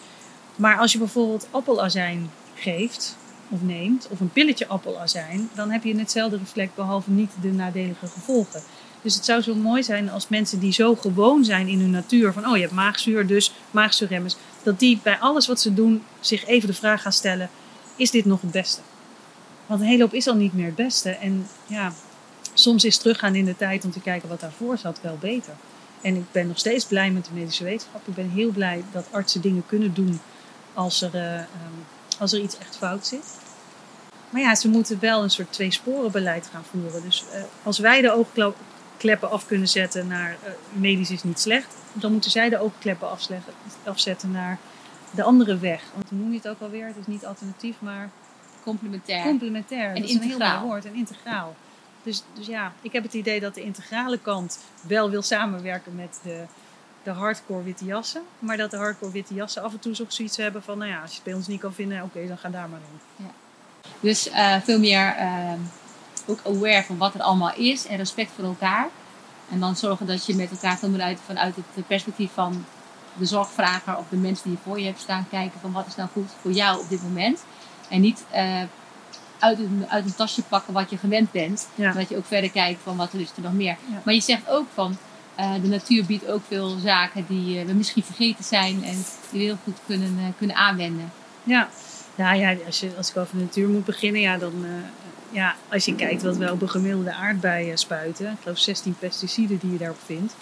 Maar 0.55 0.77
als 0.77 0.91
je 0.91 0.97
bijvoorbeeld 0.97 1.47
appelazijn 1.51 2.31
geeft 2.55 3.17
of 3.49 3.61
neemt, 3.61 4.07
of 4.09 4.19
een 4.19 4.31
pilletje 4.31 4.67
appelazijn, 4.67 5.49
dan 5.53 5.69
heb 5.69 5.83
je 5.83 5.97
hetzelfde 5.97 6.37
reflect, 6.37 6.75
behalve 6.75 7.11
niet 7.11 7.31
de 7.41 7.51
nadelige 7.51 8.07
gevolgen. 8.07 8.61
Dus 9.01 9.15
het 9.15 9.25
zou 9.25 9.41
zo 9.41 9.55
mooi 9.55 9.83
zijn 9.83 10.09
als 10.09 10.27
mensen 10.27 10.59
die 10.59 10.73
zo 10.73 10.95
gewoon 10.95 11.45
zijn 11.45 11.67
in 11.67 11.79
hun 11.79 11.89
natuur, 11.89 12.33
van 12.33 12.47
oh 12.47 12.55
je 12.55 12.61
hebt 12.61 12.73
maagzuur, 12.73 13.27
dus 13.27 13.53
maagzuurremmers, 13.71 14.35
dat 14.63 14.79
die 14.79 14.99
bij 15.03 15.17
alles 15.17 15.47
wat 15.47 15.61
ze 15.61 15.73
doen 15.73 16.03
zich 16.19 16.45
even 16.45 16.67
de 16.67 16.73
vraag 16.73 17.01
gaan 17.01 17.11
stellen, 17.11 17.49
is 17.95 18.11
dit 18.11 18.25
nog 18.25 18.41
het 18.41 18.51
beste? 18.51 18.81
Want 19.65 19.81
een 19.81 19.87
hele 19.87 20.03
hoop 20.03 20.13
is 20.13 20.27
al 20.27 20.35
niet 20.35 20.53
meer 20.53 20.65
het 20.65 20.75
beste. 20.75 21.09
En 21.09 21.47
ja, 21.67 21.93
soms 22.53 22.83
is 22.83 22.97
teruggaan 22.97 23.35
in 23.35 23.45
de 23.45 23.55
tijd 23.55 23.85
om 23.85 23.91
te 23.91 24.01
kijken 24.01 24.29
wat 24.29 24.39
daarvoor 24.39 24.77
zat 24.77 24.99
wel 25.01 25.17
beter. 25.19 25.53
En 26.03 26.15
ik 26.15 26.31
ben 26.31 26.47
nog 26.47 26.57
steeds 26.57 26.85
blij 26.85 27.11
met 27.11 27.25
de 27.25 27.31
medische 27.33 27.63
wetenschap. 27.63 28.07
Ik 28.07 28.15
ben 28.15 28.29
heel 28.29 28.51
blij 28.51 28.83
dat 28.91 29.07
artsen 29.11 29.41
dingen 29.41 29.65
kunnen 29.65 29.93
doen 29.93 30.19
als 30.73 31.01
er, 31.01 31.15
eh, 31.15 31.35
ehm, 31.35 31.47
als 32.19 32.33
er 32.33 32.39
iets 32.39 32.57
echt 32.57 32.77
fout 32.77 33.07
zit. 33.07 33.37
Maar 34.29 34.41
ja, 34.41 34.55
ze 34.55 34.69
moeten 34.69 34.99
wel 34.99 35.23
een 35.23 35.29
soort 35.29 35.51
twee-sporen-beleid 35.51 36.49
gaan 36.51 36.63
voeren. 36.63 37.01
Dus 37.01 37.23
eh, 37.33 37.43
als 37.63 37.79
wij 37.79 38.01
de 38.01 38.11
oogkleppen 38.11 39.31
af 39.31 39.47
kunnen 39.47 39.67
zetten 39.67 40.07
naar 40.07 40.37
eh, 40.43 40.51
medisch 40.71 41.11
is 41.11 41.23
niet 41.23 41.39
slecht, 41.39 41.75
dan 41.93 42.11
moeten 42.11 42.31
zij 42.31 42.49
de 42.49 42.59
oogkleppen 42.59 43.07
afzetten 43.83 44.31
naar 44.31 44.57
de 45.11 45.23
andere 45.23 45.57
weg. 45.57 45.81
Want 45.93 46.09
hoe 46.09 46.17
noem 46.19 46.31
je 46.31 46.37
het 46.37 46.47
ook 46.47 46.61
alweer? 46.61 46.85
Het 46.85 46.97
is 46.97 47.07
niet 47.07 47.25
alternatief, 47.25 47.75
maar 47.79 48.09
Complementair. 48.63 49.23
complementair. 49.23 49.89
En 49.89 50.01
dat 50.01 50.09
is 50.09 50.15
een 50.15 50.21
heel 50.21 50.37
mooi 50.37 50.59
woord, 50.59 50.85
en 50.85 50.93
integraal. 50.93 51.55
Dus, 52.03 52.23
dus 52.33 52.45
ja, 52.45 52.73
ik 52.81 52.91
heb 52.91 53.03
het 53.03 53.13
idee 53.13 53.39
dat 53.39 53.55
de 53.55 53.61
integrale 53.61 54.17
kant 54.17 54.59
wel 54.81 55.09
wil 55.09 55.21
samenwerken 55.21 55.95
met 55.95 56.19
de, 56.23 56.43
de 57.03 57.11
hardcore 57.11 57.63
witte 57.63 57.85
jassen. 57.85 58.21
Maar 58.39 58.57
dat 58.57 58.71
de 58.71 58.77
hardcore 58.77 59.11
witte 59.11 59.33
jassen 59.33 59.63
af 59.63 59.71
en 59.73 59.79
toe 59.79 59.95
zoiets 60.07 60.37
hebben 60.37 60.63
van, 60.63 60.77
nou 60.77 60.89
ja, 60.91 61.01
als 61.01 61.09
je 61.09 61.15
het 61.15 61.25
bij 61.25 61.33
ons 61.33 61.47
niet 61.47 61.59
kan 61.59 61.73
vinden, 61.73 62.03
oké, 62.03 62.27
dan 62.27 62.37
ga 62.37 62.49
daar 62.49 62.69
maar 62.69 62.79
heen. 63.17 63.27
Dus 63.99 64.29
eh, 64.29 64.55
veel 64.61 64.79
meer 64.79 65.15
eh, 65.15 65.53
ook 66.25 66.39
aware 66.45 66.83
van 66.83 66.97
wat 66.97 67.13
er 67.13 67.21
allemaal 67.21 67.55
is 67.55 67.85
en 67.85 67.97
respect 67.97 68.31
voor 68.35 68.45
elkaar. 68.45 68.89
En 69.49 69.59
dan 69.59 69.75
zorgen 69.75 70.05
dat 70.05 70.25
je 70.25 70.35
met 70.35 70.51
elkaar 70.51 70.77
veel 70.77 70.89
meer 70.89 71.01
uit, 71.01 71.19
vanuit 71.25 71.55
het 71.55 71.87
perspectief 71.87 72.31
van 72.33 72.65
de 73.17 73.25
zorgvrager 73.25 73.97
of 73.97 74.05
de 74.09 74.15
mensen 74.15 74.43
die 74.43 74.57
je 74.57 74.69
voor 74.69 74.79
je 74.79 74.85
hebt 74.85 74.99
staan 74.99 75.27
kijken 75.29 75.59
van 75.59 75.71
wat 75.71 75.87
is 75.87 75.95
nou 75.95 76.09
goed 76.13 76.31
voor 76.41 76.51
jou 76.51 76.79
op 76.79 76.89
dit 76.89 77.03
moment. 77.03 77.43
En 77.89 78.01
niet 78.01 78.23
eh, 78.31 78.61
uit, 79.43 79.59
een, 79.59 79.85
uit 79.87 80.05
een 80.05 80.15
tasje 80.15 80.41
pakken 80.41 80.73
wat 80.73 80.89
je 80.89 80.97
gewend 80.97 81.31
bent. 81.31 81.67
Ja. 81.75 81.83
Maar 81.83 81.93
dat 81.93 82.09
je 82.09 82.17
ook 82.17 82.25
verder 82.25 82.49
kijkt 82.49 82.79
van 82.83 82.97
wat 82.97 83.13
er 83.13 83.19
is 83.19 83.31
er 83.35 83.41
nog 83.41 83.53
meer. 83.53 83.77
Ja. 83.91 84.01
Maar 84.03 84.13
je 84.13 84.21
zegt 84.21 84.49
ook 84.49 84.67
van 84.73 84.97
eh, 85.35 85.53
de 85.61 85.67
natuur 85.67 86.05
biedt 86.05 86.27
ook 86.27 86.41
veel 86.47 86.77
zaken 86.83 87.25
die 87.27 87.59
eh, 87.59 87.65
we 87.65 87.73
misschien 87.73 88.03
vergeten 88.03 88.43
zijn 88.43 88.83
en 88.83 88.95
die 89.31 89.39
we 89.39 89.45
heel 89.45 89.57
goed 89.63 89.77
kunnen, 89.85 90.17
eh, 90.19 90.25
kunnen 90.37 90.55
aanwenden. 90.55 91.11
Ja, 91.43 91.69
nou 92.15 92.37
ja, 92.37 92.55
als, 92.65 92.79
je, 92.79 92.91
als 92.97 93.09
ik 93.09 93.17
over 93.17 93.37
de 93.37 93.43
natuur 93.43 93.69
moet 93.69 93.85
beginnen, 93.85 94.21
ja, 94.21 94.37
dan, 94.37 94.65
ja, 95.31 95.55
als 95.69 95.85
je 95.85 95.95
kijkt 95.95 96.21
wat 96.21 96.37
we 96.37 96.51
op 96.51 96.61
een 96.61 96.69
gemiddelde 96.69 97.13
aardbei 97.13 97.71
spuiten, 97.77 98.31
ik 98.31 98.37
geloof 98.41 98.57
16 98.57 98.95
pesticiden 98.99 99.57
die 99.57 99.71
je 99.71 99.77
daarop 99.77 99.99
vindt, 100.05 100.35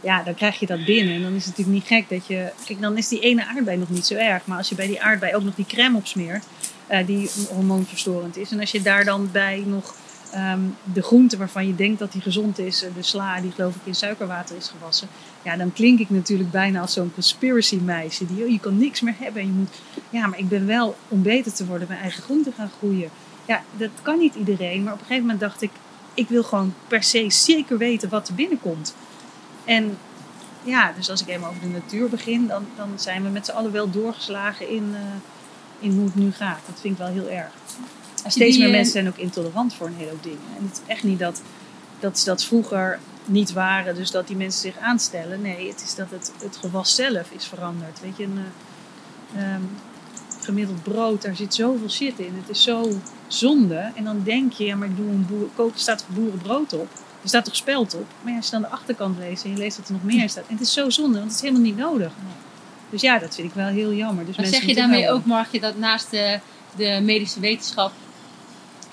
ja, 0.00 0.22
dan 0.22 0.34
krijg 0.34 0.58
je 0.58 0.66
dat 0.66 0.84
binnen. 0.84 1.14
En 1.14 1.22
dan 1.22 1.32
is 1.32 1.44
het 1.44 1.56
natuurlijk 1.56 1.88
niet 1.88 1.98
gek 1.98 2.18
dat 2.18 2.26
je, 2.26 2.52
kijk, 2.64 2.80
dan 2.80 2.96
is 2.96 3.08
die 3.08 3.20
ene 3.20 3.46
aardbei 3.46 3.76
nog 3.76 3.88
niet 3.88 4.06
zo 4.06 4.14
erg, 4.14 4.46
maar 4.46 4.58
als 4.58 4.68
je 4.68 4.74
bij 4.74 4.86
die 4.86 5.02
aardbei 5.02 5.34
ook 5.34 5.42
nog 5.42 5.54
die 5.54 5.66
crème 5.66 5.96
opsmeert, 5.96 6.44
eh, 6.86 7.06
die 7.06 7.30
hormoonverstorend 7.48 8.36
is, 8.36 8.50
en 8.50 8.60
als 8.60 8.70
je 8.70 8.82
daar 8.82 9.04
dan 9.04 9.28
bij 9.32 9.62
nog 9.66 9.94
ehm, 10.30 10.60
de 10.92 11.02
groente 11.02 11.36
waarvan 11.36 11.66
je 11.66 11.74
denkt 11.74 11.98
dat 11.98 12.12
die 12.12 12.22
gezond 12.22 12.58
is, 12.58 12.82
eh, 12.82 12.90
de 12.94 13.02
sla 13.02 13.40
die 13.40 13.50
geloof 13.50 13.74
ik 13.74 13.80
in 13.84 13.94
suikerwater 13.94 14.56
is 14.56 14.68
gewassen, 14.68 15.08
ja, 15.42 15.56
dan 15.56 15.72
klink 15.72 15.98
ik 15.98 16.10
natuurlijk 16.10 16.50
bijna 16.50 16.80
als 16.80 16.92
zo'n 16.92 17.14
conspiracy 17.14 17.76
meisje 17.76 18.26
die, 18.26 18.44
oh, 18.44 18.50
je 18.50 18.60
kan 18.60 18.78
niks 18.78 19.00
meer 19.00 19.14
hebben 19.18 19.42
en 19.42 19.48
je 19.48 19.54
moet 19.54 19.80
ja, 20.10 20.26
maar 20.26 20.38
ik 20.38 20.48
ben 20.48 20.66
wel, 20.66 20.96
om 21.08 21.22
beter 21.22 21.52
te 21.52 21.66
worden, 21.66 21.88
mijn 21.88 22.00
eigen 22.00 22.22
groenten 22.22 22.52
gaan 22.52 22.70
groeien. 22.78 23.10
Ja, 23.46 23.62
dat 23.76 23.90
kan 24.02 24.18
niet 24.18 24.34
iedereen. 24.34 24.82
Maar 24.82 24.92
op 24.92 24.98
een 24.98 25.06
gegeven 25.06 25.26
moment 25.26 25.40
dacht 25.40 25.62
ik, 25.62 25.70
ik 26.14 26.28
wil 26.28 26.42
gewoon 26.42 26.74
per 26.88 27.02
se 27.02 27.30
zeker 27.30 27.78
weten 27.78 28.08
wat 28.08 28.28
er 28.28 28.34
binnenkomt. 28.34 28.94
En 29.64 29.98
ja, 30.62 30.92
dus 30.96 31.10
als 31.10 31.20
ik 31.20 31.28
even 31.28 31.48
over 31.48 31.60
de 31.60 31.66
natuur 31.66 32.08
begin, 32.08 32.46
dan, 32.46 32.66
dan 32.76 32.88
zijn 32.96 33.22
we 33.22 33.28
met 33.28 33.46
z'n 33.46 33.52
allen 33.52 33.72
wel 33.72 33.90
doorgeslagen 33.90 34.68
in, 34.68 34.90
eh, 34.94 35.00
in 35.78 35.90
hoe 35.90 36.04
het 36.04 36.14
nu 36.14 36.32
gaat. 36.32 36.60
Dat 36.66 36.80
vind 36.80 36.92
ik 36.92 36.98
wel 36.98 37.12
heel 37.12 37.28
erg. 37.28 37.52
En 38.24 38.30
steeds 38.30 38.56
meer 38.56 38.66
eh, 38.66 38.72
mensen 38.72 38.92
zijn 38.92 39.08
ook 39.08 39.16
intolerant 39.16 39.74
voor 39.74 39.86
een 39.86 39.94
hele 39.96 40.10
hoop 40.10 40.22
dingen. 40.22 40.38
En 40.58 40.64
het 40.64 40.80
is 40.82 40.92
echt 40.92 41.02
niet 41.02 41.18
dat, 41.18 41.42
dat 42.00 42.18
ze 42.18 42.24
dat 42.24 42.44
vroeger 42.44 42.98
niet 43.24 43.52
waren, 43.52 43.94
dus 43.94 44.10
dat 44.10 44.26
die 44.26 44.36
mensen 44.36 44.60
zich 44.60 44.78
aanstellen. 44.78 45.42
Nee, 45.42 45.68
het 45.68 45.82
is 45.82 45.94
dat 45.94 46.10
het, 46.10 46.32
het 46.42 46.56
gewas 46.56 46.94
zelf 46.94 47.30
is 47.30 47.44
veranderd. 47.44 48.00
Weet 48.00 48.16
je, 48.16 48.24
een 48.24 48.38
eh, 49.34 49.54
ehm, 49.54 49.62
gemiddeld 50.40 50.82
brood, 50.82 51.22
daar 51.22 51.36
zit 51.36 51.54
zoveel 51.54 51.90
shit 51.90 52.18
in. 52.18 52.34
Het 52.34 52.48
is 52.48 52.62
zo 52.62 52.90
zonde. 53.26 53.90
En 53.94 54.04
dan 54.04 54.22
denk 54.24 54.52
je, 54.52 54.64
ja, 54.64 54.76
maar 54.76 54.88
ik 54.88 54.96
doe 54.96 55.08
een 55.08 55.26
boer, 55.26 55.48
koop, 55.54 55.74
er 55.74 55.80
staat 55.80 56.04
boerenbrood 56.08 56.72
op. 56.72 56.88
Er 57.22 57.28
staat 57.28 57.44
toch 57.44 57.56
speld 57.56 57.94
op? 57.94 58.06
Maar 58.22 58.30
ja, 58.30 58.36
als 58.36 58.46
je 58.46 58.52
dan 58.52 58.62
de 58.62 58.68
achterkant 58.68 59.18
leest 59.18 59.44
en 59.44 59.50
je 59.50 59.56
leest 59.56 59.76
dat 59.76 59.86
er 59.86 59.92
nog 59.92 60.04
meer 60.04 60.22
in 60.22 60.30
staat. 60.30 60.46
En 60.46 60.54
het 60.54 60.66
is 60.66 60.72
zo 60.72 60.90
zonde, 60.90 61.18
want 61.18 61.30
het 61.30 61.34
is 61.34 61.40
helemaal 61.40 61.62
niet 61.62 61.76
nodig. 61.76 62.12
Dus 62.90 63.00
ja, 63.00 63.18
dat 63.18 63.34
vind 63.34 63.48
ik 63.48 63.54
wel 63.54 63.66
heel 63.66 63.92
jammer. 63.92 64.26
Dus 64.26 64.36
Maar 64.36 64.46
zeg 64.46 64.62
je 64.62 64.74
daarmee 64.74 65.10
ook, 65.10 65.24
Margje, 65.24 65.60
dat 65.60 65.78
naast 65.78 66.10
de, 66.10 66.38
de 66.76 67.00
medische 67.02 67.40
wetenschap 67.40 67.92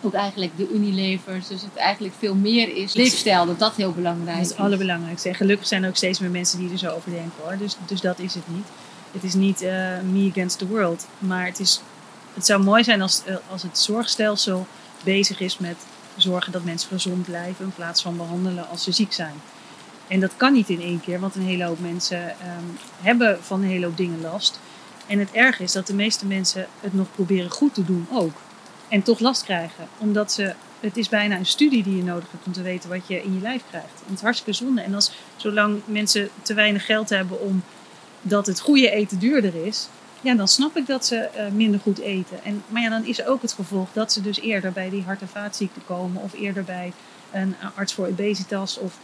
ook 0.02 0.14
eigenlijk 0.14 0.58
de 0.58 0.70
Unilevers, 0.74 1.48
dus 1.48 1.62
het 1.62 1.76
eigenlijk 1.76 2.16
veel 2.20 2.36
meer 2.36 2.76
is, 2.76 2.94
leefstijl, 2.94 3.46
dat 3.46 3.60
dat 3.60 3.76
heel 3.76 3.92
belangrijk 3.92 4.28
Dat 4.28 4.46
is. 4.46 4.52
is 4.52 4.58
het 4.58 4.66
allerbelangrijkste. 4.66 5.30
En 5.30 5.36
gelukkig 5.36 5.68
zijn 5.68 5.84
er 5.84 5.90
ook 5.90 5.96
steeds 5.96 6.20
meer 6.20 6.30
mensen 6.30 6.60
die 6.60 6.72
er 6.72 6.78
zo 6.78 6.90
over 6.90 7.12
denken 7.12 7.44
hoor. 7.44 7.58
Dus, 7.58 7.76
dus 7.86 8.02
dat 8.02 8.20
is 8.20 8.34
het 8.34 8.48
niet. 8.48 8.68
Het 9.12 9.24
is 9.24 9.34
niet 9.34 9.62
eh, 9.62 9.72
me 10.12 10.30
against 10.32 10.58
the 10.58 10.68
world. 10.68 11.08
Maar 11.20 11.46
het, 11.46 11.60
is, 11.60 11.82
het 12.34 12.46
zou 12.46 12.64
mooi 12.64 12.84
zijn 12.84 13.02
als, 13.02 13.22
eh, 13.26 13.36
als 13.52 13.62
het 13.62 13.78
zorgstelsel 13.78 14.68
bezig 15.04 15.40
is 15.40 15.58
met 15.58 15.76
zorgen 16.18 16.52
dat 16.52 16.64
mensen 16.64 16.90
gezond 16.90 17.26
blijven. 17.26 17.66
In 17.66 17.74
plaats 17.76 18.02
van 18.02 18.18
behandelen 18.18 18.70
als 18.70 18.84
ze 18.84 18.92
ziek 18.92 19.14
zijn. 19.14 19.34
En 20.08 20.20
dat 20.20 20.38
kan 20.38 20.54
niet 20.54 20.70
in 20.70 20.82
één 20.82 21.02
keer, 21.02 21.20
want 21.20 21.36
een 21.36 21.42
hele 21.42 21.64
hoop 21.64 21.80
mensen 21.80 22.30
ehm, 22.30 22.64
hebben 23.02 23.44
van 23.44 23.62
een 23.62 23.70
hele 23.70 23.86
hoop 23.86 23.98
dingen 23.98 24.22
last. 24.22 24.60
En 25.08 25.20
het 25.20 25.32
erg 25.32 25.60
is 25.60 25.72
dat 25.72 25.88
de 25.88 25.94
meeste 25.94 26.26
mensen 26.26 26.68
het 26.80 26.94
nog 26.94 27.08
proberen 27.12 27.52
goed 27.52 27.74
te 27.74 27.86
doen 27.86 28.08
ook. 28.12 28.34
En 28.88 29.04
toch 29.04 29.20
last 29.20 29.44
krijgen. 29.44 29.88
Omdat 29.98 30.32
ze, 30.32 30.54
het 30.80 30.98
is 30.98 31.10
bijna 31.10 31.38
een 31.38 31.46
studie 31.46 31.84
die 31.84 31.96
je 31.96 32.04
nodig 32.04 32.32
hebt 32.32 32.46
om 32.46 32.52
te 32.52 32.62
weten 32.62 32.90
wat 32.90 33.08
je 33.08 33.24
in 33.24 33.34
je 33.34 33.42
lijf 33.42 33.62
krijgt. 33.70 33.94
En 34.00 34.06
het 34.06 34.16
is 34.16 34.22
hartstikke 34.22 34.54
zonde. 34.54 34.82
En 34.82 34.94
als, 34.94 35.12
zolang 35.36 35.82
mensen 35.86 36.30
te 36.42 36.54
weinig 36.54 36.86
geld 36.86 37.10
hebben 37.10 37.42
om 37.42 37.64
dat 38.22 38.46
het 38.46 38.60
goede 38.60 38.90
eten 38.90 39.20
duurder 39.20 39.66
is. 39.66 39.88
Ja, 40.22 40.34
dan 40.34 40.48
snap 40.48 40.78
ik 40.78 40.88
dat 40.88 41.06
ze 41.06 41.16
eh, 41.16 41.52
minder 41.52 41.80
goed 41.80 42.00
eten. 42.00 42.44
En, 42.44 42.64
maar 42.68 42.82
ja, 42.82 42.90
dan 42.90 43.06
is 43.06 43.26
ook 43.26 43.42
het 43.42 43.54
gevolg 43.54 43.90
dat 43.94 44.12
ze 44.12 44.22
dus 44.22 44.40
eerder 44.40 44.72
bij 44.72 44.90
die 44.90 45.04
hart- 45.04 45.22
en 45.22 45.28
vaatziekten 45.28 45.86
komen. 45.86 46.22
Of 46.22 46.34
eerder 46.34 46.64
bij 46.64 46.94
een 47.32 47.56
arts 47.76 47.94
voor 47.94 48.08
obesitas. 48.08 48.78
Of, 48.78 48.98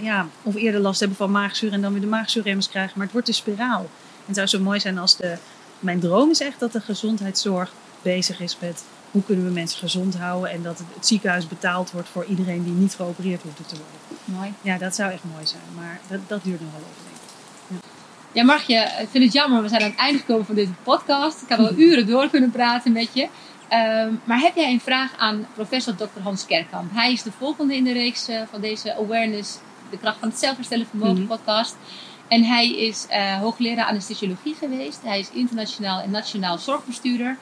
ja, 0.00 0.26
of 0.42 0.54
eerder 0.54 0.80
last 0.80 1.00
hebben 1.00 1.16
van 1.16 1.30
maagzuur 1.30 1.72
en 1.72 1.80
dan 1.80 1.92
weer 1.92 2.00
de 2.00 2.06
maagzuurremmers 2.06 2.68
krijgen. 2.68 2.92
Maar 2.94 3.04
het 3.04 3.12
wordt 3.12 3.28
een 3.28 3.34
spiraal. 3.34 3.80
En 3.80 4.24
het 4.24 4.36
zou 4.36 4.46
zo 4.46 4.60
mooi 4.60 4.80
zijn 4.80 4.98
als 4.98 5.16
de... 5.16 5.36
Mijn 5.78 6.00
droom 6.00 6.30
is 6.30 6.40
echt 6.40 6.60
dat 6.60 6.72
de 6.72 6.80
gezondheidszorg 6.80 7.72
bezig 8.02 8.40
is 8.40 8.56
met 8.60 8.84
hoe 9.10 9.24
kunnen 9.24 9.44
we 9.44 9.50
mensen 9.50 9.78
gezond 9.78 10.16
houden. 10.16 10.50
En 10.50 10.62
dat 10.62 10.78
het, 10.78 11.06
ziekenhuis 11.06 11.48
betaald 11.48 11.90
wordt 11.90 12.08
voor 12.08 12.24
iedereen 12.24 12.64
die 12.64 12.72
niet 12.72 12.94
geopereerd 12.94 13.42
hoeft 13.42 13.56
te 13.56 13.76
worden. 13.76 14.24
Mooi. 14.24 14.52
Ja, 14.60 14.78
dat 14.78 14.94
zou 14.94 15.12
echt 15.12 15.24
mooi 15.32 15.46
zijn. 15.46 15.62
Maar 15.76 16.00
dat, 16.08 16.20
dat 16.26 16.44
duurt 16.44 16.60
nog 16.60 16.70
wel 16.70 16.80
ik. 16.80 17.14
Ja, 18.32 18.44
Margje, 18.44 18.92
ik 19.00 19.08
vind 19.10 19.24
het 19.24 19.32
jammer, 19.32 19.62
we 19.62 19.68
zijn 19.68 19.82
aan 19.82 19.90
het 19.90 19.98
einde 19.98 20.18
gekomen 20.18 20.46
van 20.46 20.54
deze 20.54 20.72
podcast. 20.82 21.42
Ik 21.42 21.48
had 21.48 21.58
al 21.58 21.72
uren 21.76 22.06
door 22.06 22.28
kunnen 22.28 22.50
praten 22.50 22.92
met 22.92 23.08
je. 23.12 23.28
Ehm, 23.68 24.12
maar 24.24 24.40
heb 24.40 24.56
jij 24.56 24.72
een 24.72 24.80
vraag 24.80 25.16
aan 25.16 25.46
professor 25.54 25.94
Dr. 25.94 26.20
Hans 26.22 26.46
Kerkamp? 26.46 26.90
Hij 26.94 27.12
is 27.12 27.22
de 27.22 27.32
volgende 27.38 27.76
in 27.76 27.84
de 27.84 27.92
reeks 27.92 28.28
eh, 28.28 28.40
van 28.50 28.60
deze 28.60 28.94
Awareness, 28.94 29.58
de 29.94 30.00
kracht 30.00 30.18
van 30.18 30.28
het 30.28 30.38
zelfherstellen 30.38 30.86
vermogen 30.86 31.18
Mhm. 31.18 31.26
podcast. 31.26 31.76
En 32.28 32.44
hij 32.44 32.70
is 32.76 33.06
eh, 33.08 33.36
hoogleraar 33.38 33.86
anesthesiologie 33.86 34.54
geweest. 34.54 35.00
Hij 35.02 35.18
is 35.18 35.30
internationaal 35.30 36.00
en 36.00 36.10
nationaal 36.10 36.58
zorgbestuurder. 36.58 37.36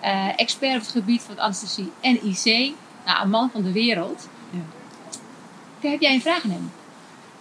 eh, 0.00 0.28
expert 0.36 0.74
op 0.74 0.80
het 0.80 0.90
gebied 0.90 1.22
van 1.22 1.38
anesthesie 1.38 1.92
en 2.00 2.26
IC. 2.26 2.74
Nou, 3.06 3.22
een 3.22 3.30
man 3.30 3.50
van 3.52 3.62
de 3.62 3.72
wereld. 3.72 4.28
Ja. 4.50 5.88
Heb 5.88 6.00
jij 6.00 6.14
een 6.14 6.20
vraag 6.20 6.44
aan 6.44 6.50
hem? 6.50 6.70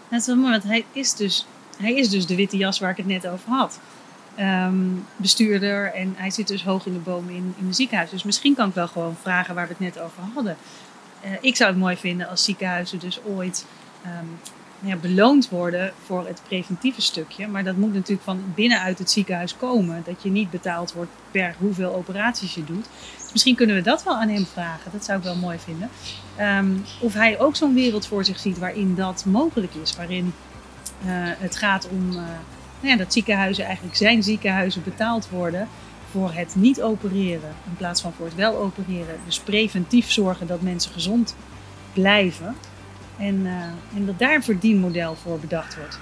Dat 0.09 0.19
is 0.19 0.25
wel 0.25 0.35
mooi, 0.35 0.51
want 0.51 0.63
hij 0.63 0.85
is 0.91 1.13
dus, 1.13 1.45
hij 1.77 1.93
is 1.93 2.09
dus 2.09 2.25
de 2.25 2.35
witte 2.35 2.57
jas 2.57 2.79
waar 2.79 2.89
ik 2.91 2.97
het 2.97 3.05
net 3.05 3.27
over 3.27 3.49
had. 3.49 3.79
Ehm, 4.35 4.75
bestuurder 5.15 5.93
en 5.93 6.13
hij 6.17 6.29
zit 6.29 6.47
dus 6.47 6.63
hoog 6.63 6.85
in 6.85 6.93
de 6.93 6.99
bomen 6.99 7.33
in, 7.33 7.53
in 7.57 7.67
een 7.67 7.73
ziekenhuis. 7.73 8.09
Dus 8.09 8.23
misschien 8.23 8.55
kan 8.55 8.67
ik 8.69 8.73
wel 8.75 8.87
gewoon 8.87 9.15
vragen 9.21 9.55
waar 9.55 9.67
we 9.67 9.75
het 9.77 9.93
net 9.93 9.99
over 9.99 10.23
hadden. 10.33 10.57
Eh, 11.21 11.31
ik 11.41 11.55
zou 11.55 11.69
het 11.69 11.79
mooi 11.79 11.95
vinden 11.97 12.29
als 12.29 12.43
ziekenhuizen 12.43 12.99
dus 12.99 13.19
ooit 13.23 13.65
ehm, 14.05 14.25
ja, 14.79 14.95
beloond 14.95 15.49
worden 15.49 15.93
voor 16.05 16.27
het 16.27 16.41
preventieve 16.47 17.01
stukje. 17.01 17.47
Maar 17.47 17.63
dat 17.63 17.75
moet 17.75 17.93
natuurlijk 17.93 18.23
van 18.23 18.43
binnenuit 18.55 18.99
het 18.99 19.11
ziekenhuis 19.11 19.57
komen. 19.57 20.01
Dat 20.05 20.23
je 20.23 20.29
niet 20.29 20.49
betaald 20.49 20.93
wordt 20.93 21.11
per 21.31 21.55
hoeveel 21.59 21.95
operaties 21.95 22.55
je 22.55 22.63
doet. 22.63 22.87
Dus 23.21 23.31
misschien 23.31 23.55
kunnen 23.55 23.75
we 23.75 23.81
dat 23.81 24.03
wel 24.03 24.15
aan 24.15 24.29
hem 24.29 24.45
vragen. 24.45 24.91
Dat 24.91 25.05
zou 25.05 25.17
ik 25.17 25.23
wel 25.23 25.35
mooi 25.35 25.57
vinden. 25.59 25.89
Ehm, 26.35 26.71
of 26.99 27.13
hij 27.13 27.39
ook 27.39 27.55
zo'n 27.55 27.73
wereld 27.73 28.07
voor 28.07 28.25
zich 28.25 28.39
ziet 28.39 28.57
waarin 28.57 28.95
dat 28.95 29.25
mogelijk 29.25 29.73
is. 29.81 29.95
Waarin 29.95 30.33
eh, 31.05 31.07
het 31.37 31.55
gaat 31.55 31.87
om 31.89 32.09
eh, 32.09 32.15
nou 32.79 32.87
ja, 32.87 32.95
dat 32.95 33.13
ziekenhuizen 33.13 33.65
eigenlijk 33.65 33.95
zijn 33.95 34.23
ziekenhuizen 34.23 34.83
betaald 34.83 35.29
worden 35.29 35.67
voor 36.11 36.33
het 36.33 36.55
niet 36.55 36.81
opereren 36.81 37.55
in 37.65 37.75
plaats 37.77 38.01
van 38.01 38.13
voor 38.13 38.25
het 38.25 38.35
wel 38.35 38.57
opereren. 38.57 39.19
Dus 39.25 39.39
preventief 39.39 40.11
zorgen 40.11 40.47
dat 40.47 40.61
mensen 40.61 40.91
gezond 40.91 41.35
blijven. 41.93 42.55
En, 43.17 43.41
eh, 43.45 43.97
en 43.97 44.05
dat 44.05 44.19
daar 44.19 44.35
een 44.35 44.43
verdienmodel 44.43 45.15
voor 45.15 45.39
bedacht 45.39 45.77
wordt. 45.77 45.99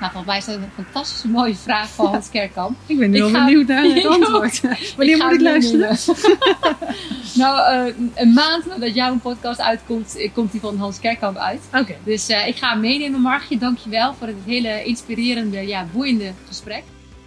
Nou, 0.00 0.12
volgens 0.12 0.26
mij 0.32 0.38
is 0.38 0.44
dat 0.44 0.54
een 0.76 0.84
fantastische 0.84 1.28
mooie 1.28 1.54
vraag 1.54 1.88
van 1.88 2.06
Hans 2.06 2.30
Kerkamp. 2.30 2.76
Ik 2.86 2.98
ben 2.98 3.10
nu 3.10 3.16
Ik 3.16 3.22
al 3.22 3.28
ga- 3.30 3.44
benieuwd 3.44 3.66
naar 3.66 3.82
het 3.84 4.06
antwoord. 4.16 4.60
Wanneer 4.96 5.16
ga 5.16 5.24
moet 5.24 5.34
ik 5.34 5.40
luisteren? 5.40 5.96
nou, 7.42 7.88
eh, 7.88 7.94
een 8.14 8.32
maand 8.32 8.66
nadat 8.66 8.94
jouw 8.94 9.16
podcast 9.18 9.60
uitkomt, 9.60 10.16
eh, 10.16 10.32
komt 10.32 10.52
die 10.52 10.60
van 10.60 10.76
Hans 10.78 11.00
Kerkamp 11.00 11.36
uit. 11.36 11.60
Oké. 11.74 11.94
Dus 12.04 12.28
eh, 12.28 12.46
ik 12.46 12.56
ga 12.56 12.70
hem 12.70 12.80
meenemen, 12.80 13.20
Margje. 13.20 13.58
Dankjewel 13.58 14.14
voor 14.14 14.26
het 14.26 14.36
hele 14.46 14.84
inspirerende, 14.84 15.66
ja, 15.66 15.86
boeiende 15.92 16.32
gesprek. 16.48 16.82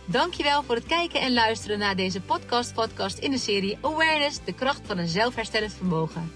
Dankjewel 0.05 0.63
voor 0.63 0.75
het 0.75 0.85
kijken 0.85 1.21
en 1.21 1.33
luisteren 1.33 1.79
naar 1.79 1.95
deze 1.95 2.21
podcast-podcast 2.21 3.17
in 3.17 3.31
de 3.31 3.37
serie 3.37 3.77
Awareness, 3.81 4.39
de 4.45 4.53
kracht 4.53 4.81
van 4.85 4.97
een 4.97 5.07
zelfherstellend 5.07 5.73
vermogen. 5.73 6.31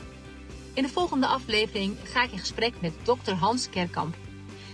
In 0.73 0.83
de 0.83 0.89
volgende 0.89 1.27
aflevering 1.27 1.97
ga 2.03 2.23
ik 2.23 2.31
in 2.31 2.39
gesprek 2.39 2.73
met 2.81 2.93
Dr. 3.03 3.31
Hans 3.31 3.69
Kerkamp. 3.69 4.15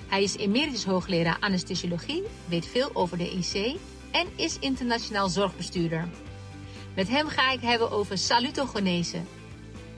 Hij 0.08 0.24
is 0.24 0.38
emeritus 0.38 0.86
hoogleraar 0.86 1.38
anesthesiologie, 1.40 2.24
weet 2.46 2.66
veel 2.66 2.90
over 2.94 3.18
de 3.18 3.32
IC 3.32 3.80
en 4.12 4.28
is 4.36 4.60
internationaal 4.60 5.30
zorgbestuurder. 5.30 6.10
Met 6.96 7.08
hem 7.10 7.28
ga 7.28 7.52
ik 7.52 7.62
hebben 7.62 7.92
over 7.92 8.18
salutogenese. 8.18 9.22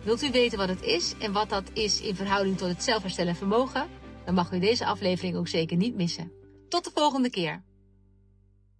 Wilt 0.04 0.24
u 0.24 0.32
weten 0.32 0.58
wat 0.58 0.70
het 0.70 0.82
is 0.82 1.14
en 1.20 1.32
wat 1.32 1.50
dat 1.50 1.70
is 1.74 2.02
in 2.02 2.16
verhouding 2.16 2.58
tot 2.58 2.68
het 2.68 2.84
zelfherstellen 2.84 3.36
vermogen? 3.36 3.88
Dan 4.26 4.34
mag 4.34 4.52
u 4.52 4.60
deze 4.60 4.86
aflevering 4.86 5.36
ook 5.36 5.48
zeker 5.48 5.78
niet 5.78 5.96
missen. 5.96 6.32
Tot 6.70 6.84
de 6.84 6.92
volgende 6.94 7.30
keer. 7.30 7.64